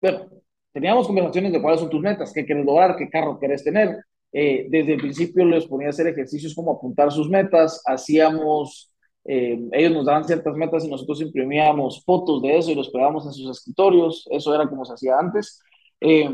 bueno, 0.01 0.29
teníamos 0.73 1.07
conversaciones 1.07 1.53
de 1.53 1.62
cuáles 1.62 1.81
son 1.81 1.90
tus 1.90 2.01
metas, 2.01 2.33
qué 2.33 2.45
quieres 2.45 2.64
lograr, 2.64 2.97
qué 2.97 3.09
carro 3.09 3.38
quieres 3.38 3.62
tener. 3.62 4.05
Eh, 4.33 4.66
desde 4.69 4.95
el 4.95 5.01
principio 5.01 5.45
les 5.45 5.66
ponía 5.66 5.87
a 5.87 5.90
hacer 5.90 6.09
ejercicios 6.09 6.55
como 6.55 6.73
apuntar 6.73 7.11
sus 7.11 7.31
metas, 7.31 7.83
hacíamos, 7.87 8.92
eh, 9.29 9.59
ellos 9.73 9.93
nos 9.93 10.07
daban 10.07 10.25
ciertas 10.25 10.55
metas 10.55 10.85
y 10.85 10.89
nosotros 10.89 11.21
imprimíamos 11.21 12.05
fotos 12.05 12.43
de 12.43 12.59
eso 12.59 12.71
y 12.71 12.75
los 12.75 12.91
pegábamos 12.91 13.27
en 13.27 13.33
sus 13.33 13.51
escritorios, 13.51 14.27
eso 14.31 14.55
era 14.55 14.69
como 14.69 14.85
se 14.85 14.95
hacía 14.95 15.19
antes. 15.19 15.61
Eh, 16.01 16.31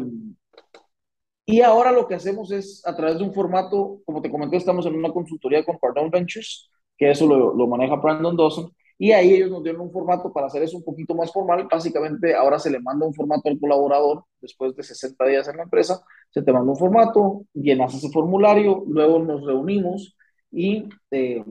y 1.47 1.61
ahora 1.61 1.93
lo 1.93 2.07
que 2.07 2.15
hacemos 2.15 2.51
es, 2.53 2.87
a 2.87 2.95
través 2.95 3.19
de 3.19 3.25
un 3.25 3.35
formato, 3.35 4.01
como 4.05 4.23
te 4.23 4.31
comenté, 4.31 4.57
estamos 4.57 4.87
en 4.87 4.95
una 4.95 5.13
consultoría 5.13 5.65
con 5.65 5.79
Pardon 5.79 6.11
Ventures, 6.11 6.71
que 6.97 7.11
eso 7.11 7.27
lo, 7.27 7.55
lo 7.55 7.67
maneja 7.67 7.97
Brandon 7.97 8.37
Dawson, 8.37 8.73
y 8.99 9.11
ahí 9.13 9.35
ellos 9.35 9.51
nos 9.51 9.65
dieron 9.65 9.81
un 9.81 9.91
formato 9.91 10.33
para 10.33 10.47
hacer 10.47 10.63
eso 10.63 10.77
un 10.77 10.85
poquito 10.85 11.15
más 11.15 11.33
formal. 11.33 11.67
Básicamente, 11.69 12.35
ahora 12.37 12.59
se 12.61 12.71
le 12.71 12.79
manda 12.79 13.05
un 13.05 13.15
formato 13.15 13.49
al 13.49 13.59
colaborador 13.59 14.25
después 14.41 14.77
de 14.77 14.85
60 14.85 15.27
días 15.27 15.49
en 15.49 15.57
la 15.57 15.65
empresa. 15.65 16.05
Se 16.31 16.43
te 16.43 16.53
manda 16.53 16.71
un 16.71 16.79
formato, 16.79 17.45
llenas 17.53 17.95
ese 17.95 18.11
formulario, 18.11 18.85
luego 18.87 19.19
nos 19.19 19.45
reunimos 19.45 20.17
y 20.53 20.89
eh, 21.11 21.43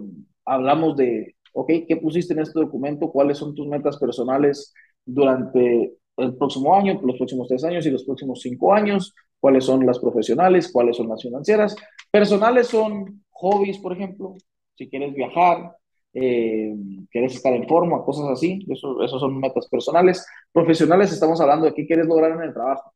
hablamos 0.45 0.97
de, 0.97 1.35
ok, 1.53 1.71
¿qué 1.87 1.97
pusiste 1.97 2.33
en 2.33 2.39
este 2.39 2.59
documento? 2.59 3.11
¿Cuáles 3.11 3.37
son 3.37 3.55
tus 3.55 3.67
metas 3.67 3.97
personales 3.97 4.73
durante 5.05 5.93
el 6.17 6.35
próximo 6.35 6.75
año, 6.75 6.99
los 7.03 7.17
próximos 7.17 7.47
tres 7.47 7.63
años 7.63 7.85
y 7.85 7.91
los 7.91 8.03
próximos 8.03 8.41
cinco 8.41 8.73
años? 8.73 9.13
¿Cuáles 9.39 9.65
son 9.65 9.85
las 9.85 9.99
profesionales? 9.99 10.71
¿Cuáles 10.71 10.97
son 10.97 11.09
las 11.09 11.21
financieras? 11.21 11.75
Personales 12.11 12.67
son 12.67 13.23
hobbies, 13.31 13.79
por 13.79 13.93
ejemplo, 13.93 14.35
si 14.75 14.89
quieres 14.89 15.13
viajar, 15.13 15.75
eh, 16.13 16.75
quieres 17.09 17.35
estar 17.35 17.53
en 17.53 17.67
forma, 17.67 18.03
cosas 18.03 18.27
así, 18.29 18.65
eso, 18.69 19.01
esos 19.01 19.19
son 19.19 19.39
metas 19.39 19.67
personales. 19.67 20.25
Profesionales, 20.51 21.11
estamos 21.11 21.39
hablando 21.41 21.65
de 21.65 21.73
qué 21.73 21.85
quieres 21.85 22.05
lograr 22.05 22.31
en 22.31 22.41
el 22.41 22.53
trabajo. 22.53 22.93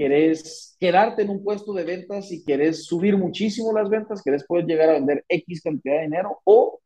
Quieres 0.00 0.78
quedarte 0.80 1.20
en 1.20 1.28
un 1.28 1.44
puesto 1.44 1.74
de 1.74 1.84
ventas 1.84 2.32
y 2.32 2.42
quieres 2.42 2.86
subir 2.86 3.18
muchísimo 3.18 3.70
las 3.70 3.90
ventas, 3.90 4.22
quieres 4.22 4.44
poder 4.44 4.64
llegar 4.64 4.88
a 4.88 4.92
vender 4.94 5.26
X 5.28 5.60
cantidad 5.60 5.96
de 5.96 6.04
dinero 6.04 6.40
o 6.44 6.80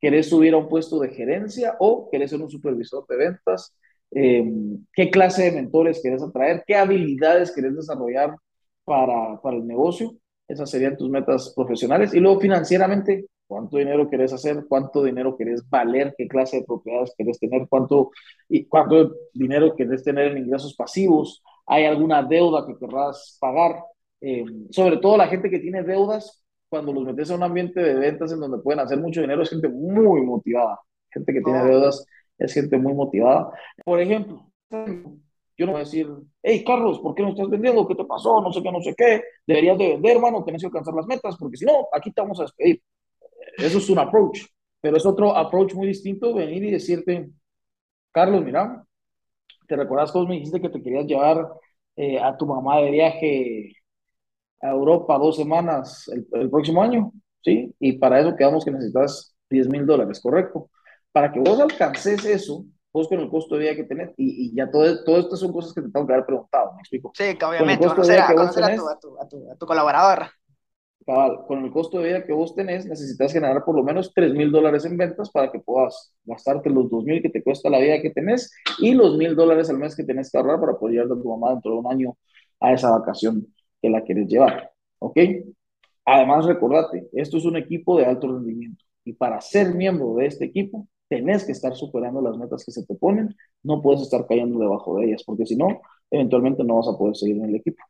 quieres 0.00 0.28
subir 0.28 0.52
a 0.52 0.56
un 0.56 0.68
puesto 0.68 0.98
de 0.98 1.10
gerencia 1.10 1.76
o 1.78 2.10
quieres 2.10 2.30
ser 2.30 2.40
un 2.40 2.50
supervisor 2.50 3.06
de 3.06 3.16
ventas. 3.18 3.72
Eh, 4.10 4.44
¿Qué 4.92 5.10
clase 5.10 5.44
de 5.44 5.52
mentores 5.52 6.00
quieres 6.00 6.24
atraer? 6.24 6.64
¿Qué 6.66 6.74
habilidades 6.74 7.52
quieres 7.52 7.76
desarrollar 7.76 8.34
para, 8.84 9.40
para 9.40 9.58
el 9.58 9.64
negocio? 9.64 10.16
Esas 10.48 10.68
serían 10.68 10.96
tus 10.96 11.08
metas 11.08 11.52
profesionales. 11.54 12.14
Y 12.14 12.18
luego 12.18 12.40
financieramente, 12.40 13.26
cuánto 13.46 13.78
dinero 13.78 14.10
querés 14.10 14.32
hacer, 14.32 14.64
cuánto 14.68 15.04
dinero 15.04 15.36
querés 15.36 15.62
valer, 15.70 16.16
qué 16.18 16.26
clase 16.26 16.56
de 16.56 16.64
propiedades 16.64 17.14
querés 17.16 17.38
tener, 17.38 17.68
cuánto, 17.68 18.10
y 18.48 18.64
cuánto 18.64 19.14
dinero 19.32 19.76
querés 19.76 20.02
tener 20.02 20.32
en 20.32 20.38
ingresos 20.38 20.74
pasivos, 20.74 21.44
hay 21.66 21.84
alguna 21.84 22.22
deuda 22.22 22.66
que 22.66 22.76
querrás 22.78 23.36
pagar. 23.40 23.82
Eh, 24.20 24.44
sobre 24.70 24.98
todo 24.98 25.16
la 25.16 25.28
gente 25.28 25.50
que 25.50 25.58
tiene 25.58 25.82
deudas, 25.82 26.44
cuando 26.68 26.92
los 26.92 27.04
metes 27.04 27.30
a 27.30 27.34
un 27.34 27.42
ambiente 27.42 27.80
de 27.80 27.94
ventas 27.94 28.32
en 28.32 28.40
donde 28.40 28.58
pueden 28.58 28.80
hacer 28.80 28.98
mucho 28.98 29.20
dinero, 29.20 29.42
es 29.42 29.50
gente 29.50 29.68
muy 29.68 30.22
motivada. 30.22 30.80
Gente 31.10 31.32
que 31.32 31.40
tiene 31.40 31.64
deudas 31.64 32.04
es 32.38 32.52
gente 32.52 32.78
muy 32.78 32.94
motivada. 32.94 33.50
Por 33.84 34.00
ejemplo, 34.00 34.50
yo 34.70 35.66
no 35.66 35.72
voy 35.72 35.80
a 35.80 35.84
decir, 35.84 36.08
hey 36.42 36.62
Carlos, 36.64 36.98
¿por 37.00 37.14
qué 37.14 37.22
no 37.22 37.30
estás 37.30 37.48
vendiendo? 37.48 37.86
¿Qué 37.86 37.94
te 37.94 38.04
pasó? 38.04 38.40
No 38.42 38.52
sé 38.52 38.62
qué, 38.62 38.70
no 38.72 38.80
sé 38.80 38.94
qué. 38.96 39.22
Deberías 39.46 39.78
de 39.78 39.88
vender, 39.88 40.16
hermano, 40.16 40.44
tenés 40.44 40.62
que 40.62 40.66
alcanzar 40.66 40.94
las 40.94 41.06
metas, 41.06 41.36
porque 41.36 41.56
si 41.56 41.64
no, 41.64 41.88
aquí 41.92 42.12
te 42.12 42.20
vamos 42.20 42.38
a 42.40 42.42
despedir. 42.42 42.82
Eso 43.56 43.78
es 43.78 43.88
un 43.88 43.98
approach, 43.98 44.40
pero 44.80 44.96
es 44.96 45.06
otro 45.06 45.34
approach 45.34 45.74
muy 45.74 45.86
distinto 45.86 46.34
venir 46.34 46.64
y 46.64 46.70
decirte, 46.72 47.30
Carlos, 48.12 48.44
mira, 48.44 48.85
¿te 49.66 49.76
recuerdas 49.76 50.12
que 50.12 50.18
vos 50.18 50.28
me 50.28 50.34
dijiste 50.34 50.60
que 50.60 50.68
te 50.68 50.82
querías 50.82 51.06
llevar 51.06 51.48
eh, 51.96 52.18
a 52.18 52.36
tu 52.36 52.46
mamá 52.46 52.78
de 52.80 52.90
viaje 52.90 53.72
a 54.60 54.70
Europa 54.70 55.18
dos 55.18 55.36
semanas 55.36 56.08
el, 56.08 56.50
próximo 56.50 56.82
año? 56.82 57.12
¿Sí? 57.42 57.74
Y 57.78 57.98
para 57.98 58.20
eso 58.20 58.34
quedamos 58.36 58.64
que 58.64 58.72
necesitas 58.72 59.36
10 59.50 59.68
mil 59.68 59.86
dólares, 59.86 60.20
¿correcto? 60.20 60.70
Para 61.12 61.32
que 61.32 61.40
vos 61.40 61.60
alcances 61.60 62.24
eso, 62.24 62.64
vos 62.92 63.08
con 63.08 63.20
el 63.20 63.28
costo 63.28 63.54
de 63.54 63.62
vida 63.62 63.76
que 63.76 63.84
tenés, 63.84 64.10
y, 64.16 64.54
ya 64.54 64.70
todo, 64.70 65.04
todo 65.04 65.18
esto 65.18 65.36
son 65.36 65.52
cosas 65.52 65.72
que 65.72 65.82
te 65.82 65.90
tengo 65.90 66.06
que 66.06 66.12
haber 66.12 66.26
preguntado, 66.26 66.72
¿me 66.74 66.80
explico? 66.80 67.12
Sí, 67.14 67.36
que 67.36 67.44
obviamente, 67.44 67.86
conocer, 67.86 68.18
a, 68.18 68.26
conocer 68.26 68.64
a, 68.64 68.74
tu, 68.74 68.88
a, 68.88 68.98
tu, 68.98 69.18
a, 69.20 69.56
tu, 69.56 69.72
a 69.72 70.30
con 71.06 71.64
el 71.64 71.70
costo 71.70 71.98
de 71.98 72.08
vida 72.08 72.24
que 72.24 72.32
vos 72.32 72.54
tenés, 72.54 72.84
necesitas 72.84 73.32
generar 73.32 73.64
por 73.64 73.76
lo 73.76 73.84
menos 73.84 74.12
3 74.12 74.34
mil 74.34 74.50
dólares 74.50 74.84
en 74.84 74.96
ventas 74.96 75.30
para 75.30 75.52
que 75.52 75.60
puedas 75.60 76.12
gastarte 76.24 76.68
los 76.68 76.90
2 76.90 77.04
mil 77.04 77.22
que 77.22 77.30
te 77.30 77.44
cuesta 77.44 77.70
la 77.70 77.78
vida 77.78 78.02
que 78.02 78.10
tenés 78.10 78.52
y 78.80 78.92
los 78.92 79.16
mil 79.16 79.36
dólares 79.36 79.70
al 79.70 79.78
mes 79.78 79.94
que 79.94 80.02
tenés 80.02 80.30
que 80.32 80.38
ahorrar 80.38 80.60
para 80.60 80.76
poder 80.76 80.96
llevar 80.96 81.16
a 81.16 81.22
tu 81.22 81.28
mamá 81.28 81.52
dentro 81.52 81.72
de 81.72 81.78
un 81.78 81.86
año 81.86 82.16
a 82.58 82.72
esa 82.72 82.90
vacación 82.90 83.46
que 83.80 83.88
la 83.88 84.02
quieres 84.02 84.26
llevar. 84.26 84.72
¿Ok? 84.98 85.18
Además, 86.04 86.44
recordate, 86.46 87.08
esto 87.12 87.36
es 87.36 87.44
un 87.44 87.56
equipo 87.56 87.98
de 87.98 88.06
alto 88.06 88.26
rendimiento 88.26 88.84
y 89.04 89.12
para 89.12 89.40
ser 89.40 89.74
miembro 89.74 90.14
de 90.14 90.26
este 90.26 90.46
equipo, 90.46 90.88
tenés 91.08 91.44
que 91.44 91.52
estar 91.52 91.74
superando 91.76 92.20
las 92.20 92.36
metas 92.36 92.64
que 92.64 92.72
se 92.72 92.84
te 92.84 92.96
ponen, 92.96 93.36
no 93.62 93.80
puedes 93.80 94.02
estar 94.02 94.26
cayendo 94.26 94.58
debajo 94.58 94.98
de 94.98 95.06
ellas, 95.06 95.22
porque 95.24 95.46
si 95.46 95.56
no, 95.56 95.80
eventualmente 96.10 96.64
no 96.64 96.76
vas 96.76 96.88
a 96.88 96.98
poder 96.98 97.14
seguir 97.14 97.36
en 97.36 97.44
el 97.44 97.54
equipo 97.54 97.84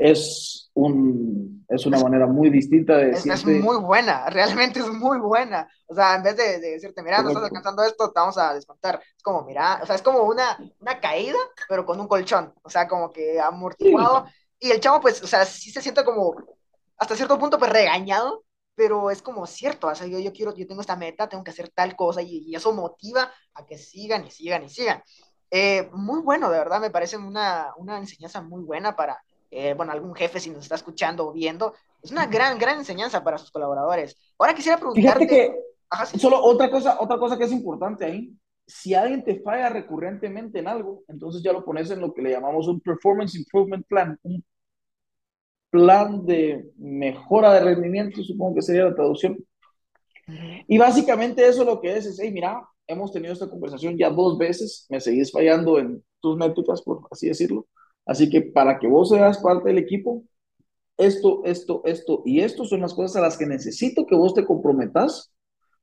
es, 0.00 0.70
un, 0.74 1.64
es 1.68 1.84
una 1.86 1.98
manera 1.98 2.26
muy 2.26 2.50
distinta 2.50 2.96
de 2.96 3.06
decirte... 3.06 3.58
Es, 3.58 3.62
muy 3.62 3.76
buena, 3.76 4.26
realmente 4.30 4.80
es 4.80 4.88
muy 4.88 5.18
buena. 5.18 5.68
O 5.86 5.94
sea, 5.94 6.16
en 6.16 6.22
vez 6.22 6.36
de, 6.36 6.58
decirte, 6.58 7.02
mira, 7.02 7.22
no 7.22 7.28
estás 7.28 7.44
alcanzando 7.44 7.82
esto, 7.84 8.10
te 8.10 8.18
vamos 8.20 8.38
a 8.38 8.54
descontar. 8.54 9.00
Es 9.16 9.22
como, 9.22 9.42
mira, 9.42 9.80
o 9.82 9.86
sea, 9.86 9.94
es 9.96 10.02
como 10.02 10.22
una, 10.22 10.58
una 10.80 11.00
caída, 11.00 11.38
pero 11.68 11.84
con 11.84 12.00
un 12.00 12.08
colchón. 12.08 12.52
O 12.62 12.70
sea, 12.70 12.88
como 12.88 13.12
que 13.12 13.38
amortiguado. 13.38 14.26
Y 14.58 14.70
el 14.70 14.80
chavo, 14.80 15.00
pues, 15.00 15.22
o 15.22 15.26
sea, 15.26 15.44
sí 15.44 15.70
se 15.70 15.82
siente 15.82 16.04
como 16.04 16.34
hasta 17.00 17.16
cierto 17.16 17.38
punto 17.38 17.58
pues 17.58 17.72
regañado, 17.72 18.44
pero 18.74 19.10
es 19.10 19.22
como 19.22 19.46
cierto, 19.46 19.88
o 19.88 19.94
sea, 19.94 20.06
yo, 20.06 20.18
yo 20.18 20.32
quiero, 20.32 20.54
yo 20.54 20.66
tengo 20.66 20.82
esta 20.82 20.96
meta, 20.96 21.28
tengo 21.28 21.42
que 21.42 21.50
hacer 21.50 21.70
tal 21.70 21.96
cosa 21.96 22.22
y, 22.22 22.54
eso 22.54 22.72
motiva 22.72 23.32
a 23.54 23.66
que 23.66 23.78
sigan 23.78 24.26
y 24.26 24.30
sigan 24.30 24.64
y 24.64 24.68
sigan. 24.68 25.02
Eh, 25.50 25.88
muy 25.92 26.20
bueno, 26.20 26.50
de 26.50 26.58
verdad, 26.58 26.80
me 26.80 26.90
parece 26.90 27.16
una, 27.16 27.72
una 27.76 27.98
enseñanza 27.98 28.42
muy 28.42 28.62
buena 28.62 28.94
para, 28.96 29.22
eh, 29.50 29.74
bueno, 29.74 29.92
algún 29.92 30.14
jefe 30.14 30.40
si 30.40 30.50
nos 30.50 30.64
está 30.64 30.76
escuchando 30.76 31.28
o 31.28 31.32
viendo, 31.32 31.74
es 32.02 32.10
una 32.12 32.26
gran, 32.26 32.58
gran 32.58 32.78
enseñanza 32.78 33.22
para 33.22 33.38
sus 33.38 33.50
colaboradores. 33.50 34.16
Ahora 34.38 34.54
quisiera 34.54 34.78
preguntarte... 34.78 35.26
Fíjate 35.26 35.52
que, 36.12 36.18
solo 36.18 36.42
otra 36.42 36.70
cosa, 36.70 36.98
otra 37.00 37.18
cosa 37.18 37.36
que 37.36 37.44
es 37.44 37.52
importante 37.52 38.04
ahí, 38.04 38.32
si 38.66 38.94
alguien 38.94 39.24
te 39.24 39.40
falla 39.40 39.68
recurrentemente 39.68 40.60
en 40.60 40.68
algo, 40.68 41.02
entonces 41.08 41.42
ya 41.42 41.52
lo 41.52 41.64
pones 41.64 41.90
en 41.90 42.00
lo 42.00 42.14
que 42.14 42.22
le 42.22 42.30
llamamos 42.30 42.68
un 42.68 42.80
Performance 42.80 43.34
Improvement 43.36 43.84
Plan, 43.86 44.18
un 44.22 44.44
plan 45.70 46.24
de 46.24 46.70
mejora 46.76 47.52
de 47.54 47.60
rendimiento, 47.60 48.22
supongo 48.22 48.56
que 48.56 48.62
sería 48.62 48.84
la 48.84 48.94
traducción. 48.94 49.38
Y 50.68 50.78
básicamente 50.78 51.46
eso 51.46 51.64
lo 51.64 51.80
que 51.80 51.96
es 51.96 52.06
es, 52.06 52.18
hey, 52.20 52.30
mira, 52.30 52.62
hemos 52.86 53.12
tenido 53.12 53.32
esta 53.32 53.50
conversación 53.50 53.96
ya 53.96 54.10
dos 54.10 54.38
veces, 54.38 54.86
me 54.88 55.00
seguís 55.00 55.32
fallando 55.32 55.78
en 55.78 56.04
tus 56.20 56.36
métricas, 56.36 56.82
por 56.82 57.06
así 57.10 57.28
decirlo. 57.28 57.66
Así 58.10 58.28
que 58.28 58.42
para 58.42 58.80
que 58.80 58.88
vos 58.88 59.10
seas 59.10 59.38
parte 59.38 59.68
del 59.68 59.78
equipo, 59.78 60.24
esto, 60.96 61.42
esto, 61.44 61.80
esto 61.84 62.22
y 62.24 62.40
esto 62.40 62.64
son 62.64 62.80
las 62.80 62.92
cosas 62.92 63.14
a 63.14 63.20
las 63.20 63.38
que 63.38 63.46
necesito 63.46 64.04
que 64.04 64.16
vos 64.16 64.34
te 64.34 64.44
comprometas 64.44 65.32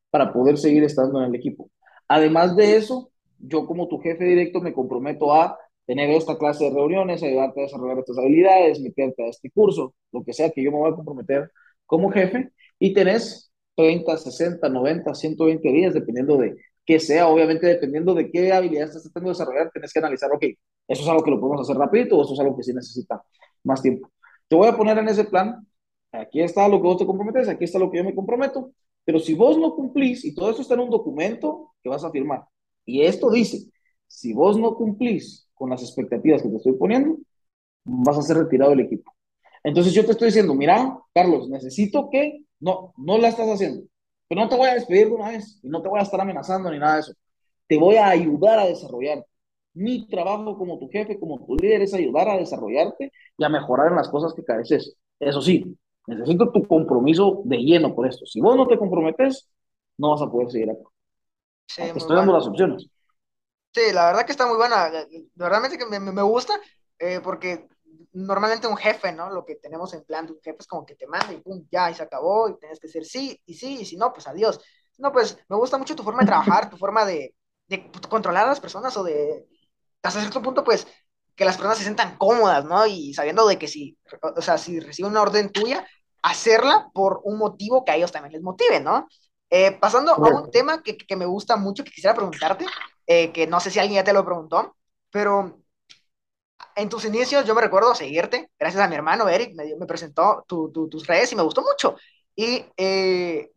para 0.10 0.34
poder 0.34 0.58
seguir 0.58 0.84
estando 0.84 1.22
en 1.22 1.30
el 1.30 1.36
equipo. 1.36 1.72
Además 2.10 2.58
de 2.58 2.76
eso, 2.76 3.12
yo 3.40 3.66
como 3.66 3.88
tu 3.88 4.00
jefe 4.00 4.26
directo 4.26 4.60
me 4.60 4.74
comprometo 4.74 5.34
a 5.34 5.58
tener 5.86 6.10
esta 6.10 6.38
clase 6.38 6.66
de 6.66 6.72
reuniones, 6.72 7.24
ayudarte 7.24 7.62
a 7.62 7.64
desarrollar 7.64 8.00
estas 8.00 8.18
habilidades, 8.18 8.82
meterte 8.82 9.24
a 9.24 9.30
este 9.30 9.50
curso, 9.50 9.96
lo 10.12 10.22
que 10.22 10.34
sea 10.34 10.50
que 10.50 10.62
yo 10.62 10.72
me 10.74 10.80
voy 10.80 10.92
a 10.92 10.96
comprometer 10.96 11.50
como 11.86 12.12
jefe, 12.12 12.52
y 12.78 12.94
tenés 12.94 13.54
30, 13.78 14.18
60, 14.18 14.68
90, 14.68 15.16
120 15.16 15.70
días, 15.70 15.94
dependiendo 15.94 16.36
de 16.36 16.58
qué 16.88 17.00
sea, 17.02 17.28
obviamente 17.28 17.68
dependiendo 17.68 18.14
de 18.16 18.32
qué 18.32 18.54
habilidades 18.54 18.92
estás 18.92 19.04
tratando 19.04 19.30
de 19.30 19.34
desarrollar, 19.34 19.70
tenés 19.72 19.92
que 19.92 20.00
analizar, 20.00 20.32
ok, 20.32 20.44
eso 20.88 21.04
es 21.04 21.08
algo 21.08 21.22
que 21.22 21.32
lo 21.32 21.40
podemos 21.40 21.62
hacer 21.62 21.78
rápido 21.78 22.18
o 22.18 22.24
eso 22.24 22.34
es 22.34 22.40
algo 22.40 22.56
que 22.56 22.64
sí 22.64 22.74
necesita 22.74 23.22
más 23.64 23.82
tiempo. 23.82 24.10
Te 24.48 24.56
voy 24.56 24.68
a 24.68 24.78
poner 24.78 24.98
en 24.98 25.10
ese 25.10 25.26
plan, 25.26 25.68
aquí 26.14 26.42
está 26.42 26.68
lo 26.70 26.78
que 26.78 26.88
vos 26.88 26.98
te 26.98 27.06
comprometes, 27.06 27.50
aquí 27.50 27.66
está 27.66 27.78
lo 27.78 27.92
que 27.92 27.98
yo 27.98 28.06
me 28.06 28.16
comprometo, 28.16 28.72
pero 29.04 29.20
si 29.20 29.34
vos 29.34 29.58
no 29.58 29.76
cumplís, 29.76 30.24
y 30.24 30.34
todo 30.34 30.50
eso 30.50 30.62
está 30.62 30.76
en 30.76 30.80
un 30.80 30.90
documento 30.90 31.74
que 31.84 31.90
vas 31.90 32.06
a 32.06 32.12
firmar, 32.12 32.46
y 32.86 33.02
esto 33.04 33.30
dice, 33.30 33.70
si 34.08 34.34
vos 34.34 34.58
no 34.58 34.74
cumplís 34.76 35.50
con 35.54 35.70
las 35.70 35.82
expectativas 35.82 36.42
que 36.42 36.48
te 36.48 36.56
estoy 36.56 36.74
poniendo, 36.74 37.18
vas 37.84 38.18
a 38.18 38.22
ser 38.22 38.38
retirado 38.38 38.72
del 38.72 38.82
equipo. 38.82 39.14
Entonces 39.62 39.94
yo 39.94 40.06
te 40.06 40.12
estoy 40.12 40.28
diciendo, 40.28 40.56
mira, 40.56 40.98
Carlos, 41.14 41.50
necesito 41.50 42.10
que, 42.10 42.46
no, 42.62 42.94
no 42.96 43.18
la 43.18 43.28
estás 43.28 43.50
haciendo, 43.50 43.84
pero 44.28 44.42
no 44.42 44.50
te 44.50 44.56
voy 44.56 44.70
a 44.70 44.74
despedir 44.76 45.08
de 45.08 45.14
una 45.14 45.30
vez, 45.30 45.60
y 45.64 45.70
no 45.70 45.82
te 45.82 45.90
voy 45.90 46.00
a 46.00 46.04
estar 46.04 46.20
amenazando 46.20 46.70
ni 46.72 46.80
nada 46.80 46.96
de 46.96 47.00
eso. 47.02 47.14
Te 47.68 47.78
voy 47.78 47.96
a 47.96 48.08
ayudar 48.08 48.60
a 48.60 48.66
desarrollar. 48.66 49.26
Mi 49.74 50.08
trabajo 50.08 50.58
como 50.58 50.80
tu 50.80 50.90
jefe, 50.90 51.20
como 51.20 51.46
tu 51.46 51.56
líder, 51.56 51.82
es 51.84 51.94
ayudar 51.94 52.30
a 52.30 52.38
desarrollarte 52.38 53.12
y 53.38 53.44
a 53.44 53.50
mejorar 53.50 53.90
en 53.90 53.98
las 53.98 54.10
cosas 54.10 54.34
que 54.34 54.44
careces. 54.44 54.96
Eso 55.20 55.42
sí, 55.42 55.78
necesito 56.08 56.52
tu 56.52 56.66
compromiso 56.68 57.42
de 57.46 57.58
lleno 57.58 57.94
por 57.94 58.08
esto. 58.08 58.26
Si 58.26 58.42
vos 58.42 58.56
no 58.56 58.68
te 58.68 58.78
comprometes, 58.78 59.48
no 59.98 60.12
vas 60.12 60.22
a 60.22 60.32
poder 60.32 60.50
seguir 60.50 60.72
acá. 60.72 60.84
Sí, 61.68 61.84
te 61.94 62.00
estoy 62.00 62.16
dando 62.16 62.34
las 62.34 62.48
opciones. 62.48 62.88
Sí, 63.74 63.82
la 63.94 64.08
verdad 64.08 64.26
que 64.26 64.32
está 64.32 64.48
muy 64.48 64.58
buena. 64.58 64.90
Realmente 65.36 65.78
que 65.78 65.86
me, 65.86 66.00
me 66.00 66.22
gusta 66.24 66.54
eh, 66.98 67.20
porque 67.24 67.68
normalmente 68.14 68.68
un 68.68 68.78
jefe, 68.78 69.12
¿no? 69.12 69.30
Lo 69.30 69.46
que 69.46 69.56
tenemos 69.56 69.94
en 69.94 70.04
plan 70.04 70.26
de 70.26 70.34
un 70.34 70.42
jefe 70.42 70.58
es 70.60 70.68
como 70.68 70.86
que 70.86 70.96
te 70.96 71.08
manda 71.08 71.34
y 71.34 71.38
pum, 71.38 71.66
ya, 71.72 71.90
y 71.92 71.96
se 71.96 72.04
acabó, 72.04 72.50
y 72.50 72.58
tienes 72.58 72.80
que 72.80 72.88
decir 72.88 73.06
sí, 73.06 73.42
y 73.46 73.54
sí, 73.54 73.82
y 73.82 73.86
si 73.86 73.98
no, 73.98 74.14
pues 74.14 74.28
adiós. 74.28 74.60
No, 74.98 75.12
pues 75.12 75.38
me 75.50 75.58
gusta 75.58 75.78
mucho 75.78 75.96
tu 75.96 76.04
forma 76.04 76.22
de 76.22 76.28
trabajar, 76.28 76.70
tu 76.70 76.78
forma 76.78 77.06
de, 77.06 77.36
de 77.68 77.92
controlar 78.10 78.46
a 78.46 78.50
las 78.50 78.60
personas 78.60 78.96
o 78.98 79.04
de 79.04 79.48
hasta 80.02 80.22
cierto 80.22 80.42
punto, 80.42 80.64
pues, 80.64 80.88
que 81.36 81.46
las 81.46 81.56
personas 81.56 81.78
se 81.78 81.84
sientan 81.84 82.18
cómodas, 82.18 82.66
¿no? 82.66 82.86
Y 82.88 83.14
sabiendo 83.14 83.48
de 83.48 83.60
que 83.60 83.68
si, 83.68 83.98
o 84.22 84.42
sea, 84.42 84.58
si 84.58 84.80
reciben 84.80 85.12
una 85.12 85.22
orden 85.22 85.52
tuya, 85.52 85.86
hacerla 86.24 86.90
por 86.94 87.22
un 87.24 87.38
motivo 87.38 87.86
que 87.86 87.92
a 87.92 87.96
ellos 87.96 88.12
también 88.12 88.34
les 88.34 88.42
motive, 88.42 88.80
¿no? 88.80 89.08
Eh, 89.50 89.72
pasando 89.80 90.14
a 90.14 90.18
un 90.18 90.52
tema 90.52 90.82
que, 90.84 90.98
que, 90.98 91.16
me 91.16 91.26
gusta 91.26 91.56
mucho, 91.56 91.84
que 91.84 91.92
quisiera 91.92 92.16
preguntarte, 92.16 92.66
eh, 93.06 93.32
que 93.32 93.48
no 93.48 93.60
sé 93.60 93.72
si 93.72 93.80
alguien 93.80 94.02
ya 94.02 94.04
te 94.04 94.14
lo 94.14 94.26
preguntó, 94.26 94.76
pero 95.10 95.60
en 96.78 96.90
tus 96.90 97.06
inicios 97.06 97.44
yo 97.44 97.56
me 97.56 97.62
recuerdo 97.62 97.96
seguirte, 97.96 98.52
gracias 98.58 98.84
a 98.84 98.88
mi 98.88 98.96
hermano 98.96 99.28
Eric, 99.28 99.56
me, 99.56 99.76
me 99.76 99.86
presentó 99.88 100.46
tus 100.48 101.08
redes 101.08 101.32
y 101.32 101.36
me 101.36 101.42
gustó 101.42 101.64
mucho. 101.64 101.96
Y 102.36 102.64
eh, 102.78 103.52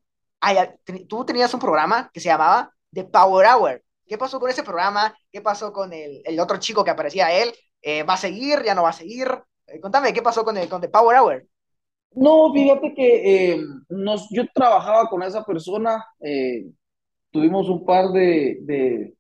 tú 1.07 1.25
tenías 1.27 1.53
un 1.53 1.61
programa 1.61 2.11
que 2.13 2.21
se 2.21 2.31
llamaba 2.31 2.73
The 2.93 3.05
Power 3.05 3.47
Hour. 3.47 3.83
¿Qué 4.07 4.17
pasó 4.17 4.41
con 4.41 4.49
ese 4.49 4.63
programa? 4.63 5.15
¿Qué 5.31 5.43
pasó 5.43 5.71
con 5.71 5.93
el, 5.93 6.23
el 6.25 6.41
otro 6.41 6.57
chico 6.57 6.83
que 6.83 6.91
aparecía 6.91 7.31
él? 7.31 7.53
Eh, 7.83 8.03
¿Va 8.05 8.15
a 8.15 8.17
seguir? 8.17 8.63
¿Ya 8.65 8.75
no 8.75 8.85
va 8.85 8.89
a 8.89 8.95
seguir? 8.95 9.29
Eh, 9.67 9.81
contame, 9.81 10.15
¿qué 10.15 10.23
pasó 10.23 10.43
con, 10.43 10.57
el, 10.57 10.69
con 10.69 10.81
The 10.81 10.89
Power 10.89 11.19
Hour? 11.19 11.47
No, 12.13 12.53
fíjate 12.55 12.95
que 12.95 13.53
eh, 13.53 13.61
nos, 13.91 14.29
yo 14.31 14.45
trabajaba 14.55 15.09
con 15.11 15.23
esa 15.23 15.45
persona, 15.45 16.05
tuvimos 17.31 17.69
un 17.69 17.85
par 17.85 18.09
de, 18.09 18.59
de, 18.63 19.15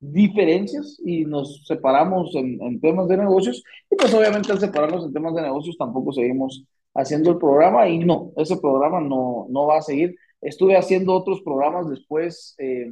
diferencias 0.00 1.00
y 1.04 1.24
nos 1.24 1.64
separamos 1.66 2.34
en, 2.34 2.60
en, 2.62 2.80
temas 2.80 3.08
de 3.08 3.16
negocios 3.16 3.62
y 3.90 3.96
pues 3.96 4.12
obviamente 4.12 4.52
al 4.52 4.60
separarnos 4.60 5.06
en 5.06 5.12
temas 5.12 5.34
de 5.34 5.42
negocios 5.42 5.78
tampoco 5.78 6.12
seguimos 6.12 6.64
haciendo 6.94 7.30
el 7.30 7.38
programa 7.38 7.88
y 7.88 7.98
no, 7.98 8.32
ese 8.36 8.56
programa 8.56 9.00
no, 9.00 9.46
no 9.48 9.66
va 9.66 9.78
a 9.78 9.82
seguir. 9.82 10.16
Estuve 10.40 10.76
haciendo 10.76 11.14
otros 11.14 11.40
programas 11.42 11.88
después. 11.88 12.54
Eh, 12.58 12.90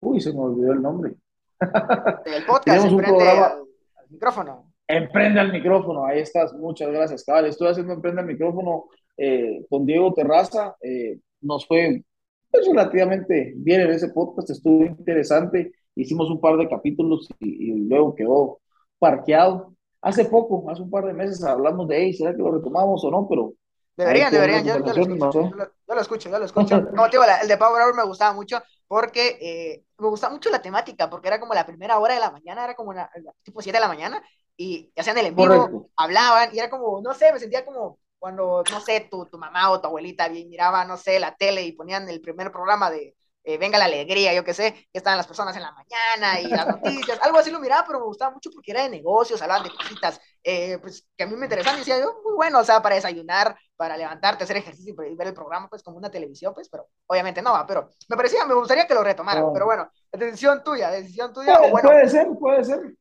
Uy, 0.00 0.20
se 0.20 0.32
me 0.32 0.40
olvidó 0.40 0.72
el 0.72 0.82
nombre. 0.82 1.14
El 2.26 2.44
podcast, 2.46 2.92
un 2.92 2.98
programa. 2.98 3.46
Al 3.46 4.10
micrófono. 4.10 4.72
Emprende 4.88 5.40
al 5.40 5.52
micrófono, 5.52 6.06
ahí 6.06 6.20
estás, 6.20 6.52
muchas 6.52 6.92
gracias, 6.92 7.24
cabal. 7.24 7.46
Estoy 7.46 7.68
haciendo 7.68 7.94
Emprende 7.94 8.20
al 8.20 8.26
micrófono 8.28 8.84
eh, 9.16 9.64
con 9.68 9.84
Diego 9.84 10.14
Terraza. 10.14 10.76
Eh, 10.80 11.18
nos 11.40 11.66
fue 11.66 12.04
pues, 12.50 12.66
relativamente 12.66 13.54
bien 13.56 13.82
en 13.82 13.90
ese 13.90 14.08
podcast, 14.08 14.50
estuvo 14.50 14.84
interesante. 14.84 15.72
Hicimos 15.94 16.30
un 16.30 16.40
par 16.40 16.56
de 16.56 16.68
capítulos 16.68 17.28
y, 17.40 17.72
luego 17.88 18.14
quedó 18.14 18.60
parqueado. 18.98 19.74
Hace 20.02 20.26
poco, 20.26 20.70
hace 20.70 20.82
un 20.82 20.90
par 20.90 21.04
de 21.06 21.14
meses, 21.14 21.42
hablamos 21.42 21.88
de, 21.88 21.96
hey, 21.96 22.12
¿será 22.12 22.32
que 22.32 22.42
lo 22.42 22.52
retomamos 22.52 23.02
o 23.04 23.10
no? 23.10 23.26
Pero 23.28 23.54
Deberían, 23.96 24.30
deberían, 24.30 24.62
yo, 24.62 24.78
lo 24.78 24.90
escucho, 24.90 25.40
yo, 25.40 25.94
lo, 25.94 26.00
escucho, 26.02 26.28
yo 26.28 26.38
lo 26.38 26.44
escucho. 26.44 26.76
el 26.76 27.48
de 27.48 27.56
Power 27.56 27.82
Hour 27.82 27.96
me 27.96 28.04
gustaba 28.04 28.34
mucho 28.34 28.62
porque 28.86 29.38
eh, 29.40 29.84
me 29.98 30.08
gustaba 30.08 30.34
mucho 30.34 30.50
la 30.50 30.60
temática, 30.60 31.08
porque 31.08 31.28
era 31.28 31.40
como 31.40 31.54
la 31.54 31.64
primera 31.64 31.98
hora 31.98 32.12
de 32.12 32.20
la 32.20 32.30
mañana, 32.30 32.64
era 32.64 32.74
como 32.74 32.90
una, 32.90 33.10
tipo 33.42 33.62
7 33.62 33.74
de 33.74 33.80
la 33.80 33.88
mañana, 33.88 34.22
y 34.54 34.92
hacían 34.96 35.16
el 35.16 35.26
en 35.26 35.36
vivo, 35.36 35.90
hablaban, 35.96 36.50
y 36.52 36.58
era 36.58 36.68
como, 36.68 37.00
no 37.00 37.14
sé, 37.14 37.32
me 37.32 37.38
sentía 37.38 37.64
como 37.64 37.98
cuando, 38.18 38.62
no 38.70 38.80
sé, 38.80 39.08
tu, 39.10 39.26
tu 39.26 39.38
mamá 39.38 39.70
o 39.70 39.80
tu 39.80 39.86
abuelita 39.86 40.28
miraba, 40.28 40.84
no 40.84 40.96
sé, 40.96 41.18
la 41.20 41.34
tele 41.36 41.62
y 41.62 41.72
ponían 41.72 42.08
el 42.08 42.20
primer 42.20 42.50
programa 42.50 42.90
de, 42.90 43.14
eh, 43.48 43.58
Venga 43.58 43.78
la 43.78 43.84
Alegría, 43.84 44.34
yo 44.34 44.42
qué 44.42 44.52
sé, 44.52 44.72
que 44.72 44.98
estaban 44.98 45.16
las 45.16 45.28
personas 45.28 45.54
en 45.54 45.62
la 45.62 45.70
mañana 45.70 46.40
y 46.40 46.48
las 46.48 46.66
noticias, 46.66 47.16
algo 47.22 47.38
así 47.38 47.52
lo 47.52 47.60
miraba, 47.60 47.84
pero 47.86 48.00
me 48.00 48.06
gustaba 48.06 48.32
mucho 48.32 48.50
porque 48.50 48.72
era 48.72 48.82
de 48.82 48.88
negocios, 48.88 49.40
hablaban 49.40 49.62
de 49.62 49.70
cositas, 49.70 50.20
eh, 50.42 50.78
pues 50.78 51.06
que 51.16 51.22
a 51.22 51.28
mí 51.28 51.36
me 51.36 51.46
interesaban 51.46 51.78
y 51.78 51.82
decía 51.82 52.00
yo, 52.00 52.20
muy 52.24 52.34
bueno, 52.34 52.58
o 52.58 52.64
sea, 52.64 52.82
para 52.82 52.96
desayunar, 52.96 53.56
para 53.76 53.96
levantarte, 53.96 54.42
hacer 54.42 54.56
ejercicio 54.56 54.92
y 55.04 55.14
ver 55.14 55.28
el 55.28 55.34
programa, 55.34 55.68
pues 55.68 55.84
como 55.84 55.96
una 55.96 56.10
televisión, 56.10 56.52
pues, 56.54 56.68
pero 56.68 56.88
obviamente 57.06 57.40
no 57.40 57.52
va, 57.52 57.64
pero 57.64 57.88
me 58.08 58.16
parecía, 58.16 58.44
me 58.46 58.54
gustaría 58.54 58.84
que 58.84 58.94
lo 58.94 59.04
retomaran, 59.04 59.52
pero 59.52 59.64
bueno, 59.64 59.88
decisión 60.10 60.64
tuya, 60.64 60.90
decisión 60.90 61.32
tuya. 61.32 61.56
Puede, 61.70 61.86
puede 61.86 62.08
ser, 62.08 62.26
puede 62.40 62.64
ser. 62.64 62.96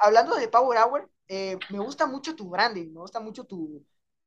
hablando 0.00 0.34
de 0.34 0.48
Power 0.48 0.76
Hour, 0.80 1.08
eh, 1.28 1.56
me 1.70 1.78
gusta 1.78 2.06
mucho 2.06 2.34
tu 2.34 2.50
branding, 2.50 2.92
me 2.92 2.98
gusta 2.98 3.20
mucho 3.20 3.44
tu, 3.44 3.80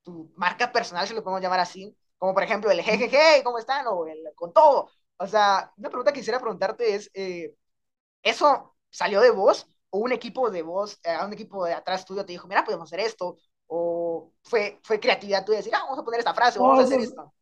tu 0.06 0.32
marca 0.36 0.72
personal, 0.72 1.06
si 1.08 1.14
lo 1.14 1.24
podemos 1.24 1.42
llamar 1.42 1.60
así, 1.60 1.94
como 2.18 2.34
por 2.34 2.44
ejemplo 2.44 2.72
el 2.72 2.82
jejeje, 2.82 3.44
¿cómo 3.44 3.58
están? 3.58 3.86
O 3.88 4.08
el 4.08 4.20
con 4.36 4.54
todo. 4.54 4.90
O 5.18 5.28
sea, 5.28 5.72
una 5.78 5.90
pregunta 5.90 6.14
que 6.14 6.20
quisiera 6.20 6.40
preguntarte 6.40 6.96
es, 6.96 7.10
eh, 7.14 7.54
¿eso 8.24 8.76
salió 8.90 9.20
de 9.20 9.32
vos 9.32 9.68
o 9.90 9.98
un 9.98 10.12
equipo 10.12 10.50
de 10.50 10.62
vos, 10.62 11.00
eh, 11.04 11.18
un 11.26 11.34
equipo 11.34 11.66
de 11.66 11.74
atrás 11.74 12.06
tuyo 12.06 12.26
te 12.26 12.34
dijo, 12.34 12.48
mira, 12.48 12.64
podemos 12.64 12.88
hacer 12.88 13.00
esto? 13.00 13.38
¿O 13.68 14.32
fue, 14.44 14.80
fue 14.84 15.00
creatividad 15.00 15.44
tuya 15.44 15.58
decir, 15.58 15.74
ah, 15.76 15.84
vamos 15.84 16.00
a 16.00 16.04
poner 16.04 16.20
esta 16.20 16.34
frase, 16.34 16.60
vamos 16.60 16.80
a 16.80 16.84
hacer 16.84 17.00
esto? 17.00 17.34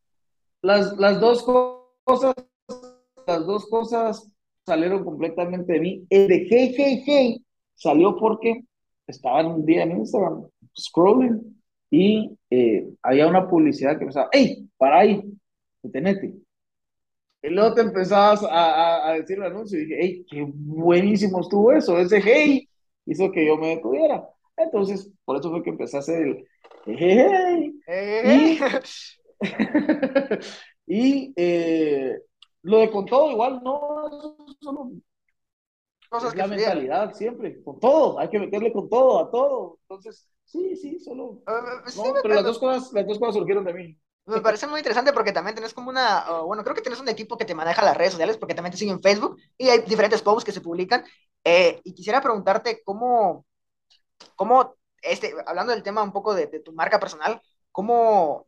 Las, 0.62 0.98
las 0.98 1.20
dos 1.20 1.44
cosas, 1.44 2.34
las 3.28 3.46
dos 3.46 3.68
cosas 3.68 4.32
salieron 4.66 5.04
completamente 5.04 5.74
de 5.74 5.80
mí. 5.80 6.08
El 6.10 6.28
de 6.30 6.48
hey, 6.50 6.74
hey, 6.78 7.04
hey 7.06 7.46
salió 7.76 8.16
porque 8.16 8.64
estaba 9.06 9.42
en 9.42 9.48
un 9.48 9.66
día 9.66 9.84
en 9.84 9.98
Instagram 9.98 10.48
scrolling 10.78 11.62
y 11.92 12.38
eh, 12.56 12.88
había 13.02 13.28
una 13.28 13.48
publicidad 13.48 13.98
que 13.98 14.06
pensaba, 14.06 14.30
hey, 14.32 14.70
para 14.78 15.00
ahí, 15.00 15.24
detenete. 15.82 16.36
Y 17.42 17.50
luego 17.50 17.74
te 17.74 17.82
empezabas 17.82 18.44
a, 18.44 19.10
a, 19.10 19.14
decir 19.14 19.38
el 19.38 19.46
anuncio 19.46 19.80
y 19.80 19.86
dije, 19.86 19.98
hey, 20.00 20.26
qué 20.30 20.46
buenísimo 20.48 21.42
estuvo 21.42 21.72
eso. 21.72 21.98
Ese 21.98 22.22
hey 22.22 22.70
hizo 23.06 23.32
que 23.32 23.46
yo 23.46 23.58
me 23.58 23.70
detuviera. 23.70 24.24
Entonces, 24.56 25.12
por 25.26 25.38
eso 25.38 25.50
fue 25.50 25.64
que 25.64 25.72
empecé 25.72 25.98
a 25.98 26.02
hacer 26.02 26.22
el, 26.22 26.48
Hey, 26.86 27.80
hey. 27.88 28.60
Y, 30.86 31.34
eh, 31.36 32.20
lo 32.62 32.80
de 32.80 32.92
con 32.92 33.06
todo 33.06 33.32
igual, 33.32 33.62
no, 33.64 34.10
solo 34.60 34.92
Cosas 36.10 36.30
es 36.30 36.34
que 36.34 36.42
la 36.42 36.48
mentalidad 36.48 37.14
siempre, 37.14 37.64
con 37.64 37.80
todo, 37.80 38.20
hay 38.20 38.30
que 38.30 38.38
meterle 38.38 38.72
con 38.72 38.90
todo, 38.90 39.20
a 39.20 39.32
todo. 39.32 39.80
Entonces, 39.84 40.28
sí, 40.46 40.76
sí, 40.76 41.00
solo. 41.00 41.44
Uh, 41.48 41.90
sí, 41.90 42.02
no, 42.04 42.14
pero 42.22 42.36
las 42.36 42.44
dos, 42.44 42.60
cosas, 42.60 42.92
las 42.94 43.08
dos 43.08 43.20
cosas 43.20 43.36
surgieron 43.36 43.66
de 43.66 43.74
mí. 43.74 44.00
Me 44.26 44.40
parece 44.40 44.68
muy 44.68 44.80
interesante 44.80 45.12
porque 45.12 45.34
también 45.34 45.56
tenés 45.56 45.74
como 45.74 45.90
una, 45.90 46.42
bueno, 46.46 46.64
creo 46.64 46.76
que 46.76 46.82
tienes 46.82 47.02
un 47.02 47.10
equipo 47.10 47.38
que 47.38 47.44
te 47.44 47.56
maneja 47.56 47.84
las 47.84 47.98
redes 47.98 48.14
sociales 48.14 48.38
porque 48.38 48.56
también 48.56 48.72
te 48.72 48.78
siguen 48.78 48.96
en 48.96 49.02
Facebook 49.02 49.38
y 49.58 49.68
hay 49.68 49.80
diferentes 49.82 50.22
posts 50.22 50.46
que 50.46 50.54
se 50.54 50.62
publican. 50.62 51.04
Eh, 51.44 51.82
y 51.84 51.94
quisiera 51.94 52.22
preguntarte 52.22 52.82
cómo, 52.86 53.46
cómo 54.36 54.76
este, 55.02 55.34
hablando 55.46 55.74
del 55.74 55.84
tema 55.84 56.04
un 56.04 56.14
poco 56.14 56.34
de, 56.34 56.48
de, 56.48 56.62
tu 56.62 56.72
marca 56.72 57.00
personal, 57.00 57.42
¿cómo 57.72 58.48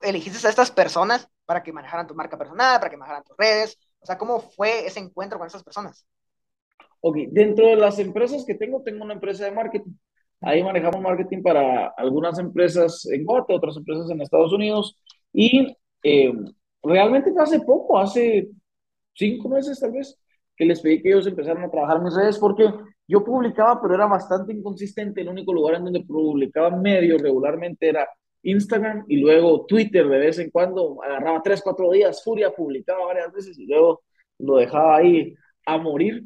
elegiste 0.00 0.44
a 0.44 0.50
estas 0.50 0.72
personas 0.72 1.28
para 1.44 1.62
que 1.62 1.72
manejaran 1.72 2.08
tu 2.08 2.16
marca 2.16 2.36
personal, 2.36 2.80
para 2.80 2.90
que 2.90 2.96
manejaran 2.96 3.22
tus 3.22 3.36
redes? 3.36 3.78
O 4.00 4.06
sea, 4.06 4.18
¿cómo 4.18 4.40
fue 4.40 4.86
ese 4.86 4.98
encuentro 4.98 5.38
con 5.38 5.46
esas 5.46 5.62
personas? 5.62 6.04
Ok, 7.00 7.16
dentro 7.28 7.66
de 7.66 7.76
las 7.76 7.98
empresas 8.00 8.44
que 8.44 8.54
tengo, 8.54 8.82
tengo 8.82 9.04
una 9.04 9.14
empresa 9.14 9.44
de 9.44 9.52
marketing. 9.52 9.92
Ahí 10.40 10.62
manejamos 10.62 11.00
marketing 11.00 11.42
para 11.42 11.88
algunas 11.96 12.38
empresas 12.38 13.06
en 13.10 13.24
Guate, 13.24 13.54
otras 13.54 13.76
empresas 13.76 14.10
en 14.10 14.20
Estados 14.20 14.52
Unidos. 14.52 14.98
Y 15.32 15.76
eh, 16.02 16.32
realmente 16.82 17.32
hace 17.38 17.60
poco, 17.60 17.98
hace 17.98 18.48
cinco 19.14 19.48
meses 19.48 19.80
tal 19.80 19.92
vez, 19.92 20.18
que 20.56 20.64
les 20.64 20.80
pedí 20.80 21.02
que 21.02 21.08
ellos 21.08 21.26
empezaran 21.26 21.64
a 21.64 21.70
trabajar 21.70 22.02
mis 22.02 22.14
redes 22.14 22.38
porque 22.38 22.64
yo 23.08 23.24
publicaba, 23.24 23.80
pero 23.80 23.94
era 23.94 24.06
bastante 24.06 24.52
inconsistente. 24.52 25.20
El 25.20 25.28
único 25.28 25.52
lugar 25.52 25.76
en 25.76 25.84
donde 25.84 26.04
publicaba 26.04 26.70
medio 26.70 27.18
regularmente 27.18 27.88
era 27.88 28.08
Instagram 28.42 29.04
y 29.08 29.18
luego 29.18 29.66
Twitter 29.66 30.06
de 30.08 30.18
vez 30.18 30.38
en 30.38 30.50
cuando. 30.50 31.02
Agarraba 31.02 31.42
tres, 31.42 31.62
cuatro 31.62 31.90
días, 31.90 32.22
Furia 32.22 32.50
publicaba 32.50 33.06
varias 33.06 33.32
veces 33.32 33.58
y 33.58 33.66
luego 33.66 34.02
lo 34.38 34.56
dejaba 34.56 34.96
ahí 34.96 35.34
a 35.66 35.78
morir. 35.78 36.24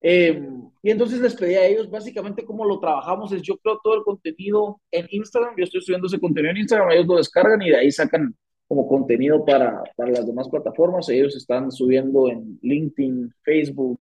Em, 0.00 0.70
y 0.82 0.90
entonces 0.90 1.20
les 1.20 1.34
pedí 1.34 1.54
a 1.54 1.66
ellos, 1.66 1.90
básicamente 1.90 2.44
cómo 2.44 2.64
lo 2.64 2.78
trabajamos. 2.78 3.32
Es 3.32 3.42
yo 3.42 3.56
creo 3.58 3.80
todo 3.82 3.94
el 3.94 4.02
contenido 4.02 4.80
en 4.90 5.06
Instagram, 5.10 5.54
yo 5.56 5.64
estoy 5.64 5.80
subiendo 5.80 6.06
ese 6.06 6.20
contenido 6.20 6.52
en 6.52 6.58
Instagram, 6.58 6.90
ellos 6.90 7.06
lo 7.06 7.16
descargan 7.16 7.62
y 7.62 7.70
de 7.70 7.76
ahí 7.76 7.90
sacan 7.90 8.34
como 8.68 8.86
contenido 8.88 9.44
para, 9.44 9.82
para 9.96 10.10
las 10.10 10.26
demás 10.26 10.48
plataformas, 10.48 11.08
ellos 11.08 11.36
están 11.36 11.70
subiendo 11.70 12.28
en 12.28 12.58
LinkedIn, 12.62 13.32
Facebook, 13.42 14.00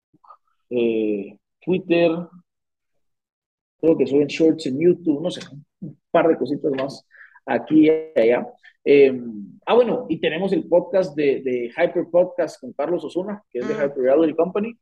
eh, 0.68 1.38
Twitter, 1.60 2.10
creo 3.80 3.96
que 3.96 4.06
suben 4.06 4.26
shorts 4.26 4.66
en 4.66 4.78
YouTube, 4.78 5.22
no 5.22 5.30
sé, 5.30 5.40
un 5.80 5.98
par 6.10 6.28
de 6.28 6.36
cositas 6.36 6.72
más 6.72 7.06
aquí 7.46 7.88
y 7.88 8.18
allá. 8.18 8.46
Em, 8.84 9.58
ah, 9.66 9.74
bueno, 9.74 10.06
y 10.08 10.20
tenemos 10.20 10.52
el 10.52 10.66
podcast 10.68 11.14
de, 11.16 11.42
de 11.42 11.70
Hyper 11.76 12.06
Podcast 12.10 12.60
con 12.60 12.72
Carlos 12.72 13.04
Osuna, 13.04 13.42
que 13.50 13.58
es 13.58 13.68
de 13.68 13.74
Hyper 13.74 13.96
Reality 13.96 14.34
Company. 14.34 14.78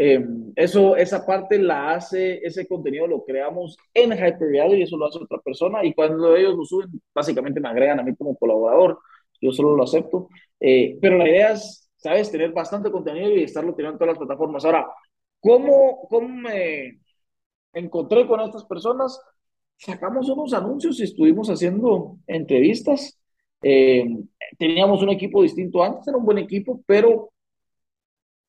Em, 0.00 0.52
eso, 0.54 0.94
esa 0.96 1.26
parte 1.26 1.58
la 1.58 1.90
hace, 1.94 2.38
ese 2.46 2.68
contenido 2.68 3.08
lo 3.08 3.24
creamos 3.24 3.76
en 3.92 4.12
Hyper 4.12 4.76
y 4.76 4.82
eso 4.82 4.96
lo 4.96 5.06
hace 5.06 5.18
otra 5.18 5.38
persona 5.40 5.84
y 5.84 5.92
cuando 5.92 6.36
ellos 6.36 6.54
lo 6.56 6.64
suben, 6.64 6.88
básicamente 7.12 7.58
me 7.58 7.68
agregan 7.68 7.98
a 7.98 8.04
mí 8.04 8.14
como 8.14 8.36
colaborador, 8.36 9.00
yo 9.40 9.50
solo 9.50 9.74
lo 9.74 9.82
acepto, 9.82 10.28
eh, 10.60 10.96
pero 11.02 11.18
la 11.18 11.28
idea 11.28 11.50
es, 11.52 11.90
sabes, 11.96 12.30
tener 12.30 12.52
bastante 12.52 12.92
contenido 12.92 13.30
y 13.34 13.42
estarlo 13.42 13.74
teniendo 13.74 13.94
en 13.94 13.98
todas 13.98 14.12
las 14.14 14.18
plataformas. 14.18 14.64
Ahora, 14.64 14.86
¿cómo, 15.40 16.06
cómo 16.08 16.28
me 16.28 17.00
encontré 17.72 18.26
con 18.26 18.40
estas 18.40 18.64
personas? 18.66 19.20
Sacamos 19.78 20.28
unos 20.28 20.52
anuncios 20.54 21.00
y 21.00 21.04
estuvimos 21.04 21.48
haciendo 21.50 22.18
entrevistas. 22.28 23.18
Em, 23.62 24.28
teníamos 24.58 25.02
un 25.02 25.10
equipo 25.10 25.42
distinto 25.42 25.82
antes, 25.82 26.06
era 26.06 26.16
un 26.16 26.24
buen 26.24 26.38
equipo, 26.38 26.82
pero 26.86 27.30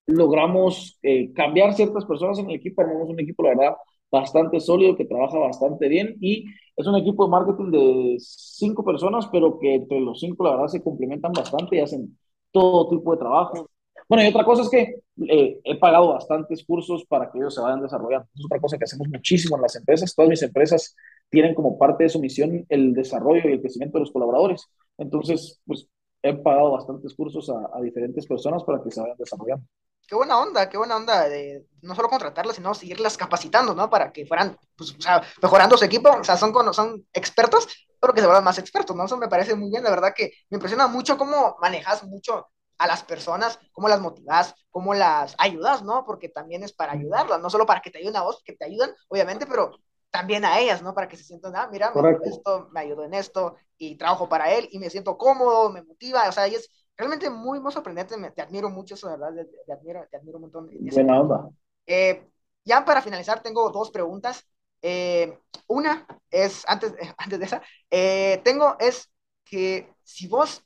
logramos 0.10 0.98
eh, 1.04 1.32
cambiar 1.34 1.74
ciertas 1.74 2.06
personas 2.06 2.40
en 2.40 2.50
el 2.50 2.56
equipo, 2.58 2.82
armamos 2.82 3.10
un 3.10 3.20
equipo, 3.20 3.44
la 3.44 3.50
verdad, 3.50 3.76
bastante 4.12 4.60
sólido, 4.60 4.96
que 4.96 5.06
trabaja 5.06 5.38
bastante 5.38 5.88
bien 5.88 6.16
y 6.20 6.46
es 6.76 6.88
un 6.88 6.96
equipo 6.96 7.26
de 7.26 7.32
marketing 7.32 7.72
de 7.72 8.16
cinco 8.20 8.84
personas, 8.84 9.28
pero 9.32 9.60
que 9.60 9.76
entre 9.76 10.00
los 10.00 10.20
cinco, 10.20 10.44
la 10.44 10.52
verdad, 10.52 10.68
se 10.68 10.82
complementan 10.84 11.32
bastante 11.34 11.76
y 11.76 11.80
hacen 11.80 12.18
todo 12.52 12.90
tipo 12.90 13.12
de 13.12 13.18
trabajo. 13.18 13.70
Bueno, 14.08 14.24
y 14.24 14.28
otra 14.28 14.44
cosa 14.44 14.64
es 14.64 14.70
que 14.70 15.02
eh, 15.28 15.60
he 15.64 15.78
pagado 15.78 16.10
bastantes 16.14 16.64
cursos 16.66 17.06
para 17.06 17.30
que 17.32 17.38
ellos 17.38 17.54
se 17.54 17.62
vayan 17.62 17.82
desarrollando. 17.82 18.28
Es 18.34 18.46
otra 18.46 18.60
cosa 18.60 18.78
que 18.78 18.86
hacemos 18.86 19.08
muchísimo 19.08 19.56
en 19.58 19.62
las 19.62 19.76
empresas. 19.76 20.16
Todas 20.16 20.30
mis 20.30 20.42
empresas 20.42 20.96
tienen 21.30 21.54
como 21.54 21.78
parte 21.78 22.06
de 22.06 22.10
su 22.10 22.20
misión 22.20 22.66
el 22.70 22.94
desarrollo 22.94 23.48
y 23.48 23.54
el 23.54 23.62
crecimiento 23.62 23.98
de 23.98 24.06
los 24.06 24.12
colaboradores. 24.12 24.68
Entonces, 24.98 25.62
pues 25.66 25.88
he 26.24 26.34
pagado 26.34 26.72
bastantes 26.72 27.14
cursos 27.14 27.50
a, 27.50 27.70
a 27.74 27.82
diferentes 27.82 28.26
personas 28.26 28.64
para 28.64 28.82
que 28.82 28.90
se 28.92 29.02
vayan 29.02 29.18
desarrollando 29.18 29.66
qué 30.10 30.16
buena 30.16 30.40
onda, 30.40 30.68
qué 30.68 30.78
buena 30.78 30.96
onda 30.96 31.30
de 31.30 31.66
no 31.84 31.94
solo 31.94 32.10
contratarlas, 32.10 32.56
sino 32.56 32.74
seguirlas 32.74 33.16
capacitando, 33.16 33.76
¿no? 33.76 33.90
Para 33.90 34.12
que 34.12 34.26
fueran, 34.26 34.58
pues, 34.76 34.96
o 34.98 35.02
sea, 35.02 35.22
mejorando 35.42 35.78
su 35.78 35.86
equipo, 35.86 36.10
o 36.10 36.24
sea, 36.24 36.36
son, 36.36 36.52
son 36.74 37.06
expertos, 37.14 37.68
pero 38.00 38.14
que 38.14 38.22
se 38.22 38.26
vuelvan 38.26 38.44
más 38.44 38.58
expertos, 38.58 38.96
¿no? 38.96 39.06
Eso 39.06 39.18
me 39.18 39.28
parece 39.28 39.54
muy 39.54 39.70
bien, 39.70 39.84
la 39.84 39.92
verdad 39.92 40.14
que 40.16 40.32
me 40.50 40.56
impresiona 40.56 40.88
mucho 40.88 41.16
cómo 41.18 41.58
manejas 41.62 42.04
mucho 42.06 42.48
a 42.80 42.88
las 42.88 43.04
personas, 43.04 43.60
cómo 43.72 43.88
las 43.88 44.02
motivas, 44.02 44.56
cómo 44.72 44.96
las 44.96 45.36
ayudas, 45.38 45.84
¿no? 45.84 46.04
Porque 46.06 46.28
también 46.30 46.64
es 46.64 46.74
para 46.74 46.94
ayudarlas, 46.94 47.40
no 47.40 47.50
solo 47.52 47.68
para 47.68 47.82
que 47.82 47.92
te 47.92 48.00
ayuden 48.00 48.16
a 48.16 48.24
vos, 48.24 48.42
que 48.44 48.54
te 48.54 48.66
ayudan, 48.66 48.92
obviamente, 49.10 49.46
pero 49.46 49.78
también 50.10 50.44
a 50.44 50.60
ellas, 50.60 50.82
¿no? 50.82 50.96
Para 50.96 51.08
que 51.08 51.18
se 51.18 51.24
sientan, 51.24 51.56
ah, 51.56 51.70
mira, 51.72 51.92
me 51.94 52.18
esto, 52.24 52.70
me 52.72 52.80
ayudó 52.80 53.04
en 53.04 53.14
esto, 53.14 53.56
y 53.78 53.96
trabajo 53.96 54.28
para 54.28 54.52
él, 54.52 54.68
y 54.72 54.80
me 54.80 54.90
siento 54.90 55.18
cómodo, 55.18 55.70
me 55.70 55.84
motiva, 55.84 56.28
o 56.28 56.32
sea, 56.32 56.48
y 56.48 56.56
es, 56.56 56.70
realmente 57.00 57.30
muy, 57.30 57.62
muy 57.62 57.72
sorprendente, 57.72 58.16
te 58.32 58.42
admiro 58.42 58.70
mucho 58.70 58.94
eso, 58.94 59.08
de 59.08 59.18
verdad, 59.18 59.48
te, 59.66 59.72
admiro, 59.72 60.06
te 60.12 60.18
admiro 60.18 60.38
un 60.38 60.42
montón. 60.42 60.70
Buena 60.70 61.22
onda. 61.22 61.50
Eh, 61.88 62.28
ya 62.66 62.84
para 62.84 63.02
finalizar, 63.02 63.42
tengo 63.42 63.70
dos 63.72 63.90
preguntas. 63.90 64.46
Eh, 64.82 65.40
una 65.68 66.06
es, 66.30 66.66
antes, 66.68 66.94
antes 67.18 67.40
de 67.40 67.46
esa, 67.46 67.62
eh, 67.90 68.42
tengo 68.44 68.76
es 68.80 69.10
que 69.46 69.94
si 70.04 70.28
vos, 70.28 70.62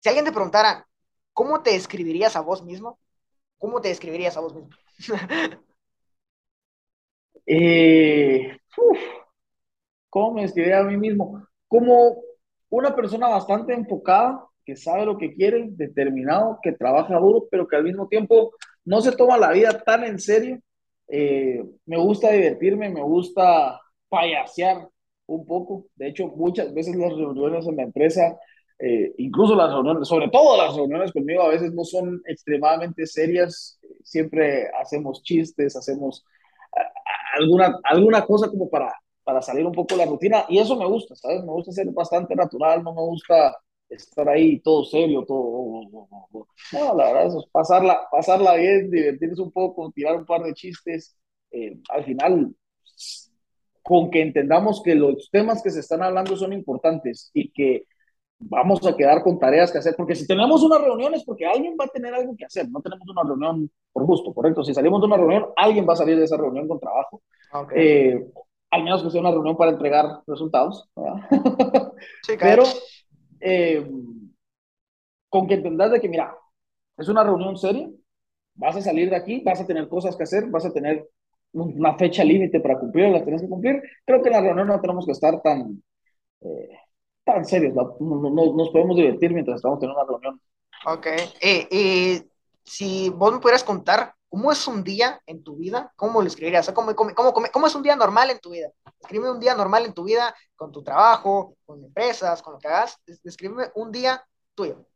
si 0.00 0.08
alguien 0.08 0.24
te 0.24 0.32
preguntara, 0.32 0.88
¿cómo 1.34 1.62
te 1.62 1.72
describirías 1.72 2.34
a 2.34 2.40
vos 2.40 2.64
mismo? 2.64 2.98
¿Cómo 3.58 3.82
te 3.82 3.88
describirías 3.88 4.38
a 4.38 4.40
vos 4.40 4.54
mismo? 4.54 4.70
¿Cómo 10.08 10.32
me 10.32 10.42
describiría 10.42 10.78
a 10.78 10.84
mí 10.84 10.96
mismo? 10.96 11.46
Como 11.68 12.16
una 12.70 12.96
persona 12.96 13.28
bastante 13.28 13.74
enfocada, 13.74 14.48
que 14.64 14.76
sabe 14.76 15.06
lo 15.06 15.18
que 15.18 15.34
quiere, 15.34 15.68
determinado, 15.70 16.58
que 16.62 16.72
trabaja 16.72 17.18
duro, 17.18 17.46
pero 17.50 17.66
que 17.66 17.76
al 17.76 17.84
mismo 17.84 18.08
tiempo 18.08 18.52
no 18.84 19.00
se 19.00 19.12
toma 19.12 19.38
la 19.38 19.52
vida 19.52 19.82
tan 19.84 20.04
en 20.04 20.18
serio. 20.18 20.60
Eh, 21.08 21.62
me 21.86 21.98
gusta 21.98 22.30
divertirme, 22.30 22.88
me 22.88 23.02
gusta 23.02 23.80
payasear 24.08 24.88
un 25.26 25.46
poco. 25.46 25.86
De 25.96 26.08
hecho, 26.08 26.28
muchas 26.28 26.72
veces 26.72 26.96
las 26.96 27.12
reuniones 27.12 27.66
en 27.66 27.76
la 27.76 27.82
empresa, 27.82 28.38
eh, 28.78 29.12
incluso 29.18 29.54
las 29.54 29.72
reuniones, 29.72 30.08
sobre 30.08 30.28
todo 30.28 30.56
las 30.56 30.74
reuniones 30.74 31.12
conmigo, 31.12 31.42
a 31.42 31.48
veces 31.48 31.72
no 31.72 31.84
son 31.84 32.20
extremadamente 32.26 33.06
serias. 33.06 33.78
Siempre 34.02 34.68
hacemos 34.80 35.22
chistes, 35.22 35.76
hacemos 35.76 36.24
alguna, 37.38 37.78
alguna 37.84 38.24
cosa 38.24 38.48
como 38.48 38.68
para, 38.68 38.92
para 39.24 39.42
salir 39.42 39.66
un 39.66 39.72
poco 39.72 39.94
de 39.94 40.04
la 40.04 40.10
rutina. 40.10 40.44
Y 40.48 40.58
eso 40.58 40.76
me 40.76 40.86
gusta, 40.86 41.14
¿sabes? 41.14 41.42
Me 41.42 41.52
gusta 41.52 41.72
ser 41.72 41.86
bastante 41.90 42.34
natural, 42.34 42.82
no 42.82 42.92
me 42.94 43.02
gusta 43.02 43.56
estar 43.94 44.28
ahí 44.28 44.60
todo 44.60 44.84
serio, 44.84 45.24
todo. 45.26 45.82
No, 46.72 46.94
la 46.96 47.12
verdad, 47.12 47.26
es 47.26 47.46
pasarla, 47.50 48.00
pasarla 48.10 48.54
bien, 48.56 48.90
divertirse 48.90 49.40
un 49.40 49.52
poco, 49.52 49.92
tirar 49.92 50.16
un 50.16 50.26
par 50.26 50.42
de 50.42 50.54
chistes. 50.54 51.16
Eh, 51.50 51.78
al 51.90 52.04
final, 52.04 52.54
con 53.82 54.10
que 54.10 54.22
entendamos 54.22 54.82
que 54.82 54.94
los 54.94 55.30
temas 55.30 55.62
que 55.62 55.70
se 55.70 55.80
están 55.80 56.02
hablando 56.02 56.36
son 56.36 56.52
importantes 56.52 57.30
y 57.34 57.50
que 57.50 57.86
vamos 58.38 58.84
a 58.86 58.96
quedar 58.96 59.22
con 59.22 59.38
tareas 59.38 59.70
que 59.70 59.78
hacer, 59.78 59.94
porque 59.96 60.14
si 60.14 60.26
tenemos 60.26 60.62
una 60.62 60.78
reunión 60.78 61.14
es 61.14 61.24
porque 61.24 61.46
alguien 61.46 61.76
va 61.80 61.84
a 61.84 61.88
tener 61.88 62.12
algo 62.14 62.34
que 62.36 62.44
hacer, 62.44 62.68
no 62.70 62.80
tenemos 62.80 63.08
una 63.08 63.22
reunión 63.22 63.70
por 63.92 64.04
gusto, 64.04 64.32
correcto. 64.32 64.64
Si 64.64 64.74
salimos 64.74 65.00
de 65.00 65.06
una 65.06 65.16
reunión, 65.16 65.46
alguien 65.56 65.86
va 65.88 65.92
a 65.92 65.96
salir 65.96 66.16
de 66.16 66.24
esa 66.24 66.36
reunión 66.36 66.66
con 66.66 66.80
trabajo. 66.80 67.22
Eh, 67.74 68.26
al 68.70 68.84
menos 68.84 69.02
que 69.02 69.10
sea 69.10 69.20
una 69.20 69.30
reunión 69.30 69.56
para 69.56 69.72
entregar 69.72 70.22
resultados. 70.26 70.88
Sí, 72.22 72.32
Pero 72.40 72.64
eh, 73.42 73.86
con 75.28 75.46
que 75.46 75.54
entendas 75.54 75.90
de 75.92 76.00
que, 76.00 76.08
mira, 76.08 76.36
es 76.96 77.08
una 77.08 77.24
reunión 77.24 77.56
seria, 77.56 77.88
vas 78.54 78.76
a 78.76 78.82
salir 78.82 79.10
de 79.10 79.16
aquí, 79.16 79.42
vas 79.44 79.60
a 79.60 79.66
tener 79.66 79.88
cosas 79.88 80.16
que 80.16 80.24
hacer, 80.24 80.46
vas 80.46 80.64
a 80.66 80.72
tener 80.72 81.08
una 81.52 81.96
fecha 81.96 82.24
límite 82.24 82.60
para 82.60 82.78
cumplir, 82.78 83.08
la 83.10 83.22
tienes 83.22 83.42
que 83.42 83.48
cumplir. 83.48 83.82
Creo 84.04 84.22
que 84.22 84.28
en 84.28 84.34
la 84.34 84.40
reunión 84.40 84.68
no 84.68 84.80
tenemos 84.80 85.06
que 85.06 85.12
estar 85.12 85.40
tan, 85.42 85.82
eh, 86.40 86.68
tan 87.24 87.44
serios, 87.44 87.74
no, 87.74 87.96
nos 88.00 88.70
podemos 88.70 88.96
divertir 88.96 89.32
mientras 89.32 89.56
estamos 89.56 89.78
teniendo 89.78 90.02
una 90.02 90.10
reunión. 90.10 90.40
Ok, 90.86 91.06
y 91.42 92.22
si 92.64 93.10
vos 93.10 93.32
me 93.32 93.38
pudieras 93.38 93.64
contar 93.64 94.14
¿cómo 94.32 94.50
es 94.50 94.66
un 94.66 94.82
día 94.82 95.20
en 95.26 95.44
tu 95.44 95.56
vida? 95.56 95.92
¿Cómo 95.94 96.22
lo 96.22 96.26
escribirías? 96.26 96.70
¿cómo, 96.72 96.94
cómo, 96.94 97.14
cómo, 97.14 97.34
¿Cómo 97.52 97.66
es 97.66 97.74
un 97.74 97.82
día 97.82 97.96
normal 97.96 98.30
en 98.30 98.40
tu 98.40 98.52
vida? 98.52 98.70
Escríbeme 98.98 99.30
un 99.30 99.38
día 99.38 99.54
normal 99.54 99.84
en 99.84 99.92
tu 99.92 100.04
vida, 100.04 100.34
con 100.56 100.72
tu 100.72 100.82
trabajo, 100.82 101.58
con 101.66 101.84
empresas, 101.84 102.40
con 102.40 102.54
lo 102.54 102.58
que 102.58 102.68
hagas. 102.68 102.96
Descríbeme 103.22 103.64
un 103.74 103.92
día 103.92 104.24
tuyo. 104.54 104.86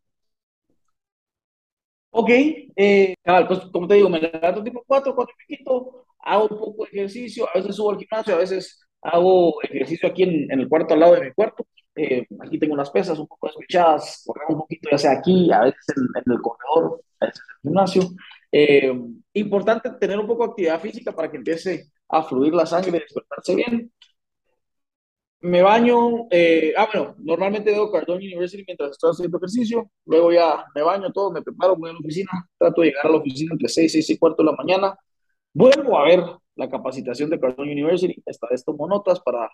Ok, 2.09 2.29
eh, 2.31 3.13
pues 3.47 3.59
como 3.71 3.87
te 3.87 3.93
digo, 3.93 4.09
me 4.09 4.19
levanto 4.19 4.63
tipo 4.63 4.83
4, 4.87 5.13
4 5.13 5.35
y 5.37 5.45
piquito, 5.45 6.07
hago 6.17 6.47
un 6.47 6.57
poco 6.57 6.85
de 6.85 6.89
ejercicio, 6.97 7.47
a 7.47 7.59
veces 7.59 7.75
subo 7.75 7.91
al 7.91 7.99
gimnasio, 7.99 8.33
a 8.33 8.39
veces 8.39 8.81
hago 9.03 9.61
ejercicio 9.61 10.09
aquí 10.09 10.23
en, 10.23 10.51
en 10.51 10.59
el 10.61 10.67
cuarto 10.67 10.95
al 10.95 10.99
lado 11.01 11.13
de 11.13 11.25
mi 11.25 11.33
cuarto. 11.33 11.63
Eh, 11.93 12.25
aquí 12.39 12.57
tengo 12.57 12.73
unas 12.73 12.89
pesas 12.89 13.19
un 13.19 13.27
poco 13.27 13.47
despechadas, 13.47 14.23
correr 14.25 14.47
un 14.49 14.57
poquito, 14.57 14.89
ya 14.89 14.97
sea 14.97 15.11
aquí, 15.11 15.51
a 15.51 15.61
veces 15.61 15.85
en, 15.95 16.07
en 16.25 16.31
el 16.33 16.41
corredor, 16.41 17.03
a 17.19 17.25
veces 17.27 17.41
en 17.45 17.53
el 17.53 17.61
gimnasio. 17.69 18.01
Eh, 18.51 18.93
importante 19.33 19.89
tener 19.99 20.19
un 20.19 20.27
poco 20.27 20.43
de 20.43 20.49
actividad 20.49 20.81
física 20.81 21.11
para 21.11 21.29
que 21.29 21.37
empiece 21.37 21.91
a 22.09 22.23
fluir 22.23 22.53
la 22.53 22.65
sangre 22.65 22.99
despertarse 22.99 23.55
bien. 23.55 23.91
Me 25.39 25.61
baño, 25.61 26.27
eh, 26.31 26.73
ah, 26.75 26.87
bueno, 26.91 27.15
normalmente 27.19 27.71
veo 27.71 27.91
Cardone 27.91 28.25
University 28.25 28.63
mientras 28.65 28.91
estoy 28.91 29.11
haciendo 29.11 29.37
ejercicio, 29.37 29.91
luego 30.05 30.31
ya 30.31 30.65
me 30.73 30.81
baño 30.81 31.11
todo, 31.13 31.31
me 31.31 31.43
preparo, 31.43 31.75
voy 31.75 31.91
a 31.91 31.93
la 31.93 31.99
oficina, 31.99 32.31
trato 32.57 32.81
de 32.81 32.87
llegar 32.87 33.05
a 33.05 33.09
la 33.11 33.17
oficina 33.17 33.51
entre 33.53 33.67
6, 33.69 33.91
6 33.91 34.09
y 34.09 34.17
cuarto 34.17 34.41
de 34.43 34.49
la 34.49 34.57
mañana, 34.57 34.97
vuelvo 35.53 35.99
a 35.99 36.05
ver 36.05 36.23
la 36.55 36.69
capacitación 36.69 37.29
de 37.29 37.39
Cardone 37.39 37.71
University, 37.71 38.21
esta 38.25 38.47
vez 38.49 38.65
tomo 38.65 38.87
notas 38.87 39.19
para 39.19 39.47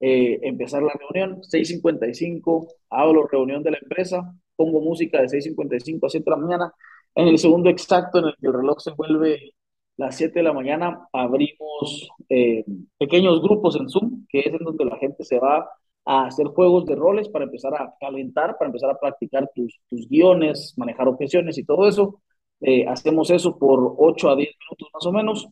eh, 0.00 0.38
empezar 0.42 0.82
la 0.82 0.92
reunión, 0.92 1.40
6.55, 1.42 2.68
hablo 2.90 3.26
reunión 3.26 3.62
de 3.62 3.72
la 3.72 3.78
empresa, 3.80 4.34
pongo 4.56 4.80
música 4.80 5.20
de 5.20 5.28
6.55 5.28 6.06
a 6.06 6.10
7 6.10 6.24
de 6.24 6.30
la 6.30 6.36
mañana, 6.36 6.74
en 7.18 7.26
el 7.28 7.38
segundo 7.38 7.68
exacto 7.68 8.18
en 8.18 8.26
el 8.26 8.36
que 8.40 8.46
el 8.46 8.52
reloj 8.52 8.78
se 8.80 8.92
vuelve 8.92 9.54
las 9.96 10.16
7 10.16 10.38
de 10.38 10.44
la 10.44 10.52
mañana, 10.52 11.08
abrimos 11.12 12.08
eh, 12.28 12.64
pequeños 12.96 13.42
grupos 13.42 13.74
en 13.74 13.88
Zoom, 13.88 14.24
que 14.28 14.38
es 14.40 14.46
en 14.46 14.58
donde 14.58 14.84
la 14.84 14.96
gente 14.98 15.24
se 15.24 15.40
va 15.40 15.68
a 16.04 16.26
hacer 16.26 16.46
juegos 16.46 16.86
de 16.86 16.94
roles 16.94 17.28
para 17.28 17.44
empezar 17.46 17.74
a 17.74 17.92
calentar, 18.00 18.56
para 18.56 18.68
empezar 18.68 18.90
a 18.90 18.98
practicar 19.00 19.50
tus, 19.52 19.80
tus 19.90 20.08
guiones, 20.08 20.74
manejar 20.76 21.08
objeciones 21.08 21.58
y 21.58 21.64
todo 21.64 21.88
eso. 21.88 22.22
Eh, 22.60 22.86
hacemos 22.86 23.30
eso 23.30 23.58
por 23.58 23.96
8 23.98 24.30
a 24.30 24.36
10 24.36 24.50
minutos 24.60 24.88
más 24.94 25.06
o 25.06 25.12
menos. 25.12 25.48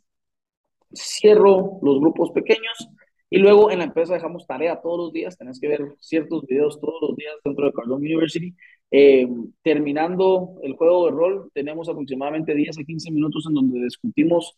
Cierro 0.95 1.81
los 1.83 1.99
grupos 1.99 2.31
pequeños 2.31 2.89
y 3.37 3.39
luego 3.39 3.71
en 3.71 3.81
la 3.81 3.85
empresa 3.85 4.15
dejamos 4.15 4.47
tarea 4.47 4.81
todos 4.81 4.99
los 4.99 5.13
días, 5.13 5.37
tenés 5.37 5.61
que 5.61 5.69
ver 5.69 5.95
ciertos 6.01 6.47
videos 6.47 6.81
todos 6.81 7.03
los 7.03 7.17
días 7.17 7.35
dentro 7.45 7.67
de 7.67 7.73
Cardone 7.75 8.07
University. 8.07 8.55
Eh, 8.91 9.29
terminando 9.63 10.55
el 10.63 10.73
juego 10.75 11.05
de 11.05 11.13
rol, 11.13 11.51
tenemos 11.53 11.87
aproximadamente 11.91 12.55
10 12.55 12.79
a 12.79 12.83
15 12.83 13.11
minutos 13.11 13.45
en 13.47 13.53
donde 13.53 13.85
discutimos 13.85 14.57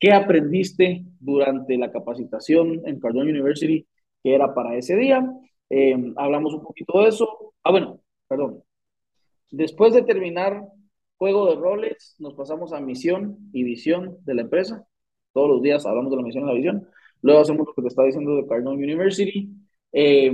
qué 0.00 0.12
aprendiste 0.12 1.04
durante 1.20 1.78
la 1.78 1.92
capacitación 1.92 2.82
en 2.86 2.98
Cardone 2.98 3.30
University, 3.30 3.86
que 4.24 4.34
era 4.34 4.52
para 4.52 4.74
ese 4.74 4.96
día. 4.96 5.24
Eh, 5.70 6.12
hablamos 6.16 6.54
un 6.54 6.64
poquito 6.64 7.00
de 7.00 7.10
eso. 7.10 7.54
Ah, 7.62 7.70
bueno, 7.70 8.00
perdón. 8.26 8.64
Después 9.52 9.94
de 9.94 10.02
terminar 10.02 10.64
juego 11.18 11.50
de 11.50 11.54
roles, 11.54 12.16
nos 12.18 12.34
pasamos 12.34 12.72
a 12.72 12.80
misión 12.80 13.38
y 13.52 13.62
visión 13.62 14.18
de 14.24 14.34
la 14.34 14.42
empresa. 14.42 14.88
Todos 15.32 15.48
los 15.50 15.62
días 15.62 15.86
hablamos 15.86 16.10
de 16.10 16.16
la 16.16 16.22
misión 16.24 16.42
y 16.42 16.46
la 16.48 16.54
visión. 16.54 16.88
Luego 17.22 17.40
hacemos 17.40 17.66
lo 17.66 17.74
que 17.74 17.82
te 17.82 17.88
está 17.88 18.04
diciendo 18.04 18.36
de 18.36 18.46
Cardone 18.46 18.82
University. 18.84 19.50
Eh, 19.92 20.32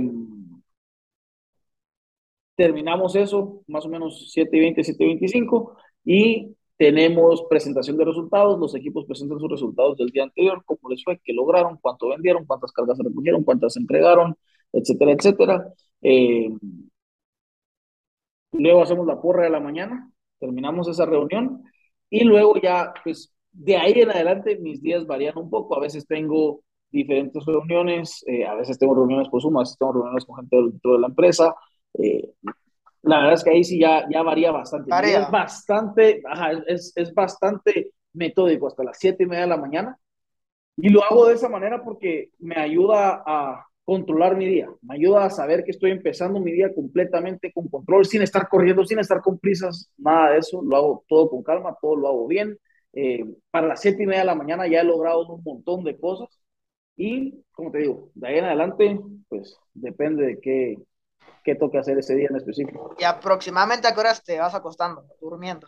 terminamos 2.55 3.15
eso, 3.15 3.63
más 3.67 3.85
o 3.85 3.89
menos 3.89 4.31
7.20, 4.35 4.83
7.25, 4.83 5.75
y 6.03 6.55
tenemos 6.77 7.43
presentación 7.49 7.97
de 7.97 8.05
resultados. 8.05 8.59
Los 8.59 8.75
equipos 8.75 9.05
presentan 9.05 9.39
sus 9.39 9.49
resultados 9.49 9.97
del 9.97 10.09
día 10.09 10.23
anterior, 10.23 10.63
cómo 10.65 10.89
les 10.89 11.03
fue, 11.03 11.19
qué 11.23 11.33
lograron, 11.33 11.77
cuánto 11.81 12.09
vendieron, 12.09 12.45
cuántas 12.45 12.71
cargas 12.71 12.97
se 12.97 13.03
recogieron, 13.03 13.43
cuántas 13.43 13.73
se 13.73 13.79
entregaron, 13.79 14.35
etcétera, 14.71 15.11
etcétera. 15.11 15.73
Eh, 16.01 16.49
luego 18.51 18.83
hacemos 18.83 19.05
la 19.07 19.21
porra 19.21 19.43
de 19.43 19.49
la 19.49 19.59
mañana, 19.59 20.11
terminamos 20.39 20.87
esa 20.87 21.05
reunión 21.05 21.63
y 22.09 22.23
luego 22.23 22.55
ya, 22.61 22.93
pues 23.03 23.33
de 23.51 23.77
ahí 23.77 23.93
en 24.01 24.11
adelante 24.11 24.57
mis 24.57 24.81
días 24.81 25.05
varían 25.07 25.37
un 25.37 25.49
poco. 25.49 25.75
A 25.75 25.79
veces 25.79 26.05
tengo 26.07 26.61
diferentes 26.95 27.45
reuniones, 27.45 28.23
eh, 28.25 28.45
a 28.45 28.55
veces 28.55 28.79
tengo 28.79 28.95
reuniones 28.95 29.27
por 29.29 29.41
Zoom, 29.41 29.57
a 29.57 29.59
veces 29.59 29.77
tengo 29.77 29.93
reuniones 29.93 30.25
con 30.25 30.37
gente 30.37 30.55
dentro 30.55 30.93
de 30.93 30.99
la 30.99 31.07
empresa. 31.07 31.53
Eh, 31.93 32.31
la 33.03 33.17
verdad 33.17 33.33
es 33.33 33.43
que 33.43 33.49
ahí 33.51 33.63
sí 33.63 33.79
ya, 33.79 34.07
ya 34.09 34.23
varía 34.23 34.51
bastante. 34.51 34.89
Es 35.03 35.29
bastante, 35.29 36.23
es, 36.67 36.93
es 36.95 37.13
bastante 37.13 37.91
metódico 38.13 38.67
hasta 38.67 38.83
las 38.83 38.97
siete 38.97 39.23
y 39.23 39.27
media 39.27 39.43
de 39.43 39.49
la 39.49 39.57
mañana. 39.57 39.99
Y 40.77 40.89
lo 40.89 41.03
hago 41.03 41.27
de 41.27 41.35
esa 41.35 41.49
manera 41.49 41.83
porque 41.83 42.31
me 42.39 42.55
ayuda 42.55 43.23
a 43.25 43.65
controlar 43.83 44.35
mi 44.35 44.47
día, 44.47 44.67
me 44.81 44.95
ayuda 44.95 45.25
a 45.25 45.29
saber 45.29 45.63
que 45.63 45.71
estoy 45.71 45.91
empezando 45.91 46.39
mi 46.39 46.51
día 46.51 46.73
completamente 46.73 47.51
con 47.53 47.67
control, 47.67 48.05
sin 48.05 48.23
estar 48.23 48.49
corriendo, 48.49 48.83
sin 48.83 48.97
estar 48.97 49.21
con 49.21 49.37
prisas, 49.37 49.91
nada 49.97 50.31
de 50.31 50.39
eso, 50.39 50.63
lo 50.63 50.75
hago 50.75 51.05
todo 51.07 51.29
con 51.29 51.43
calma, 51.43 51.77
todo 51.79 51.95
lo 51.95 52.07
hago 52.07 52.27
bien. 52.27 52.57
Eh, 52.93 53.25
para 53.51 53.67
las 53.67 53.81
siete 53.81 54.03
y 54.03 54.05
media 54.07 54.21
de 54.21 54.25
la 54.25 54.35
mañana 54.35 54.67
ya 54.67 54.81
he 54.81 54.83
logrado 54.83 55.27
un 55.27 55.43
montón 55.43 55.83
de 55.83 55.99
cosas 55.99 56.39
y, 56.97 57.43
como 57.51 57.71
te 57.71 57.79
digo, 57.79 58.09
de 58.13 58.27
ahí 58.27 58.37
en 58.37 58.45
adelante, 58.45 58.99
pues 59.27 59.57
depende 59.73 60.25
de 60.25 60.39
qué, 60.39 60.75
qué 61.43 61.55
toque 61.55 61.77
hacer 61.77 61.97
ese 61.97 62.15
día 62.15 62.27
en 62.29 62.37
específico. 62.37 62.95
¿Y 62.97 63.03
aproximadamente 63.03 63.87
a 63.87 63.93
qué 63.93 63.99
horas 63.99 64.23
te 64.23 64.39
vas 64.39 64.55
acostando, 64.55 65.05
durmiendo? 65.19 65.67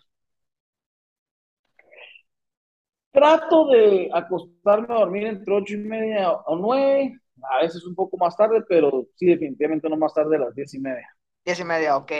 Trato 3.11 3.67
de 3.67 4.09
acostarme 4.13 4.93
a 4.93 4.99
dormir 4.99 5.27
entre 5.27 5.53
ocho 5.53 5.73
y 5.73 5.77
media 5.77 6.31
o 6.31 6.55
nueve, 6.55 7.19
a 7.51 7.63
veces 7.63 7.83
un 7.85 7.95
poco 7.95 8.15
más 8.17 8.35
tarde, 8.35 8.63
pero 8.67 9.07
sí, 9.15 9.25
definitivamente 9.25 9.89
no 9.89 9.97
más 9.97 10.13
tarde 10.13 10.35
a 10.35 10.39
las 10.39 10.55
diez 10.55 10.73
y 10.73 10.79
media. 10.79 11.09
Diez 11.43 11.59
y 11.59 11.63
media, 11.63 11.97
ok. 11.97 12.11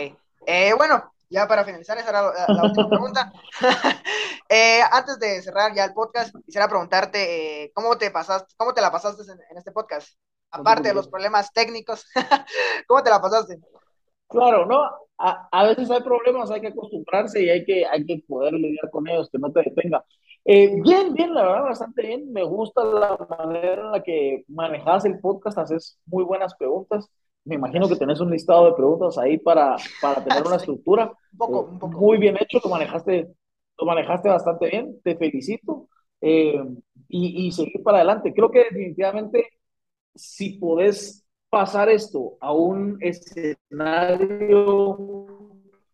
Eh, 0.45 0.73
bueno, 0.75 1.11
ya 1.30 1.47
para 1.47 1.63
finalizar, 1.63 1.97
esa 1.97 2.09
era 2.09 2.21
la, 2.47 2.63
última 2.63 2.89
pregunta. 2.89 3.32
Eh, 4.49 4.80
antes 4.93 5.19
de 5.19 5.41
cerrar 5.41 5.75
ya 5.75 5.84
el 5.84 5.93
podcast, 5.93 6.34
quisiera 6.45 6.69
preguntarte 6.69 7.65
eh, 7.65 7.71
cómo 7.73 7.97
te 7.97 8.11
pasaste, 8.11 8.53
cómo 8.55 8.73
te 8.73 8.80
la 8.80 8.89
pasaste 8.89 9.30
en, 9.30 9.57
este 9.57 9.73
podcast, 9.73 10.17
aparte 10.51 10.88
de 10.88 10.93
los 10.93 11.09
problemas 11.09 11.51
técnicos, 11.51 12.05
¿cómo 12.88 13.03
te 13.03 13.09
la 13.09 13.19
pasaste? 13.19 13.59
Claro, 14.30 14.65
no, 14.65 14.86
a, 15.17 15.49
a, 15.51 15.67
veces 15.67 15.91
hay 15.91 16.01
problemas, 16.01 16.49
hay 16.49 16.61
que 16.61 16.67
acostumbrarse 16.67 17.43
y 17.43 17.49
hay 17.49 17.65
que, 17.65 17.86
hay 17.86 18.05
que 18.05 18.23
poder 18.25 18.53
lidiar 18.53 18.89
con 18.89 19.05
ellos, 19.09 19.30
que 19.30 19.38
no 19.38 19.51
te 19.51 19.63
detenga. 19.63 20.05
Eh, 20.45 20.80
bien, 20.82 21.13
bien, 21.13 21.34
la 21.34 21.41
verdad, 21.41 21.63
bastante 21.63 22.03
bien. 22.03 22.32
Me 22.32 22.43
gusta 22.43 22.86
la 22.86 23.17
manera 23.38 23.82
en 23.82 23.91
la 23.91 24.01
que 24.01 24.45
manejas 24.47 25.03
el 25.03 25.19
podcast, 25.19 25.57
haces 25.57 25.99
muy 26.05 26.23
buenas 26.23 26.55
preguntas 26.55 27.09
me 27.47 27.55
imagino 27.55 27.87
que 27.87 27.95
tenés 27.95 28.19
un 28.19 28.31
listado 28.31 28.65
de 28.65 28.73
preguntas 28.73 29.17
ahí 29.17 29.37
para, 29.37 29.75
para 30.01 30.23
tener 30.23 30.45
una 30.45 30.57
estructura. 30.57 31.11
un, 31.31 31.37
poco, 31.37 31.61
un 31.71 31.79
poco. 31.79 31.97
Muy 31.97 32.17
bien 32.17 32.37
hecho, 32.39 32.59
lo 32.63 32.69
manejaste, 32.69 33.33
lo 33.77 33.85
manejaste 33.85 34.29
bastante 34.29 34.69
bien, 34.69 34.99
te 35.03 35.15
felicito. 35.15 35.87
Eh, 36.21 36.59
y, 37.09 37.47
y, 37.47 37.51
seguir 37.51 37.83
para 37.83 37.97
adelante. 37.99 38.33
Creo 38.33 38.49
que 38.49 38.63
definitivamente 38.63 39.47
si 40.15 40.57
podés 40.57 41.25
pasar 41.49 41.89
esto 41.89 42.37
a 42.41 42.53
un 42.53 42.97
escenario 43.01 43.67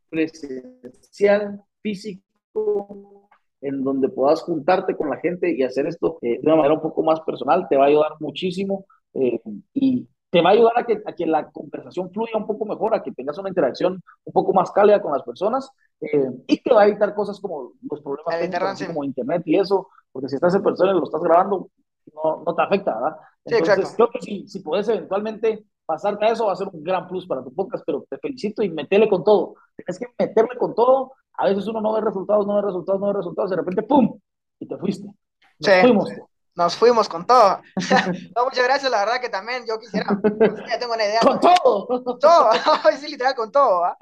presencial, 0.09 1.61
físico, 1.81 3.29
en 3.61 3.83
donde 3.83 4.09
puedas 4.09 4.41
juntarte 4.41 4.95
con 4.95 5.09
la 5.09 5.17
gente 5.17 5.51
y 5.51 5.63
hacer 5.63 5.87
esto 5.87 6.19
eh, 6.21 6.39
de 6.41 6.47
una 6.47 6.57
manera 6.57 6.75
un 6.75 6.81
poco 6.81 7.01
más 7.03 7.21
personal, 7.21 7.67
te 7.69 7.77
va 7.77 7.85
a 7.85 7.87
ayudar 7.87 8.11
muchísimo. 8.19 8.85
Eh, 9.13 9.39
y, 9.73 10.07
te 10.33 10.41
va 10.41 10.49
a 10.49 10.53
ayudar 10.53 10.73
a 10.79 10.83
que, 10.83 10.99
a 11.05 11.13
que 11.13 11.27
la 11.27 11.51
conversación 11.51 12.09
fluya 12.09 12.37
un 12.37 12.47
poco 12.47 12.65
mejor, 12.65 12.95
a 12.95 13.03
que 13.03 13.11
tengas 13.11 13.37
una 13.37 13.49
interacción 13.49 14.01
un 14.23 14.33
poco 14.33 14.51
más 14.51 14.71
cálida 14.71 14.99
con 14.99 15.11
las 15.11 15.21
personas 15.21 15.69
eh, 16.01 16.27
y 16.47 16.57
te 16.59 16.73
va 16.73 16.81
a 16.81 16.87
evitar 16.87 17.13
cosas 17.13 17.39
como 17.39 17.73
los 17.87 18.01
problemas 18.01 18.39
técnicos, 18.39 18.83
como 18.87 19.03
internet 19.03 19.43
y 19.45 19.59
eso, 19.59 19.89
porque 20.11 20.29
si 20.29 20.35
estás 20.35 20.55
en 20.55 20.63
persona 20.63 20.89
y 20.89 20.95
lo 20.95 21.03
estás 21.03 21.21
grabando, 21.21 21.69
no, 22.15 22.43
no 22.43 22.55
te 22.55 22.63
afecta, 22.63 22.95
¿verdad? 22.95 23.17
Entonces, 23.45 23.93
creo 23.95 24.09
que 24.09 24.21
si, 24.21 24.47
si 24.47 24.61
puedes 24.61 24.89
eventualmente 24.89 25.65
pasarte 25.85 26.25
a 26.25 26.29
eso, 26.29 26.47
va 26.47 26.53
a 26.53 26.55
ser 26.55 26.67
un 26.73 26.83
gran 26.83 27.07
plus 27.07 27.27
para 27.27 27.43
tu 27.43 27.53
podcast, 27.53 27.83
pero 27.85 28.03
te 28.09 28.17
felicito 28.17 28.63
y 28.63 28.69
metele 28.69 29.07
con 29.07 29.23
todo. 29.23 29.53
Tienes 29.75 29.99
que 29.99 30.07
meterle 30.17 30.57
con 30.57 30.73
todo. 30.73 31.11
A 31.33 31.45
veces 31.45 31.67
uno 31.67 31.79
no 31.79 31.93
ve 31.93 32.01
resultados, 32.01 32.47
no 32.47 32.55
ve 32.55 32.63
resultados, 32.63 32.99
no 32.99 33.07
ve 33.07 33.13
resultados, 33.13 33.51
de 33.51 33.57
repente, 33.57 33.83
¡pum! 33.83 34.19
Y 34.59 34.67
te 34.67 34.77
fuiste. 34.77 35.05
Nos 35.05 35.15
sí. 35.59 35.71
fuimos 35.81 36.09
nos 36.55 36.75
fuimos 36.75 37.09
con 37.09 37.25
todo. 37.25 37.61
no, 38.35 38.45
muchas 38.45 38.63
gracias, 38.63 38.91
la 38.91 38.99
verdad 38.99 39.21
que 39.21 39.29
también 39.29 39.65
yo 39.67 39.79
quisiera, 39.79 40.07
ya 40.69 40.79
tengo 40.79 40.93
una 40.93 41.05
idea. 41.05 41.19
Con 41.21 41.39
todo. 41.39 42.17
Todo, 42.19 42.51
sí, 42.99 43.09
literal, 43.09 43.35
con 43.35 43.51
todo. 43.51 43.95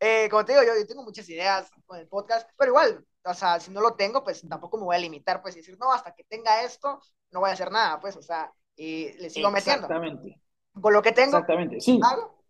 Eh, 0.00 0.28
como 0.30 0.44
te 0.44 0.52
digo, 0.52 0.64
yo, 0.64 0.78
yo, 0.78 0.86
tengo 0.86 1.04
muchas 1.04 1.28
ideas 1.28 1.70
con 1.86 1.98
el 1.98 2.08
podcast, 2.08 2.48
pero 2.56 2.72
igual, 2.72 3.04
o 3.24 3.34
sea, 3.34 3.60
si 3.60 3.70
no 3.70 3.80
lo 3.80 3.94
tengo, 3.94 4.24
pues 4.24 4.46
tampoco 4.48 4.76
me 4.78 4.84
voy 4.84 4.96
a 4.96 5.00
limitar, 5.00 5.40
pues, 5.40 5.54
y 5.54 5.58
decir, 5.60 5.78
no, 5.78 5.92
hasta 5.92 6.12
que 6.14 6.24
tenga 6.24 6.62
esto, 6.62 7.00
no 7.30 7.40
voy 7.40 7.50
a 7.50 7.52
hacer 7.52 7.70
nada, 7.70 8.00
pues, 8.00 8.16
o 8.16 8.22
sea, 8.22 8.52
y 8.74 9.12
le 9.18 9.30
sigo 9.30 9.50
metiendo. 9.50 9.86
Exactamente. 9.86 10.40
Con 10.80 10.92
lo 10.92 11.02
que 11.02 11.12
tengo. 11.12 11.36
Exactamente, 11.36 11.80
sí. 11.80 12.00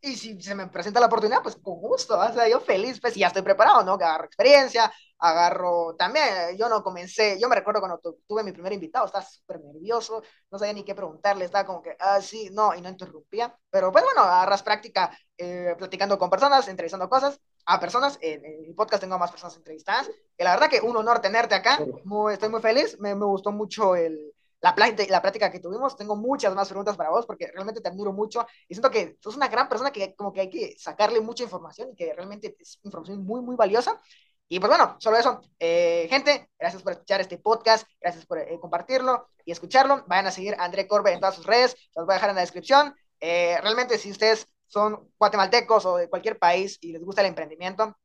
Y 0.03 0.16
si 0.16 0.40
se 0.42 0.55
me 0.57 0.66
presenta 0.66 0.98
la 0.98 1.07
oportunidad, 1.07 1.42
pues 1.42 1.55
con 1.55 1.80
gusto, 1.80 2.18
o 2.18 2.32
sea, 2.32 2.48
yo 2.48 2.61
feliz, 2.61 3.00
pues 3.00 3.14
ya 3.14 3.28
estoy 3.28 3.42
preparado, 3.42 3.84
¿no? 3.84 3.92
Agarro 3.92 4.24
experiencia, 4.24 4.92
agarro 5.16 5.94
también, 5.94 6.57
yo 6.59 6.68
no 6.68 6.82
comencé, 6.82 7.38
yo 7.40 7.48
me 7.48 7.55
recuerdo 7.55 7.78
cuando 7.80 8.00
tuve 8.26 8.42
mi 8.42 8.50
primer 8.50 8.72
invitado, 8.72 9.07
estaba 9.07 9.24
súper 9.24 9.61
nervioso, 9.61 10.20
no 10.50 10.59
sabía 10.59 10.72
ni 10.72 10.82
qué 10.82 10.96
preguntarle, 10.96 11.44
estaba 11.44 11.64
como 11.64 11.80
que, 11.80 11.96
ah, 12.00 12.20
sí, 12.20 12.50
no, 12.50 12.74
y 12.74 12.80
no 12.80 12.88
interrumpía, 12.88 13.57
pero 13.70 13.92
pues 13.92 14.03
bueno, 14.03 14.22
agarras 14.22 14.64
práctica 14.64 15.16
eh, 15.38 15.76
platicando 15.78 16.18
con 16.18 16.28
personas, 16.28 16.66
entrevistando 16.66 17.09
cosas, 17.09 17.40
a 17.64 17.78
personas, 17.78 18.18
en, 18.20 18.44
el 18.44 18.74
podcast 18.74 19.03
tengo 19.03 19.18
más 19.20 19.30
personas 19.30 19.57
entrevistadas, 19.57 20.11
y 20.36 20.42
la 20.42 20.55
verdad 20.55 20.68
que 20.68 20.80
un 20.80 20.96
honor 20.96 21.20
tenerte 21.20 21.55
acá, 21.55 21.78
muy, 22.03 22.34
estoy 22.34 22.48
muy 22.48 22.61
feliz, 22.61 22.98
me, 22.98 23.14
me 23.14 23.26
gustó 23.26 23.53
mucho 23.53 23.94
el 23.94 24.34
la, 24.62 24.74
la 25.08 25.22
plática 25.22 25.50
que 25.50 25.60
tuvimos. 25.60 25.96
Tengo 25.96 26.16
muchas 26.16 26.54
más 26.54 26.68
preguntas 26.68 26.96
para 26.96 27.10
vos 27.10 27.26
porque 27.26 27.48
realmente 27.48 27.80
te 27.80 27.88
admiro 27.88 28.12
mucho 28.12 28.46
y 28.68 28.74
siento 28.74 28.90
que 28.90 29.18
sos 29.20 29.36
una 29.36 29.48
gran 29.48 29.68
persona 29.68 29.90
que 29.90 30.14
como 30.14 30.32
que 30.32 30.40
hay 30.40 30.50
que 30.50 30.74
sacarle 30.78 31.20
mucha 31.20 31.42
información 31.42 31.90
y 31.90 31.96
que 31.96 32.14
realmente 32.14 32.56
es 32.58 32.78
información 32.82 33.24
muy, 33.24 33.42
muy 33.42 33.56
valiosa. 33.56 34.00
Y 34.48 34.60
pues 34.60 34.68
bueno, 34.68 34.96
solo 34.98 35.16
eso. 35.16 35.40
Eh, 35.58 36.06
gente, 36.10 36.50
gracias 36.58 36.82
por 36.82 36.92
escuchar 36.92 37.20
este 37.20 37.38
podcast, 37.38 37.88
gracias 38.00 38.26
por 38.26 38.38
eh, 38.38 38.58
compartirlo 38.60 39.28
y 39.44 39.52
escucharlo. 39.52 40.04
Vayan 40.06 40.26
a 40.26 40.30
seguir 40.30 40.54
a 40.54 40.64
André 40.64 40.86
Corbe 40.86 41.12
en 41.12 41.20
todas 41.20 41.34
sus 41.34 41.46
redes, 41.46 41.74
los 41.96 42.06
voy 42.06 42.12
a 42.12 42.16
dejar 42.16 42.30
en 42.30 42.36
la 42.36 42.42
descripción. 42.42 42.94
Eh, 43.20 43.58
realmente, 43.62 43.98
si 43.98 44.10
ustedes 44.10 44.46
son 44.66 45.10
guatemaltecos 45.18 45.86
o 45.86 45.96
de 45.96 46.08
cualquier 46.08 46.38
país 46.38 46.78
y 46.80 46.92
les 46.92 47.02
gusta 47.02 47.22
el 47.22 47.28
emprendimiento, 47.28 47.96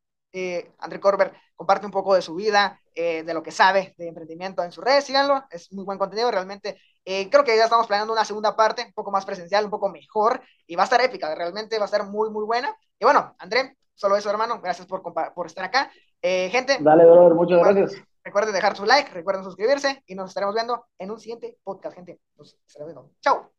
André 0.79 0.99
Corber 0.99 1.33
comparte 1.55 1.85
un 1.85 1.91
poco 1.91 2.13
de 2.13 2.21
su 2.21 2.35
vida, 2.35 2.79
eh, 2.99 3.21
de 3.21 3.33
lo 3.35 3.43
que 3.43 3.51
sabe 3.51 3.93
de 3.95 4.07
emprendimiento 4.07 4.63
en 4.63 4.71
sus 4.71 4.83
redes, 4.83 5.03
síganlo, 5.03 5.43
es 5.51 5.71
muy 5.71 5.85
buen 5.85 5.99
contenido, 5.99 6.31
realmente 6.31 6.81
eh, 7.05 7.29
creo 7.29 7.43
que 7.43 7.55
ya 7.55 7.65
estamos 7.65 7.85
planeando 7.85 8.11
una 8.11 8.25
segunda 8.25 8.55
parte, 8.55 8.85
un 8.85 8.93
poco 8.93 9.11
más 9.11 9.23
presencial, 9.23 9.65
un 9.65 9.69
poco 9.69 9.87
mejor, 9.87 10.41
y 10.65 10.75
va 10.75 10.81
a 10.81 10.85
estar 10.85 10.99
épica, 11.01 11.35
realmente 11.35 11.77
va 11.77 11.83
a 11.83 11.85
estar 11.85 12.07
muy, 12.07 12.31
muy 12.31 12.43
buena. 12.43 12.75
Y 12.97 13.05
bueno, 13.05 13.35
André, 13.37 13.77
solo 13.93 14.17
eso, 14.17 14.31
hermano, 14.31 14.59
gracias 14.61 14.87
por, 14.87 15.03
por 15.03 15.45
estar 15.45 15.63
acá. 15.63 15.91
gente. 16.21 16.79
Dale, 16.79 17.05
brother, 17.05 17.35
muchas 17.35 17.59
gracias. 17.59 18.03
Recuerden 18.23 18.55
dejar 18.55 18.75
su 18.75 18.83
like, 18.83 19.11
recuerden 19.11 19.43
suscribirse, 19.43 20.03
y 20.07 20.15
nos 20.15 20.31
estaremos 20.31 20.55
viendo 20.55 20.87
en 20.97 21.11
un 21.11 21.19
siguiente 21.19 21.55
podcast, 21.63 21.95
gente. 21.95 22.19
Nos 22.35 22.57
estaremos 22.65 22.95
viendo. 22.95 23.11
Chao. 23.21 23.51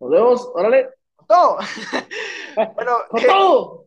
Nos 0.00 0.10
vemos, 0.10 0.50
órale. 0.54 0.88
Con 1.16 1.26
todo. 1.26 1.58
bueno, 2.76 2.92
con 3.10 3.22
todo. 3.22 3.86